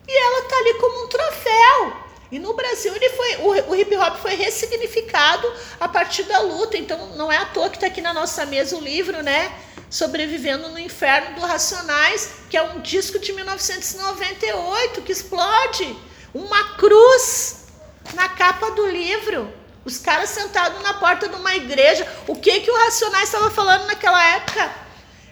e 0.07 0.25
ela 0.25 0.49
tá 0.49 0.57
ali 0.57 0.75
como 0.75 1.05
um 1.05 1.09
troféu. 1.09 2.08
E 2.31 2.39
no 2.39 2.53
Brasil 2.53 2.95
ele 2.95 3.09
foi, 3.11 3.37
o, 3.37 3.70
o, 3.70 3.74
hip 3.74 3.97
hop 3.97 4.16
foi 4.16 4.35
ressignificado 4.35 5.51
a 5.81 5.89
partir 5.89 6.24
da 6.24 6.41
luta. 6.41 6.76
Então 6.76 7.16
não 7.16 7.33
é 7.33 7.39
à 7.39 7.47
toa 7.47 7.70
que 7.70 7.76
está 7.76 7.87
aqui 7.87 8.01
na 8.01 8.12
nossa 8.12 8.45
mesa 8.45 8.76
o 8.76 8.81
livro, 8.81 9.22
né? 9.22 9.51
Sobrevivendo 9.89 10.68
no 10.68 10.79
Inferno 10.79 11.37
do 11.37 11.47
Racionais, 11.47 12.35
que 12.51 12.57
é 12.57 12.62
um 12.62 12.81
disco 12.81 13.18
de 13.18 13.33
1998 13.33 15.03
que 15.03 15.12
explode. 15.12 15.97
Uma 16.35 16.74
cruz 16.74 17.64
na 18.14 18.29
capa 18.29 18.72
do 18.72 18.87
livro. 18.87 19.51
Os 19.85 19.97
caras 19.97 20.29
sentados 20.29 20.83
na 20.83 20.95
porta 20.95 21.29
de 21.29 21.35
uma 21.35 21.55
igreja. 21.57 22.07
O 22.26 22.37
que 22.37 22.61
que 22.61 22.70
o 22.70 22.76
Racionais 22.76 23.24
estava 23.24 23.51
falando 23.51 23.87
naquela 23.87 24.22
época? 24.35 24.88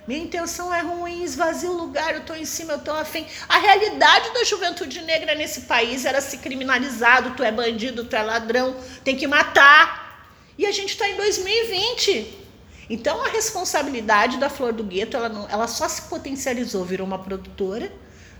Minha 0.07 0.23
intenção 0.23 0.73
é 0.73 0.81
ruim, 0.81 1.25
esvazia 1.25 1.71
o 1.71 1.77
lugar, 1.77 2.15
eu 2.15 2.21
estou 2.21 2.37
em 2.37 2.45
cima, 2.45 2.75
eu 2.75 2.79
estou 2.79 2.95
afim. 2.95 3.27
A 3.49 3.59
realidade 3.59 4.33
da 4.33 4.45
juventude 4.45 5.03
negra 5.03 5.35
nesse 5.35 5.63
país 5.63 6.05
era 6.05 6.21
se 6.21 6.39
criminalizado, 6.39 7.35
tu 7.37 7.43
é 7.43 7.51
bandido, 7.51 8.05
tu 8.05 8.15
é 8.15 8.23
ladrão, 8.23 8.77
tem 9.03 9.17
que 9.17 9.27
matar. 9.27 10.31
E 10.57 10.65
a 10.65 10.71
gente 10.71 10.91
está 10.91 11.09
em 11.09 11.17
2020. 11.17 12.45
Então 12.89 13.21
a 13.21 13.29
responsabilidade 13.29 14.39
da 14.39 14.49
Flor 14.49 14.73
do 14.73 14.85
Gueto, 14.85 15.17
ela, 15.17 15.29
não, 15.29 15.49
ela 15.49 15.67
só 15.67 15.89
se 15.89 16.03
potencializou, 16.03 16.85
virou 16.85 17.07
uma 17.07 17.19
produtora. 17.19 17.93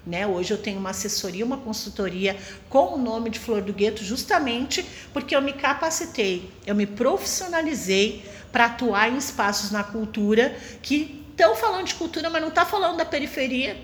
Né? 0.07 0.25
Hoje 0.25 0.53
eu 0.53 0.59
tenho 0.59 0.79
uma 0.79 0.91
assessoria, 0.91 1.45
uma 1.45 1.57
consultoria 1.57 2.37
com 2.69 2.95
o 2.95 2.97
nome 2.97 3.29
de 3.29 3.41
Flor 3.41 3.61
do 3.61 3.73
Gueto, 3.73 4.05
justamente 4.05 4.87
porque 5.13 5.35
eu 5.35 5.43
me 5.43 5.53
capacitei, 5.53 6.49
eu 6.65 6.77
me 6.77 6.87
profissionalizei 6.87 8.25
para 8.53 8.67
atuar 8.67 9.11
em 9.11 9.17
espaços 9.17 9.73
na 9.73 9.83
cultura 9.83 10.57
que 10.81 11.26
estão 11.37 11.55
falando 11.55 11.87
de 11.87 11.95
cultura, 11.95 12.31
mas 12.31 12.41
não 12.41 12.49
está 12.49 12.65
falando 12.65 12.97
da 12.97 13.05
periferia. 13.05 13.77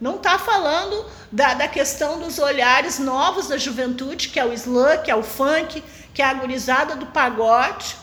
Não 0.00 0.16
está 0.16 0.38
falando 0.38 1.06
da, 1.32 1.54
da 1.54 1.68
questão 1.68 2.18
dos 2.18 2.38
olhares 2.38 2.98
novos 2.98 3.48
da 3.48 3.56
juventude, 3.56 4.28
que 4.28 4.38
é 4.38 4.44
o 4.44 4.52
slam, 4.52 5.02
que 5.02 5.10
é 5.10 5.14
o 5.14 5.22
funk, 5.22 5.82
que 6.12 6.20
é 6.20 6.24
a 6.24 6.30
agonizada 6.30 6.96
do 6.96 7.06
pagode. 7.06 7.96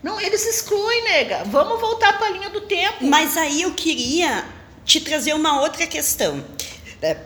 Não, 0.00 0.20
eles 0.20 0.46
excluem, 0.46 1.04
nega. 1.04 1.44
Vamos 1.46 1.80
voltar 1.80 2.16
para 2.18 2.26
a 2.26 2.30
linha 2.30 2.50
do 2.50 2.60
tempo. 2.60 3.04
Mas 3.06 3.36
aí 3.36 3.62
eu 3.62 3.72
queria 3.72 4.44
te 4.84 5.00
trazer 5.00 5.32
uma 5.32 5.60
outra 5.62 5.86
questão. 5.86 6.44
É, 7.00 7.16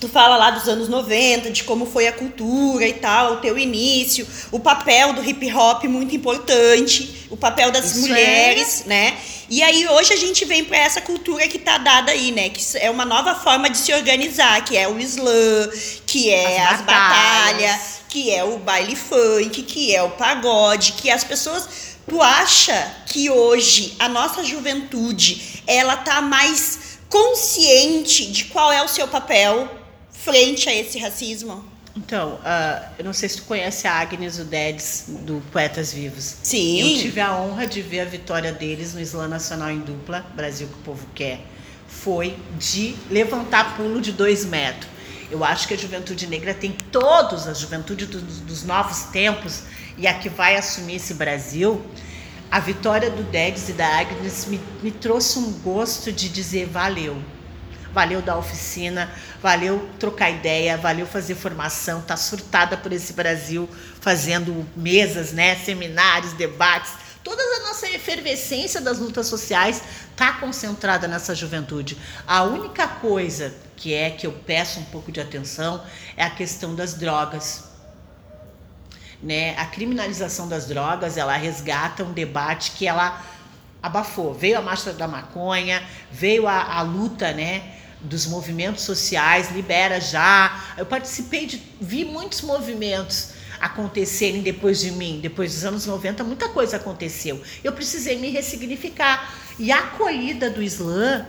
Tu 0.00 0.08
fala 0.08 0.36
lá 0.36 0.50
dos 0.50 0.68
anos 0.68 0.88
90, 0.88 1.50
de 1.50 1.64
como 1.64 1.84
foi 1.84 2.06
a 2.06 2.12
cultura 2.12 2.86
e 2.86 2.92
tal, 2.92 3.34
o 3.34 3.36
teu 3.38 3.58
início, 3.58 4.26
o 4.52 4.60
papel 4.60 5.12
do 5.12 5.28
hip 5.28 5.52
hop 5.52 5.84
muito 5.84 6.14
importante, 6.14 7.26
o 7.30 7.36
papel 7.36 7.70
das 7.70 7.96
Isso 7.96 8.00
mulheres, 8.00 8.82
é. 8.84 8.88
né? 8.88 9.16
E 9.50 9.62
aí 9.62 9.88
hoje 9.88 10.12
a 10.12 10.16
gente 10.16 10.44
vem 10.44 10.64
para 10.64 10.78
essa 10.78 11.00
cultura 11.00 11.48
que 11.48 11.58
tá 11.58 11.78
dada 11.78 12.12
aí, 12.12 12.30
né? 12.30 12.48
Que 12.50 12.62
é 12.78 12.90
uma 12.90 13.04
nova 13.04 13.34
forma 13.34 13.68
de 13.68 13.78
se 13.78 13.92
organizar, 13.92 14.64
que 14.64 14.76
é 14.76 14.86
o 14.88 14.98
slam, 15.00 15.70
que 16.06 16.30
é 16.30 16.62
as, 16.62 16.74
as 16.74 16.80
batalhas. 16.82 16.86
batalhas, 16.86 17.80
que 18.08 18.30
é 18.30 18.44
o 18.44 18.58
baile 18.58 18.94
funk, 18.94 19.62
que 19.62 19.94
é 19.94 20.02
o 20.02 20.10
pagode, 20.10 20.92
que 20.92 21.10
as 21.10 21.24
pessoas 21.24 21.88
Tu 22.08 22.22
acha 22.22 22.94
que 23.06 23.28
hoje 23.28 23.94
a 23.98 24.08
nossa 24.08 24.42
juventude 24.42 25.62
ela 25.66 25.94
tá 25.94 26.22
mais 26.22 26.78
consciente 27.10 28.32
de 28.32 28.46
qual 28.46 28.72
é 28.72 28.82
o 28.82 28.88
seu 28.88 29.06
papel 29.06 29.68
frente 30.28 30.68
a 30.68 30.74
esse 30.74 30.98
racismo? 30.98 31.64
Então, 31.96 32.34
uh, 32.34 32.84
eu 32.98 33.04
não 33.04 33.12
sei 33.12 33.28
se 33.28 33.38
tu 33.38 33.42
conhece 33.44 33.88
a 33.88 33.94
Agnes 33.94 34.38
Udedes, 34.38 35.06
do 35.22 35.42
Poetas 35.50 35.92
Vivos. 35.92 36.36
Sim. 36.42 36.80
Eu 36.80 37.02
tive 37.02 37.20
a 37.20 37.36
honra 37.36 37.66
de 37.66 37.82
ver 37.82 38.00
a 38.00 38.04
vitória 38.04 38.52
deles 38.52 38.94
no 38.94 39.00
Islã 39.00 39.26
Nacional 39.26 39.70
em 39.70 39.80
dupla, 39.80 40.24
Brasil 40.36 40.68
que 40.68 40.74
o 40.74 40.82
povo 40.82 41.06
quer. 41.14 41.40
Foi 41.88 42.36
de 42.58 42.94
levantar 43.10 43.76
pulo 43.76 44.00
de 44.00 44.12
dois 44.12 44.44
metros. 44.44 44.88
Eu 45.30 45.42
acho 45.42 45.66
que 45.66 45.74
a 45.74 45.76
juventude 45.76 46.26
negra 46.26 46.54
tem 46.54 46.72
todos, 46.92 47.48
a 47.48 47.54
juventude 47.54 48.06
dos, 48.06 48.40
dos 48.40 48.64
novos 48.64 49.04
tempos, 49.04 49.62
e 49.96 50.06
a 50.06 50.14
que 50.14 50.28
vai 50.28 50.56
assumir 50.56 50.96
esse 50.96 51.14
Brasil. 51.14 51.82
A 52.50 52.60
vitória 52.60 53.10
do 53.10 53.22
Dedes 53.24 53.68
e 53.68 53.72
da 53.72 53.98
Agnes 53.98 54.46
me, 54.46 54.60
me 54.82 54.90
trouxe 54.90 55.38
um 55.38 55.52
gosto 55.60 56.12
de 56.12 56.28
dizer 56.28 56.66
valeu 56.66 57.20
valeu 57.92 58.20
dar 58.22 58.36
oficina, 58.36 59.10
valeu 59.42 59.88
trocar 59.98 60.30
ideia, 60.30 60.76
valeu 60.76 61.06
fazer 61.06 61.34
formação, 61.34 62.00
tá 62.02 62.16
surtada 62.16 62.76
por 62.76 62.92
esse 62.92 63.12
Brasil, 63.12 63.68
fazendo 64.00 64.66
mesas, 64.76 65.32
né, 65.32 65.56
seminários, 65.56 66.32
debates. 66.32 66.92
Toda 67.24 67.42
a 67.42 67.68
nossa 67.68 67.88
efervescência 67.88 68.80
das 68.80 68.98
lutas 68.98 69.26
sociais 69.26 69.82
está 70.10 70.32
concentrada 70.34 71.06
nessa 71.06 71.34
juventude. 71.34 71.98
A 72.26 72.42
única 72.44 72.86
coisa 72.86 73.54
que 73.76 73.92
é 73.92 74.10
que 74.10 74.26
eu 74.26 74.32
peço 74.32 74.80
um 74.80 74.84
pouco 74.84 75.12
de 75.12 75.20
atenção 75.20 75.82
é 76.16 76.24
a 76.24 76.30
questão 76.30 76.74
das 76.74 76.94
drogas. 76.94 77.64
Né? 79.22 79.56
A 79.58 79.66
criminalização 79.66 80.48
das 80.48 80.66
drogas, 80.66 81.16
ela 81.16 81.36
resgata 81.36 82.04
um 82.04 82.12
debate 82.12 82.72
que 82.72 82.86
ela 82.86 83.22
abafou. 83.82 84.34
Veio 84.34 84.58
a 84.58 84.62
marcha 84.62 84.92
da 84.92 85.06
maconha, 85.06 85.82
veio 86.10 86.46
a, 86.46 86.78
a 86.78 86.82
luta, 86.82 87.32
né? 87.32 87.77
Dos 88.00 88.26
movimentos 88.26 88.84
sociais, 88.84 89.50
libera 89.50 90.00
já. 90.00 90.74
Eu 90.76 90.86
participei 90.86 91.46
de, 91.46 91.62
vi 91.80 92.04
muitos 92.04 92.42
movimentos 92.42 93.30
acontecerem 93.60 94.40
depois 94.42 94.80
de 94.80 94.92
mim, 94.92 95.18
depois 95.20 95.52
dos 95.52 95.64
anos 95.64 95.86
90, 95.86 96.22
muita 96.22 96.48
coisa 96.48 96.76
aconteceu. 96.76 97.42
Eu 97.62 97.72
precisei 97.72 98.16
me 98.18 98.30
ressignificar. 98.30 99.34
E 99.58 99.72
a 99.72 99.78
acolhida 99.80 100.48
do 100.48 100.62
Islã 100.62 101.26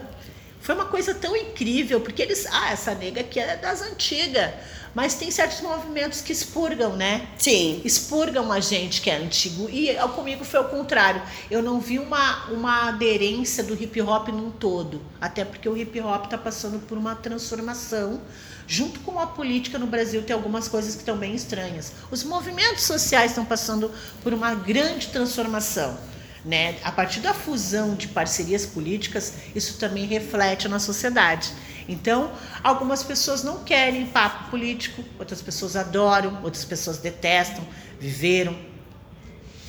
foi 0.60 0.74
uma 0.74 0.84
coisa 0.84 1.14
tão 1.14 1.34
incrível, 1.34 2.00
porque 2.00 2.20
eles, 2.22 2.46
ah, 2.50 2.70
essa 2.70 2.94
nega 2.94 3.22
aqui 3.22 3.40
é 3.40 3.56
das 3.56 3.80
antigas. 3.82 4.52
Mas 4.94 5.14
tem 5.14 5.30
certos 5.30 5.60
movimentos 5.60 6.20
que 6.20 6.32
expurgam, 6.32 6.96
né? 6.96 7.28
Sim. 7.38 7.80
Expurgam 7.84 8.50
a 8.50 8.58
gente 8.58 9.00
que 9.00 9.08
é 9.08 9.16
antigo. 9.16 9.70
E 9.70 9.94
comigo 10.14 10.44
foi 10.44 10.60
o 10.60 10.64
contrário. 10.64 11.22
Eu 11.48 11.62
não 11.62 11.80
vi 11.80 11.98
uma, 11.98 12.46
uma 12.46 12.88
aderência 12.88 13.62
do 13.62 13.80
hip 13.80 14.00
hop 14.02 14.28
num 14.28 14.50
todo. 14.50 15.00
Até 15.20 15.44
porque 15.44 15.68
o 15.68 15.76
hip 15.76 16.00
hop 16.00 16.24
está 16.24 16.36
passando 16.36 16.80
por 16.80 16.98
uma 16.98 17.14
transformação. 17.14 18.20
Junto 18.66 19.00
com 19.00 19.18
a 19.18 19.26
política 19.26 19.78
no 19.78 19.86
Brasil, 19.86 20.22
tem 20.22 20.34
algumas 20.34 20.68
coisas 20.68 20.94
que 20.94 21.00
estão 21.02 21.16
bem 21.16 21.34
estranhas. 21.34 21.92
Os 22.10 22.24
movimentos 22.24 22.82
sociais 22.82 23.30
estão 23.30 23.44
passando 23.44 23.92
por 24.22 24.32
uma 24.34 24.54
grande 24.54 25.08
transformação. 25.08 25.96
Né? 26.44 26.76
A 26.82 26.90
partir 26.90 27.20
da 27.20 27.34
fusão 27.34 27.94
de 27.94 28.08
parcerias 28.08 28.64
políticas, 28.64 29.34
isso 29.54 29.78
também 29.78 30.06
reflete 30.06 30.68
na 30.68 30.78
sociedade. 30.78 31.52
Então, 31.86 32.32
algumas 32.62 33.02
pessoas 33.02 33.42
não 33.42 33.64
querem 33.64 34.06
papo 34.06 34.50
político, 34.50 35.04
outras 35.18 35.42
pessoas 35.42 35.76
adoram, 35.76 36.42
outras 36.42 36.64
pessoas 36.64 36.98
detestam, 36.98 37.66
viveram. 37.98 38.56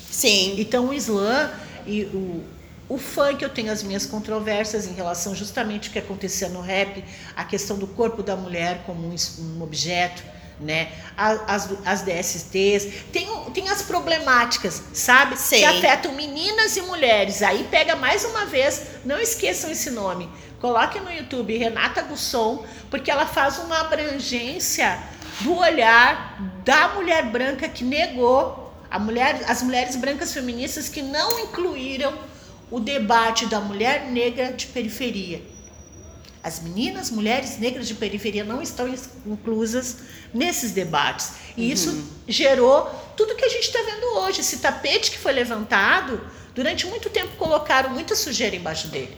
Sim. 0.10 0.56
Então, 0.60 0.90
o 0.90 0.94
Islã 0.94 1.52
e 1.86 2.04
o, 2.04 2.44
o 2.88 2.98
funk, 2.98 3.42
eu 3.44 3.50
tenho 3.50 3.72
as 3.72 3.84
minhas 3.84 4.06
controvérsias 4.06 4.86
em 4.86 4.94
relação 4.94 5.34
justamente 5.34 5.88
ao 5.88 5.94
que 5.94 6.00
acontecia 6.00 6.48
no 6.48 6.62
rap, 6.62 7.04
a 7.36 7.44
questão 7.44 7.78
do 7.78 7.88
corpo 7.88 8.22
da 8.22 8.36
mulher 8.36 8.84
como 8.86 9.08
um, 9.08 9.16
um 9.40 9.62
objeto 9.64 10.24
né? 10.62 10.92
As, 11.18 11.70
as 11.86 12.02
DSTs, 12.02 13.06
tem, 13.12 13.28
tem 13.54 13.70
as 13.70 13.82
problemáticas, 13.82 14.82
sabe? 14.94 15.38
Sei. 15.38 15.60
Que 15.60 15.66
afetam 15.66 16.14
meninas 16.14 16.78
e 16.78 16.82
mulheres. 16.82 17.42
Aí 17.42 17.68
pega 17.70 17.96
mais 17.96 18.24
uma 18.24 18.46
vez, 18.46 18.84
não 19.04 19.20
esqueçam 19.20 19.72
esse 19.72 19.90
nome. 19.90 20.30
Coloque 20.60 21.00
no 21.00 21.12
YouTube 21.12 21.58
Renata 21.58 22.04
Gusson, 22.04 22.64
porque 22.90 23.10
ela 23.10 23.26
faz 23.26 23.58
uma 23.58 23.82
abrangência 23.82 25.02
do 25.42 25.58
olhar 25.58 26.38
da 26.64 26.90
mulher 26.90 27.26
branca 27.26 27.68
que 27.68 27.84
negou 27.84 28.72
a 28.90 29.00
mulher, 29.00 29.42
as 29.48 29.64
mulheres 29.64 29.96
brancas 29.96 30.34
feministas 30.34 30.88
que 30.88 31.02
não 31.02 31.40
incluíram 31.40 32.14
o 32.70 32.80
debate 32.80 33.48
da 33.48 33.60
mulher 33.60 34.12
negra 34.12 34.52
de 34.54 34.68
periferia. 34.68 35.42
As 36.44 36.60
meninas, 36.60 37.12
mulheres 37.12 37.60
negras 37.60 37.88
de 37.88 37.94
periferia 37.94 38.44
não 38.44 38.62
estão 38.62 38.88
inclusas 39.26 39.98
nesses 40.34 40.72
debates. 40.72 41.34
E 41.56 41.68
uhum. 41.68 41.74
isso 41.74 42.04
gerou 42.28 42.90
tudo 43.16 43.36
que 43.36 43.46
a 43.46 43.50
gente 43.50 43.66
está 43.66 43.80
vendo 43.84 44.18
hoje. 44.18 44.42
Esse 44.42 44.58
tapete 44.58 45.12
que 45.12 45.20
foi 45.20 45.32
levantado, 45.32 46.20
durante 46.56 46.88
muito 46.88 47.10
tempo 47.10 47.36
colocaram 47.38 47.92
muita 47.92 48.16
sujeira 48.16 48.56
embaixo 48.56 48.88
dele 48.88 49.16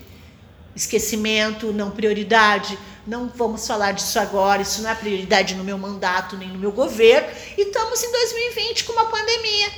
esquecimento, 0.75 1.71
não 1.71 1.91
prioridade, 1.91 2.77
não 3.05 3.27
vamos 3.27 3.65
falar 3.67 3.91
disso 3.91 4.19
agora, 4.19 4.61
isso 4.61 4.81
não 4.81 4.89
é 4.89 4.95
prioridade 4.95 5.55
no 5.55 5.63
meu 5.63 5.77
mandato 5.77 6.37
nem 6.37 6.49
no 6.49 6.57
meu 6.57 6.71
governo, 6.71 7.27
e 7.57 7.61
estamos 7.61 8.01
em 8.03 8.11
2020 8.11 8.83
com 8.85 8.93
uma 8.93 9.05
pandemia. 9.05 9.71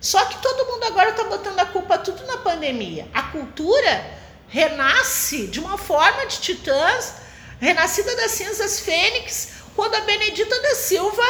Só 0.00 0.24
que 0.24 0.42
todo 0.42 0.66
mundo 0.66 0.84
agora 0.84 1.10
está 1.10 1.24
botando 1.24 1.58
a 1.60 1.66
culpa 1.66 1.96
tudo 1.96 2.26
na 2.26 2.38
pandemia. 2.38 3.06
A 3.14 3.22
cultura 3.22 4.04
renasce 4.52 5.46
de 5.46 5.58
uma 5.58 5.78
forma 5.78 6.26
de 6.26 6.38
titãs, 6.38 7.14
renascida 7.58 8.14
das 8.16 8.32
cinzas 8.32 8.80
fênix, 8.80 9.48
quando 9.74 9.94
a 9.94 10.00
Benedita 10.02 10.60
da 10.60 10.74
Silva 10.74 11.22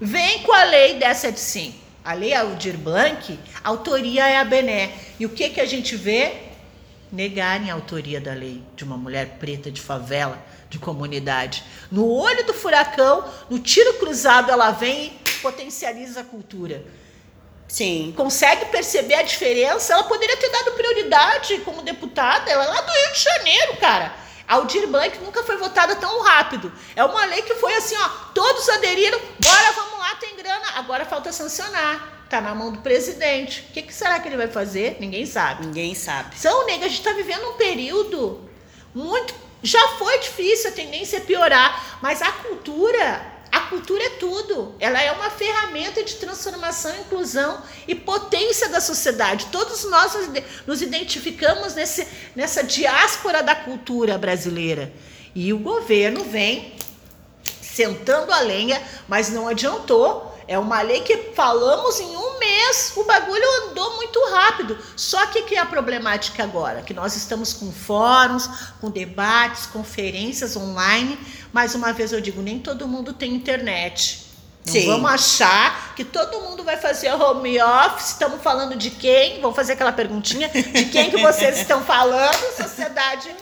vem 0.00 0.44
com 0.44 0.52
a 0.52 0.62
lei 0.62 0.94
1075. 0.94 1.76
A 2.04 2.14
lei 2.14 2.32
Aldir 2.32 2.78
Blanc, 2.78 3.38
a 3.62 3.68
autoria 3.68 4.26
é 4.28 4.36
a 4.36 4.44
Bené. 4.44 4.94
E 5.18 5.26
o 5.26 5.30
que, 5.30 5.50
que 5.50 5.60
a 5.60 5.66
gente 5.66 5.96
vê? 5.96 6.48
negarem 7.12 7.70
a 7.70 7.74
autoria 7.74 8.20
da 8.20 8.32
lei 8.32 8.62
de 8.76 8.84
uma 8.84 8.96
mulher 8.96 9.38
preta 9.40 9.70
de 9.70 9.80
favela, 9.80 10.40
de 10.68 10.78
comunidade. 10.78 11.64
No 11.90 12.08
olho 12.08 12.46
do 12.46 12.54
furacão, 12.54 13.24
no 13.48 13.58
tiro 13.58 13.94
cruzado, 13.94 14.50
ela 14.50 14.70
vem 14.70 15.12
e 15.26 15.30
potencializa 15.42 16.20
a 16.20 16.24
cultura. 16.24 16.84
Sim. 17.70 18.12
Consegue 18.16 18.64
perceber 18.66 19.14
a 19.14 19.22
diferença? 19.22 19.92
Ela 19.92 20.02
poderia 20.02 20.36
ter 20.36 20.50
dado 20.50 20.72
prioridade 20.72 21.58
como 21.58 21.82
deputada, 21.82 22.50
ela 22.50 22.64
é 22.64 22.68
lá 22.68 22.80
do 22.80 22.90
Rio 22.90 23.12
de 23.12 23.20
Janeiro, 23.20 23.76
cara. 23.76 24.12
A 24.48 24.56
Aldir 24.56 24.88
Blanc 24.88 25.16
nunca 25.20 25.44
foi 25.44 25.56
votada 25.56 25.94
tão 25.94 26.20
rápido. 26.20 26.72
É 26.96 27.04
uma 27.04 27.24
lei 27.26 27.42
que 27.42 27.54
foi 27.54 27.72
assim, 27.76 27.94
ó, 27.96 28.08
todos 28.34 28.68
aderiram, 28.68 29.20
bora, 29.38 29.72
vamos 29.76 30.00
lá, 30.00 30.16
tem 30.16 30.36
grana, 30.36 30.66
agora 30.74 31.04
falta 31.04 31.30
sancionar. 31.30 32.26
Tá 32.28 32.40
na 32.40 32.56
mão 32.56 32.72
do 32.72 32.80
presidente. 32.80 33.66
O 33.70 33.72
que, 33.72 33.82
que 33.82 33.94
será 33.94 34.18
que 34.18 34.26
ele 34.26 34.36
vai 34.36 34.48
fazer? 34.48 34.96
Ninguém 34.98 35.24
sabe. 35.24 35.66
Ninguém 35.66 35.94
sabe. 35.94 36.34
Então, 36.38 36.66
nega, 36.66 36.86
a 36.86 36.88
gente 36.88 36.98
está 36.98 37.12
vivendo 37.12 37.50
um 37.50 37.52
período 37.52 38.48
muito. 38.92 39.32
Já 39.62 39.88
foi 39.90 40.18
difícil, 40.18 40.70
a 40.70 40.72
tendência 40.72 41.18
é 41.18 41.20
piorar, 41.20 41.98
mas 42.02 42.20
a 42.20 42.32
cultura, 42.32 43.29
a 43.50 43.60
cultura 43.60 44.02
é 44.02 44.10
tudo. 44.10 44.74
Ela 44.78 45.02
é 45.02 45.10
uma 45.12 45.30
ferramenta 45.30 46.02
de 46.02 46.16
transformação, 46.16 46.94
inclusão 46.98 47.62
e 47.86 47.94
potência 47.94 48.68
da 48.68 48.80
sociedade. 48.80 49.46
Todos 49.52 49.84
nós 49.84 50.12
nos 50.66 50.82
identificamos 50.82 51.74
nesse, 51.74 52.06
nessa 52.34 52.62
diáspora 52.62 53.42
da 53.42 53.54
cultura 53.54 54.16
brasileira. 54.18 54.92
E 55.34 55.52
o 55.52 55.58
governo 55.58 56.24
vem 56.24 56.74
sentando 57.60 58.32
a 58.32 58.40
lenha, 58.40 58.82
mas 59.08 59.30
não 59.30 59.48
adiantou 59.48 60.30
é 60.50 60.58
uma 60.58 60.82
lei 60.82 61.00
que 61.02 61.16
falamos 61.32 62.00
em 62.00 62.16
um 62.16 62.38
mês, 62.40 62.92
o 62.96 63.04
bagulho 63.04 63.44
andou 63.68 63.94
muito 63.94 64.18
rápido. 64.32 64.76
Só 64.96 65.24
que 65.26 65.42
que 65.42 65.54
é 65.54 65.60
a 65.60 65.64
problemática 65.64 66.42
agora? 66.42 66.82
Que 66.82 66.92
nós 66.92 67.14
estamos 67.14 67.52
com 67.52 67.70
fóruns, 67.70 68.50
com 68.80 68.90
debates, 68.90 69.66
conferências 69.66 70.56
online. 70.56 71.16
Mais 71.52 71.74
uma 71.74 71.92
vez 71.92 72.12
eu 72.12 72.20
digo, 72.20 72.40
nem 72.40 72.58
todo 72.58 72.86
mundo 72.86 73.12
tem 73.12 73.32
internet. 73.32 74.30
Não 74.66 74.72
Sim. 74.72 74.86
vamos 74.86 75.10
achar 75.10 75.94
que 75.96 76.04
todo 76.04 76.40
mundo 76.42 76.62
vai 76.62 76.76
fazer 76.76 77.12
home 77.12 77.60
office. 77.60 78.10
Estamos 78.10 78.42
falando 78.42 78.76
de 78.76 78.90
quem? 78.90 79.40
Vamos 79.40 79.56
fazer 79.56 79.72
aquela 79.72 79.92
perguntinha 79.92 80.48
de 80.48 80.84
quem 80.86 81.10
que 81.10 81.16
vocês 81.16 81.58
estão 81.60 81.82
falando, 81.82 82.56
sociedade, 82.56 83.34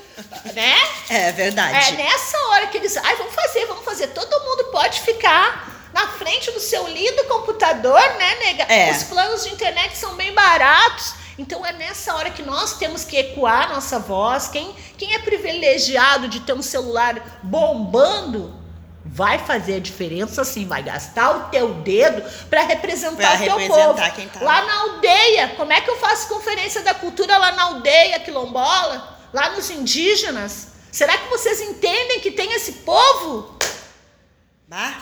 né? 0.54 0.76
É 1.10 1.32
verdade. 1.32 1.92
É 1.92 1.96
nessa 1.96 2.38
hora 2.48 2.68
que 2.68 2.78
eles, 2.78 2.96
ai, 2.96 3.16
vamos 3.16 3.34
fazer, 3.34 3.66
vamos 3.66 3.84
fazer. 3.84 4.06
Todo 4.08 4.44
mundo 4.44 4.64
pode 4.70 5.00
ficar 5.00 5.90
na 5.92 6.06
frente 6.06 6.50
do 6.52 6.60
seu 6.60 6.86
lindo 6.86 7.24
computador, 7.24 8.00
né, 8.00 8.36
nega? 8.36 8.62
É. 8.64 8.90
Os 8.92 9.02
planos 9.04 9.44
de 9.44 9.52
internet 9.52 9.96
são 9.96 10.14
bem 10.14 10.32
baratos. 10.32 11.14
Então 11.38 11.64
é 11.64 11.72
nessa 11.72 12.14
hora 12.16 12.30
que 12.30 12.42
nós 12.42 12.78
temos 12.78 13.04
que 13.04 13.16
ecoar 13.16 13.68
nossa 13.68 13.98
voz. 13.98 14.48
Quem, 14.48 14.74
quem 14.96 15.14
é 15.14 15.20
privilegiado 15.20 16.26
de 16.26 16.40
ter 16.40 16.52
um 16.52 16.62
celular 16.62 17.40
bombando 17.42 18.58
vai 19.04 19.38
fazer 19.38 19.76
a 19.76 19.80
diferença 19.80 20.44
sim, 20.44 20.66
vai 20.66 20.82
gastar 20.82 21.30
o 21.36 21.50
teu 21.50 21.74
dedo 21.74 22.22
para 22.50 22.62
representar 22.62 23.38
pra 23.38 23.40
o 23.40 23.44
teu 23.44 23.56
representar 23.56 24.14
povo. 24.14 24.28
Tá 24.28 24.44
lá 24.44 24.62
na 24.62 24.80
aldeia, 24.80 25.48
como 25.56 25.72
é 25.72 25.80
que 25.80 25.88
eu 25.88 25.96
faço 25.96 26.28
conferência 26.28 26.82
da 26.82 26.92
cultura 26.92 27.38
lá 27.38 27.52
na 27.52 27.62
aldeia 27.62 28.20
quilombola, 28.20 29.16
lá 29.32 29.50
nos 29.50 29.70
indígenas? 29.70 30.68
Será 30.90 31.16
que 31.16 31.28
vocês 31.28 31.60
entendem 31.60 32.20
que 32.20 32.32
tem 32.32 32.52
esse 32.52 32.72
povo? 32.72 33.56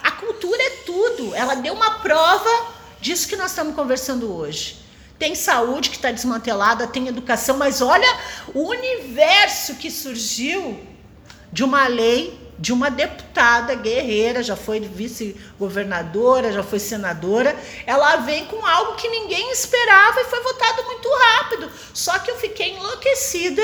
A 0.03 0.11
cultura 0.11 0.61
é 0.61 0.69
tudo. 0.85 1.35
Ela 1.35 1.55
deu 1.55 1.73
uma 1.73 1.99
prova 1.99 2.67
disso 3.01 3.27
que 3.27 3.35
nós 3.35 3.51
estamos 3.51 3.75
conversando 3.75 4.33
hoje. 4.33 4.86
Tem 5.17 5.33
saúde 5.33 5.89
que 5.89 5.95
está 5.95 6.11
desmantelada, 6.11 6.87
tem 6.87 7.07
educação, 7.07 7.57
mas 7.57 7.81
olha 7.81 8.07
o 8.53 8.69
universo 8.69 9.75
que 9.75 9.89
surgiu 9.89 10.79
de 11.51 11.63
uma 11.63 11.87
lei 11.87 12.47
de 12.59 12.73
uma 12.73 12.89
deputada 12.89 13.75
guerreira, 13.75 14.41
já 14.41 14.55
foi 14.55 14.79
vice-governadora, 14.79 16.51
já 16.51 16.63
foi 16.63 16.79
senadora. 16.79 17.55
Ela 17.85 18.17
vem 18.17 18.45
com 18.45 18.65
algo 18.65 18.95
que 18.95 19.07
ninguém 19.07 19.51
esperava 19.51 20.21
e 20.21 20.25
foi 20.25 20.41
votado 20.41 20.83
muito 20.85 21.07
rápido. 21.09 21.71
Só 21.93 22.17
que 22.19 22.31
eu 22.31 22.37
fiquei 22.37 22.75
enlouquecida, 22.75 23.61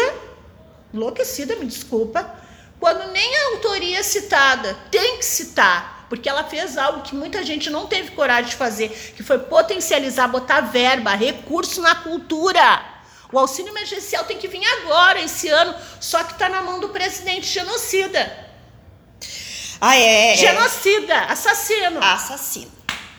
enlouquecida, 0.93 1.55
me 1.55 1.65
desculpa, 1.65 2.35
quando 2.79 3.11
nem 3.11 3.35
a 3.35 3.45
autoria 3.53 4.03
citada. 4.03 4.77
Tem 4.91 5.17
que 5.17 5.25
citar 5.25 5.92
porque 6.09 6.29
ela 6.29 6.43
fez 6.43 6.77
algo 6.77 7.01
que 7.01 7.15
muita 7.15 7.43
gente 7.43 7.69
não 7.69 7.87
teve 7.87 8.11
coragem 8.11 8.51
de 8.51 8.55
fazer, 8.55 8.89
que 9.15 9.23
foi 9.23 9.39
potencializar, 9.39 10.27
botar 10.27 10.61
verba, 10.61 11.13
recurso 11.15 11.81
na 11.81 11.95
cultura. 11.95 12.93
O 13.31 13.39
auxílio 13.39 13.71
emergencial 13.71 14.23
tem 14.25 14.37
que 14.37 14.47
vir 14.47 14.63
agora, 14.83 15.19
esse 15.19 15.47
ano, 15.47 15.73
só 15.99 16.23
que 16.23 16.33
está 16.33 16.47
na 16.47 16.61
mão 16.61 16.79
do 16.79 16.89
presidente 16.89 17.47
genocida. 17.47 18.31
Ah, 19.81 19.97
é? 19.97 20.33
é. 20.33 20.37
Genocida, 20.37 21.19
assassino. 21.25 21.99
Assassino. 21.99 22.71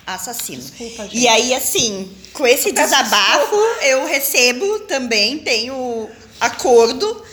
Assassino. 0.06 0.62
Desculpa, 0.62 1.02
gente. 1.04 1.18
E 1.18 1.28
aí, 1.28 1.54
assim, 1.54 2.16
com 2.32 2.46
esse 2.46 2.68
eu 2.68 2.74
desabafo, 2.74 3.56
eu 3.82 4.06
recebo 4.06 4.80
também, 4.80 5.38
tenho 5.38 6.08
acordo. 6.40 7.24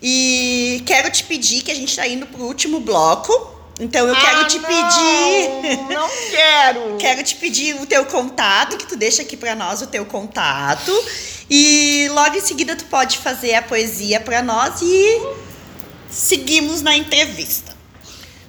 E 0.00 0.82
quero 0.86 1.10
te 1.10 1.24
pedir 1.24 1.62
que 1.62 1.72
a 1.72 1.74
gente 1.74 1.88
está 1.88 2.06
indo 2.06 2.26
para 2.26 2.40
o 2.40 2.46
último 2.46 2.78
bloco 2.78 3.57
então 3.80 4.06
eu 4.06 4.14
ah, 4.14 4.20
quero 4.20 4.46
te 4.48 4.58
não, 4.58 4.68
pedir. 4.68 5.94
Não 5.94 6.08
quero. 6.30 6.96
quero 6.98 7.22
te 7.22 7.36
pedir 7.36 7.80
o 7.80 7.86
teu 7.86 8.04
contato, 8.04 8.76
que 8.76 8.86
tu 8.86 8.96
deixa 8.96 9.22
aqui 9.22 9.36
para 9.36 9.54
nós 9.54 9.80
o 9.82 9.86
teu 9.86 10.04
contato. 10.04 10.92
E 11.48 12.08
logo 12.12 12.36
em 12.36 12.40
seguida 12.40 12.76
tu 12.76 12.84
pode 12.86 13.18
fazer 13.18 13.54
a 13.54 13.62
poesia 13.62 14.20
para 14.20 14.42
nós 14.42 14.80
e 14.82 15.22
seguimos 16.10 16.82
na 16.82 16.96
entrevista. 16.96 17.77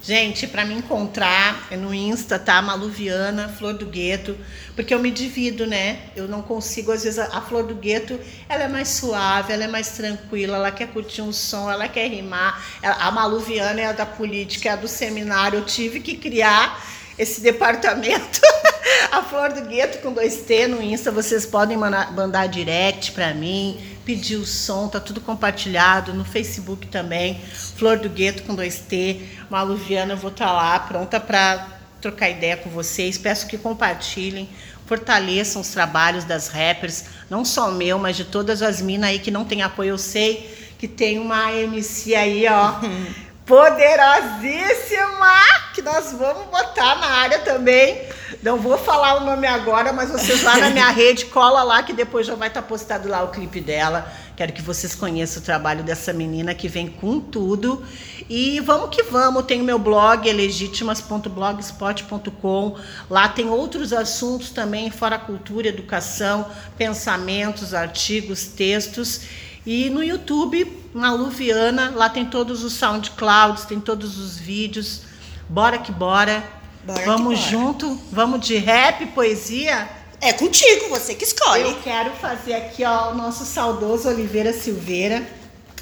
Gente, 0.02 0.46
para 0.46 0.64
me 0.64 0.72
encontrar 0.72 1.68
é 1.70 1.76
no 1.76 1.92
Insta, 1.92 2.38
tá? 2.38 2.62
Maluviana, 2.62 3.50
Flor 3.50 3.74
do 3.74 3.84
Gueto, 3.84 4.34
porque 4.74 4.94
eu 4.94 4.98
me 4.98 5.10
divido, 5.10 5.66
né? 5.66 5.98
Eu 6.16 6.26
não 6.26 6.40
consigo, 6.40 6.90
às 6.90 7.04
vezes, 7.04 7.18
a, 7.18 7.40
Flor 7.42 7.64
do 7.64 7.74
Gueto, 7.74 8.18
ela 8.48 8.62
é 8.62 8.68
mais 8.68 8.88
suave, 8.88 9.52
ela 9.52 9.64
é 9.64 9.68
mais 9.68 9.90
tranquila, 9.90 10.56
ela 10.56 10.70
quer 10.70 10.88
curtir 10.88 11.20
um 11.20 11.34
som, 11.34 11.70
ela 11.70 11.86
quer 11.86 12.08
rimar. 12.08 12.64
A 12.82 13.10
Maluviana 13.10 13.78
é 13.78 13.86
a 13.86 13.92
da 13.92 14.06
política, 14.06 14.70
é 14.70 14.72
a 14.72 14.76
do 14.76 14.88
seminário. 14.88 15.58
Eu 15.58 15.66
tive 15.66 16.00
que 16.00 16.16
criar 16.16 16.82
esse 17.18 17.42
departamento. 17.42 18.40
a 19.12 19.22
Flor 19.22 19.52
do 19.52 19.66
Gueto 19.66 19.98
com 19.98 20.14
dois 20.14 20.36
T 20.42 20.66
no 20.66 20.82
Insta, 20.82 21.10
vocês 21.10 21.44
podem 21.44 21.76
mandar, 21.76 22.10
mandar 22.12 22.46
direct 22.46 23.12
para 23.12 23.34
mim, 23.34 23.78
pedir 24.04 24.36
o 24.36 24.46
som, 24.46 24.88
tá 24.88 24.98
tudo 24.98 25.20
compartilhado 25.20 26.12
no 26.14 26.24
Facebook 26.24 26.86
também. 26.86 27.40
Flor 27.76 27.98
do 27.98 28.08
Gueto 28.08 28.42
com 28.42 28.54
dois 28.54 28.80
T. 28.80 29.20
Maluviana, 29.48 30.14
eu 30.14 30.16
vou 30.16 30.30
estar 30.30 30.46
tá 30.46 30.52
lá 30.52 30.78
pronta 30.80 31.20
para 31.20 31.66
trocar 32.00 32.30
ideia 32.30 32.56
com 32.56 32.70
vocês. 32.70 33.18
Peço 33.18 33.46
que 33.46 33.58
compartilhem, 33.58 34.48
fortaleçam 34.86 35.62
os 35.62 35.68
trabalhos 35.68 36.24
das 36.24 36.48
rappers, 36.48 37.04
não 37.28 37.44
só 37.44 37.70
meu, 37.70 37.98
mas 37.98 38.16
de 38.16 38.24
todas 38.24 38.62
as 38.62 38.80
minas 38.80 39.10
aí 39.10 39.18
que 39.18 39.30
não 39.30 39.44
tem 39.44 39.62
apoio. 39.62 39.90
Eu 39.90 39.98
sei 39.98 40.72
que 40.78 40.88
tem 40.88 41.18
uma 41.18 41.52
MC 41.52 42.14
aí, 42.14 42.46
ó. 42.48 42.74
poderosíssima 43.50 45.34
que 45.74 45.82
nós 45.82 46.12
vamos 46.12 46.46
botar 46.46 47.00
na 47.00 47.08
área 47.08 47.40
também. 47.40 48.08
Não 48.44 48.58
vou 48.58 48.78
falar 48.78 49.16
o 49.16 49.24
nome 49.26 49.44
agora, 49.44 49.92
mas 49.92 50.08
vocês 50.08 50.44
lá 50.44 50.56
na 50.56 50.70
minha 50.70 50.88
rede, 50.94 51.24
cola 51.26 51.64
lá 51.64 51.82
que 51.82 51.92
depois 51.92 52.24
já 52.24 52.36
vai 52.36 52.46
estar 52.46 52.62
tá 52.62 52.68
postado 52.68 53.08
lá 53.08 53.24
o 53.24 53.32
clipe 53.32 53.60
dela. 53.60 54.08
Quero 54.36 54.52
que 54.52 54.62
vocês 54.62 54.94
conheçam 54.94 55.42
o 55.42 55.44
trabalho 55.44 55.82
dessa 55.82 56.12
menina 56.12 56.54
que 56.54 56.68
vem 56.68 56.86
com 56.86 57.18
tudo. 57.18 57.84
E 58.28 58.60
vamos 58.60 58.94
que 58.94 59.02
vamos. 59.02 59.44
Tem 59.46 59.60
o 59.60 59.64
meu 59.64 59.80
blog, 59.80 60.32
legítimas.blogspot.com. 60.32 62.76
Lá 63.10 63.28
tem 63.28 63.50
outros 63.50 63.92
assuntos 63.92 64.50
também, 64.50 64.92
fora 64.92 65.18
cultura, 65.18 65.66
educação, 65.66 66.46
pensamentos, 66.78 67.74
artigos, 67.74 68.46
textos. 68.46 69.22
E 69.64 69.90
no 69.90 70.02
YouTube, 70.02 70.80
Maluviana, 70.94 71.90
lá 71.94 72.08
tem 72.08 72.24
todos 72.24 72.64
os 72.64 72.72
SoundClouds, 72.74 73.64
tem 73.64 73.78
todos 73.78 74.18
os 74.18 74.38
vídeos. 74.38 75.02
Bora 75.48 75.78
que 75.78 75.92
bora. 75.92 76.42
bora 76.84 77.04
vamos 77.04 77.38
que 77.38 77.44
bora. 77.44 77.50
junto, 77.50 78.00
vamos 78.10 78.46
de 78.46 78.56
rap, 78.56 79.06
poesia. 79.06 79.88
É 80.20 80.32
contigo, 80.32 80.88
você 80.88 81.14
que 81.14 81.24
escolhe. 81.24 81.64
Eu 81.64 81.80
quero 81.82 82.10
fazer 82.12 82.54
aqui 82.54 82.84
ó, 82.84 83.12
o 83.12 83.14
nosso 83.14 83.44
saudoso 83.44 84.08
Oliveira 84.08 84.52
Silveira, 84.52 85.26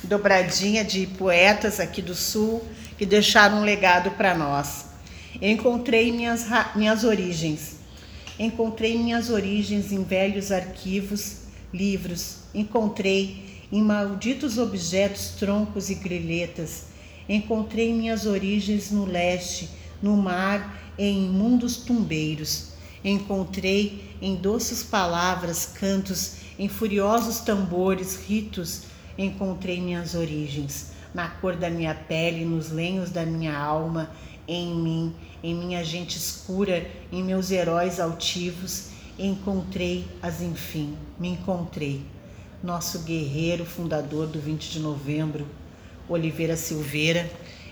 dobradinha 0.03 0.85
de 0.85 1.07
poetas 1.07 1.81
aqui 1.81 2.03
do 2.03 2.14
Sul, 2.14 2.62
que 2.97 3.07
deixaram 3.07 3.59
um 3.59 3.64
legado 3.64 4.11
para 4.12 4.35
nós. 4.35 4.87
encontrei 5.41 6.12
minhas, 6.12 6.47
minhas 6.74 7.05
origens. 7.05 7.76
Encontrei 8.39 8.97
minhas 8.97 9.31
origens 9.31 9.91
em 9.93 10.05
velhos 10.05 10.53
arquivos, 10.53 11.39
livros. 11.72 12.37
Encontrei 12.55 13.47
em 13.70 13.82
malditos 13.82 14.56
objetos, 14.58 15.34
troncos 15.38 15.90
e 15.90 15.94
grelhetas. 15.94 16.84
Encontrei 17.28 17.92
minhas 17.92 18.24
origens 18.24 18.90
no 18.90 19.04
leste, 19.04 19.68
no 20.02 20.16
mar 20.16 20.94
e 20.96 21.04
em 21.04 21.26
imundos 21.26 21.76
tumbeiros. 21.76 22.70
Encontrei 23.04 24.16
em 24.20 24.34
doces 24.34 24.82
palavras, 24.82 25.66
cantos, 25.66 26.36
em 26.58 26.68
furiosos 26.68 27.40
tambores, 27.40 28.16
ritos, 28.26 28.82
encontrei 29.16 29.80
minhas 29.80 30.14
origens. 30.14 30.92
Na 31.14 31.28
cor 31.28 31.54
da 31.54 31.70
minha 31.70 31.94
pele, 31.94 32.44
nos 32.44 32.70
lenhos 32.70 33.10
da 33.10 33.24
minha 33.24 33.56
alma, 33.56 34.10
em 34.46 34.74
mim, 34.74 35.14
em 35.42 35.54
minha 35.54 35.84
gente 35.84 36.16
escura, 36.16 36.90
em 37.12 37.22
meus 37.22 37.50
heróis 37.50 38.00
altivos, 38.00 38.88
encontrei 39.18 40.06
as 40.22 40.40
enfim, 40.40 40.96
me 41.18 41.28
encontrei 41.28 42.02
nosso 42.62 43.00
guerreiro 43.00 43.64
fundador 43.64 44.26
do 44.26 44.40
20 44.40 44.70
de 44.70 44.80
novembro, 44.80 45.46
Oliveira 46.09 46.56
Silveira. 46.56 47.30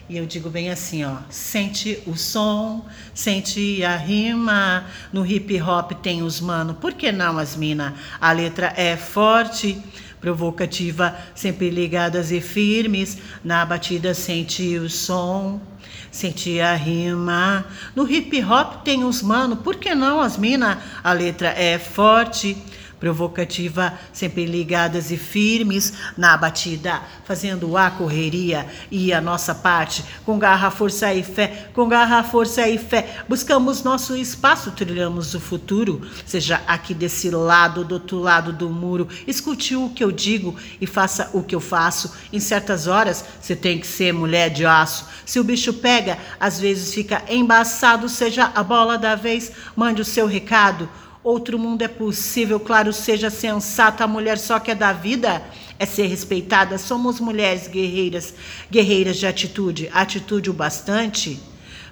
E 0.08 0.16
eu 0.16 0.24
digo 0.24 0.48
bem 0.48 0.70
assim, 0.70 1.04
ó, 1.04 1.16
sente 1.28 2.00
o 2.06 2.16
som, 2.16 2.86
sente 3.12 3.82
a 3.82 3.96
rima, 3.96 4.86
no 5.12 5.26
hip 5.26 5.60
hop 5.60 5.90
tem 6.00 6.22
os 6.22 6.40
mano, 6.40 6.74
por 6.74 6.92
que 6.92 7.10
não 7.10 7.38
as 7.38 7.56
mina? 7.56 7.96
A 8.20 8.30
letra 8.30 8.72
é 8.76 8.96
forte, 8.96 9.82
provocativa, 10.20 11.16
sempre 11.34 11.70
ligadas 11.70 12.30
e 12.30 12.40
firmes, 12.40 13.18
na 13.42 13.66
batida 13.66 14.14
sente 14.14 14.78
o 14.78 14.88
som, 14.88 15.60
sente 16.08 16.60
a 16.60 16.76
rima. 16.76 17.66
No 17.96 18.08
hip 18.08 18.40
hop 18.44 18.84
tem 18.84 19.02
os 19.02 19.22
mano, 19.22 19.56
por 19.56 19.74
que 19.74 19.92
não 19.92 20.20
as 20.20 20.36
mina? 20.36 20.80
A 21.02 21.12
letra 21.12 21.48
é 21.48 21.80
forte, 21.80 22.56
provocativa, 22.98 23.92
sempre 24.12 24.46
ligadas 24.46 25.10
e 25.10 25.16
firmes 25.16 25.92
na 26.16 26.36
batida, 26.36 27.02
fazendo 27.24 27.76
a 27.76 27.90
correria 27.90 28.66
e 28.90 29.12
a 29.12 29.20
nossa 29.20 29.54
parte, 29.54 30.04
com 30.24 30.38
garra, 30.38 30.70
força 30.70 31.12
e 31.12 31.22
fé, 31.22 31.68
com 31.72 31.88
garra, 31.88 32.22
força 32.22 32.66
e 32.68 32.78
fé, 32.78 33.22
buscamos 33.28 33.82
nosso 33.82 34.16
espaço, 34.16 34.70
trilhamos 34.70 35.34
o 35.34 35.40
futuro, 35.40 36.02
seja 36.24 36.62
aqui 36.66 36.94
desse 36.94 37.30
lado, 37.30 37.84
do 37.84 37.94
outro 37.94 38.18
lado 38.18 38.52
do 38.52 38.70
muro, 38.70 39.08
escute 39.26 39.76
o 39.76 39.90
que 39.90 40.02
eu 40.02 40.10
digo 40.10 40.56
e 40.80 40.86
faça 40.86 41.30
o 41.32 41.42
que 41.42 41.54
eu 41.54 41.60
faço. 41.60 42.12
Em 42.32 42.40
certas 42.40 42.86
horas, 42.86 43.24
você 43.40 43.54
tem 43.54 43.78
que 43.78 43.86
ser 43.86 44.12
mulher 44.12 44.50
de 44.50 44.64
aço. 44.64 45.06
Se 45.24 45.38
o 45.38 45.44
bicho 45.44 45.72
pega, 45.74 46.18
às 46.40 46.58
vezes 46.58 46.94
fica 46.94 47.22
embaçado, 47.28 48.08
seja 48.08 48.50
a 48.54 48.62
bola 48.62 48.96
da 48.96 49.14
vez, 49.14 49.52
mande 49.74 50.00
o 50.00 50.04
seu 50.04 50.26
recado. 50.26 50.88
Outro 51.26 51.58
mundo 51.58 51.82
é 51.82 51.88
possível, 51.88 52.60
claro, 52.60 52.92
seja 52.92 53.30
sensata, 53.30 54.04
a 54.04 54.06
mulher 54.06 54.38
só 54.38 54.60
quer 54.60 54.76
da 54.76 54.92
vida 54.92 55.42
é 55.76 55.84
ser 55.84 56.06
respeitada. 56.06 56.78
Somos 56.78 57.18
mulheres 57.18 57.66
guerreiras, 57.66 58.32
guerreiras 58.70 59.16
de 59.16 59.26
atitude, 59.26 59.90
atitude 59.92 60.50
o 60.50 60.52
bastante 60.52 61.36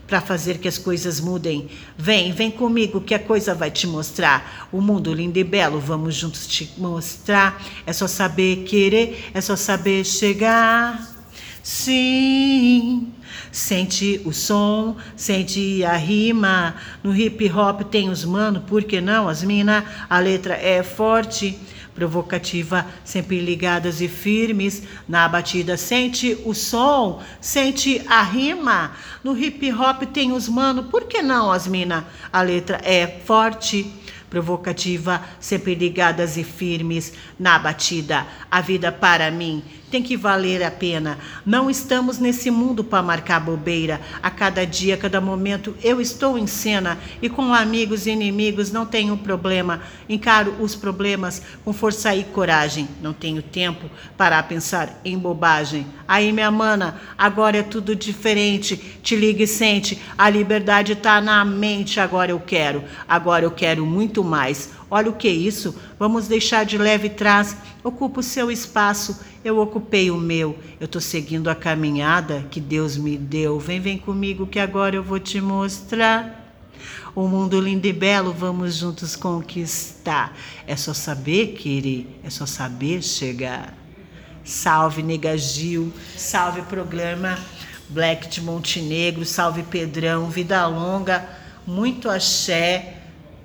para 0.07 0.21
fazer 0.21 0.59
que 0.59 0.69
as 0.69 0.79
coisas 0.79 1.19
mudem. 1.19 1.69
Vem, 1.99 2.31
vem 2.31 2.49
comigo 2.49 3.01
que 3.01 3.13
a 3.13 3.19
coisa 3.19 3.57
vai 3.57 3.73
te 3.73 3.89
mostrar. 3.89 4.69
O 4.71 4.81
mundo 4.81 5.13
lindo 5.13 5.37
e 5.37 5.43
belo, 5.43 5.81
vamos 5.81 6.15
juntos 6.15 6.47
te 6.47 6.73
mostrar. 6.79 7.61
É 7.85 7.93
só 7.93 8.07
saber 8.07 8.63
querer, 8.63 9.33
é 9.35 9.41
só 9.41 9.57
saber 9.57 10.05
chegar. 10.05 11.13
Sim, 11.61 13.13
sente 13.55 14.21
o 14.25 14.33
som, 14.33 14.97
sente 15.15 15.85
a 15.85 15.97
rima. 15.97 16.75
No 17.05 17.15
hip 17.15 17.49
hop 17.53 17.83
tem 17.83 18.11
os 18.11 18.25
mano, 18.25 18.61
por 18.63 18.83
que 18.83 19.01
não 19.01 19.29
as 19.29 19.45
mina? 19.45 19.85
A 20.11 20.19
letra 20.19 20.55
é 20.55 20.83
forte, 20.83 21.57
provocativa, 21.95 22.85
sempre 23.05 23.39
ligadas 23.39 24.01
e 24.01 24.09
firmes. 24.09 24.83
Na 25.09 25.29
batida 25.29 25.77
sente 25.77 26.37
o 26.45 26.53
som, 26.53 27.23
sente 27.41 28.03
a 28.09 28.25
rima. 28.25 28.91
No 29.23 29.39
hip 29.39 29.73
hop 29.73 30.03
tem 30.13 30.33
os 30.33 30.49
mano, 30.49 30.85
por 30.85 31.05
que 31.05 31.23
não 31.23 31.53
as 31.53 31.69
mina? 31.69 32.05
A 32.33 32.43
letra 32.43 32.81
é 32.83 33.07
forte 33.25 33.87
provocativa, 34.29 35.23
sempre 35.39 35.77
ligadas 35.77 36.37
e 36.37 36.43
firmes 36.43 37.13
na 37.39 37.57
batida. 37.57 38.27
A 38.51 38.61
vida 38.61 38.91
para 38.91 39.31
mim 39.31 39.63
tem 39.95 40.03
que 40.03 40.17
valer 40.17 40.61
a 40.65 40.73
pena. 40.73 41.19
Não 41.47 41.71
estamos 41.71 42.19
nesse 42.19 42.51
mundo 42.51 42.83
para 42.83 43.01
marcar 43.01 43.39
bobeira. 43.39 44.01
A 44.21 44.29
cada 44.29 44.67
dia, 44.67 44.95
a 44.95 44.99
cada 44.99 45.21
momento, 45.21 45.77
eu 45.85 46.01
estou 46.01 46.37
em 46.37 46.49
cena 46.49 46.99
e 47.23 47.29
com 47.29 47.55
amigos 47.55 48.05
e 48.05 48.11
inimigos 48.11 48.73
não 48.73 48.85
tenho 48.85 49.17
problema. 49.17 49.83
Encaro 50.09 50.53
os 50.59 50.75
problemas 50.75 51.41
com 51.65 51.73
força 51.73 52.13
e 52.13 52.25
coragem. 52.25 52.89
Não 53.01 53.13
tenho 53.13 53.41
tempo 53.41 53.89
para 54.17 54.43
pensar 54.43 55.01
em 55.05 55.17
bobagem. 55.17 55.87
Aí, 56.09 56.33
minha 56.33 56.51
mana, 56.51 57.01
agora 57.17 57.59
é 57.59 57.63
tudo 57.63 57.95
diferente. 57.95 58.77
Te 59.01 59.15
liga 59.15 59.45
e 59.45 59.47
sente. 59.47 60.03
A 60.19 60.29
liberdade 60.29 60.95
está 60.95 61.21
na 61.21 61.45
mente. 61.45 62.01
Agora 62.01 62.33
eu 62.33 62.41
quero. 62.41 62.83
Agora 63.09 63.45
eu 63.45 63.51
quero 63.53 63.87
muito 63.87 64.25
mais. 64.25 64.73
Olha 64.95 65.11
o 65.11 65.17
que 65.17 65.27
é 65.27 65.33
isso? 65.33 65.75
Vamos 65.99 66.29
deixar 66.29 66.65
de 66.65 66.79
leve 66.79 67.09
trás. 67.09 67.57
Ocupa 67.83 68.21
o 68.21 68.23
seu 68.23 68.49
espaço, 68.49 69.19
eu 69.45 69.59
ocupei 69.59 70.09
o 70.09 70.17
meu. 70.17 70.57
Eu 70.79 70.85
estou 70.85 71.01
seguindo 71.01 71.51
a 71.51 71.55
caminhada 71.57 72.47
que 72.49 72.61
Deus 72.61 72.97
me 72.97 73.19
deu. 73.19 73.59
Vem, 73.59 73.81
vem 73.81 73.99
comigo 73.99 74.47
que 74.47 74.61
agora 74.61 74.95
eu 74.95 75.03
vou 75.03 75.19
te 75.19 75.41
mostrar. 75.41 76.57
O 77.13 77.27
mundo 77.27 77.61
lindo 77.61 77.85
e 77.89 77.93
belo 77.93 78.33
vamos 78.33 78.77
juntos 78.77 79.17
conquistar. 79.17 80.33
É 80.65 80.77
só 80.77 80.95
saber 80.95 81.55
querer, 81.55 82.07
é 82.23 82.31
só 82.31 82.47
saber 82.47 83.03
chegar. 83.03 83.77
Salve 84.45 85.03
Nega 85.03 85.37
Gil, 85.37 85.93
salve 86.17 86.63
programa 86.63 87.37
Black 87.89 88.29
de 88.29 88.41
Montenegro, 88.41 89.25
salve 89.25 89.65
Pedrão, 89.65 90.31
vida 90.31 90.65
longa, 90.69 91.29
muito 91.67 92.09
axé, 92.09 92.99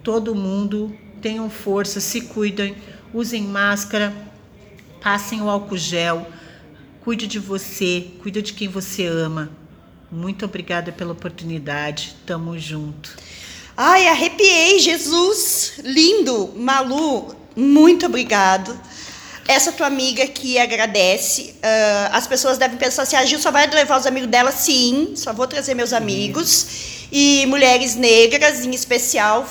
todo 0.03 0.35
mundo 0.35 0.95
tenham 1.19 1.49
força, 1.49 1.99
se 1.99 2.21
cuidem, 2.21 2.75
usem 3.13 3.43
máscara, 3.43 4.13
passem 5.01 5.41
o 5.41 5.49
álcool 5.49 5.77
gel, 5.77 6.27
cuide 7.01 7.27
de 7.27 7.39
você, 7.39 8.07
cuide 8.21 8.41
de 8.41 8.53
quem 8.53 8.67
você 8.67 9.05
ama. 9.05 9.51
Muito 10.11 10.45
obrigada 10.45 10.91
pela 10.91 11.11
oportunidade. 11.11 12.15
Tamo 12.25 12.57
junto. 12.57 13.15
Ai, 13.77 14.07
arrepiei, 14.07 14.79
Jesus! 14.79 15.73
Lindo! 15.83 16.53
Malu, 16.55 17.35
muito 17.55 18.07
obrigado. 18.07 18.77
Essa 19.47 19.71
tua 19.71 19.87
amiga 19.87 20.27
que 20.27 20.59
agradece. 20.59 21.55
Uh, 21.55 22.09
as 22.11 22.27
pessoas 22.27 22.57
devem 22.57 22.77
pensar 22.77 23.03
assim: 23.03 23.15
a 23.15 23.25
Gil 23.25 23.39
só 23.39 23.51
vai 23.51 23.67
levar 23.67 23.99
os 23.99 24.05
amigos 24.05 24.29
dela? 24.29 24.51
Sim, 24.51 25.13
só 25.15 25.31
vou 25.31 25.47
trazer 25.47 25.75
meus 25.75 25.93
amigos. 25.93 27.07
E 27.11 27.45
mulheres 27.47 27.95
negras, 27.95 28.65
em 28.65 28.71
especial, 28.71 29.47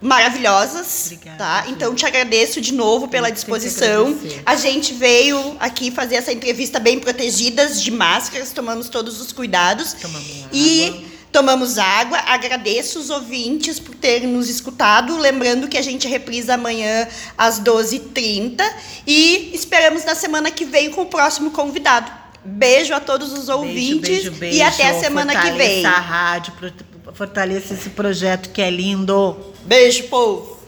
maravilhosas, 0.00 1.12
Obrigada, 1.12 1.36
tá? 1.36 1.64
Então 1.68 1.94
te 1.94 2.06
agradeço 2.06 2.60
de 2.60 2.72
novo 2.72 3.08
pela 3.08 3.30
disposição. 3.30 4.18
A 4.46 4.56
gente 4.56 4.94
veio 4.94 5.56
aqui 5.60 5.90
fazer 5.90 6.16
essa 6.16 6.32
entrevista 6.32 6.80
bem 6.80 6.98
protegidas 6.98 7.82
de 7.82 7.90
máscaras, 7.90 8.52
tomamos 8.52 8.88
todos 8.88 9.20
os 9.20 9.32
cuidados. 9.32 9.92
Tomamos 9.92 10.26
e 10.52 10.86
água. 10.86 11.02
tomamos 11.30 11.78
água. 11.78 12.18
Agradeço 12.26 12.98
os 12.98 13.10
ouvintes 13.10 13.78
por 13.78 13.94
terem 13.94 14.28
nos 14.28 14.48
escutado, 14.48 15.18
lembrando 15.18 15.68
que 15.68 15.76
a 15.76 15.82
gente 15.82 16.08
reprisa 16.08 16.54
amanhã 16.54 17.06
às 17.36 17.60
12h30 17.60 18.62
e 19.06 19.50
esperamos 19.52 20.04
na 20.04 20.14
semana 20.14 20.50
que 20.50 20.64
vem 20.64 20.90
com 20.90 21.02
o 21.02 21.06
próximo 21.06 21.50
convidado. 21.50 22.20
Beijo 22.42 22.94
a 22.94 23.00
todos 23.00 23.34
os 23.34 23.50
ouvintes 23.50 24.00
beijo, 24.00 24.30
beijo, 24.30 24.40
beijo. 24.40 24.56
e 24.56 24.62
até 24.62 24.88
a 24.88 24.98
semana 24.98 25.38
que 25.42 25.50
vem. 25.50 25.84
a 25.84 25.90
rádio, 25.90 26.54
fortaleça 27.12 27.74
esse 27.74 27.90
projeto 27.90 28.50
que 28.50 28.62
é 28.62 28.70
lindo. 28.70 29.36
Beijo, 29.64 30.04
povo! 30.08 30.59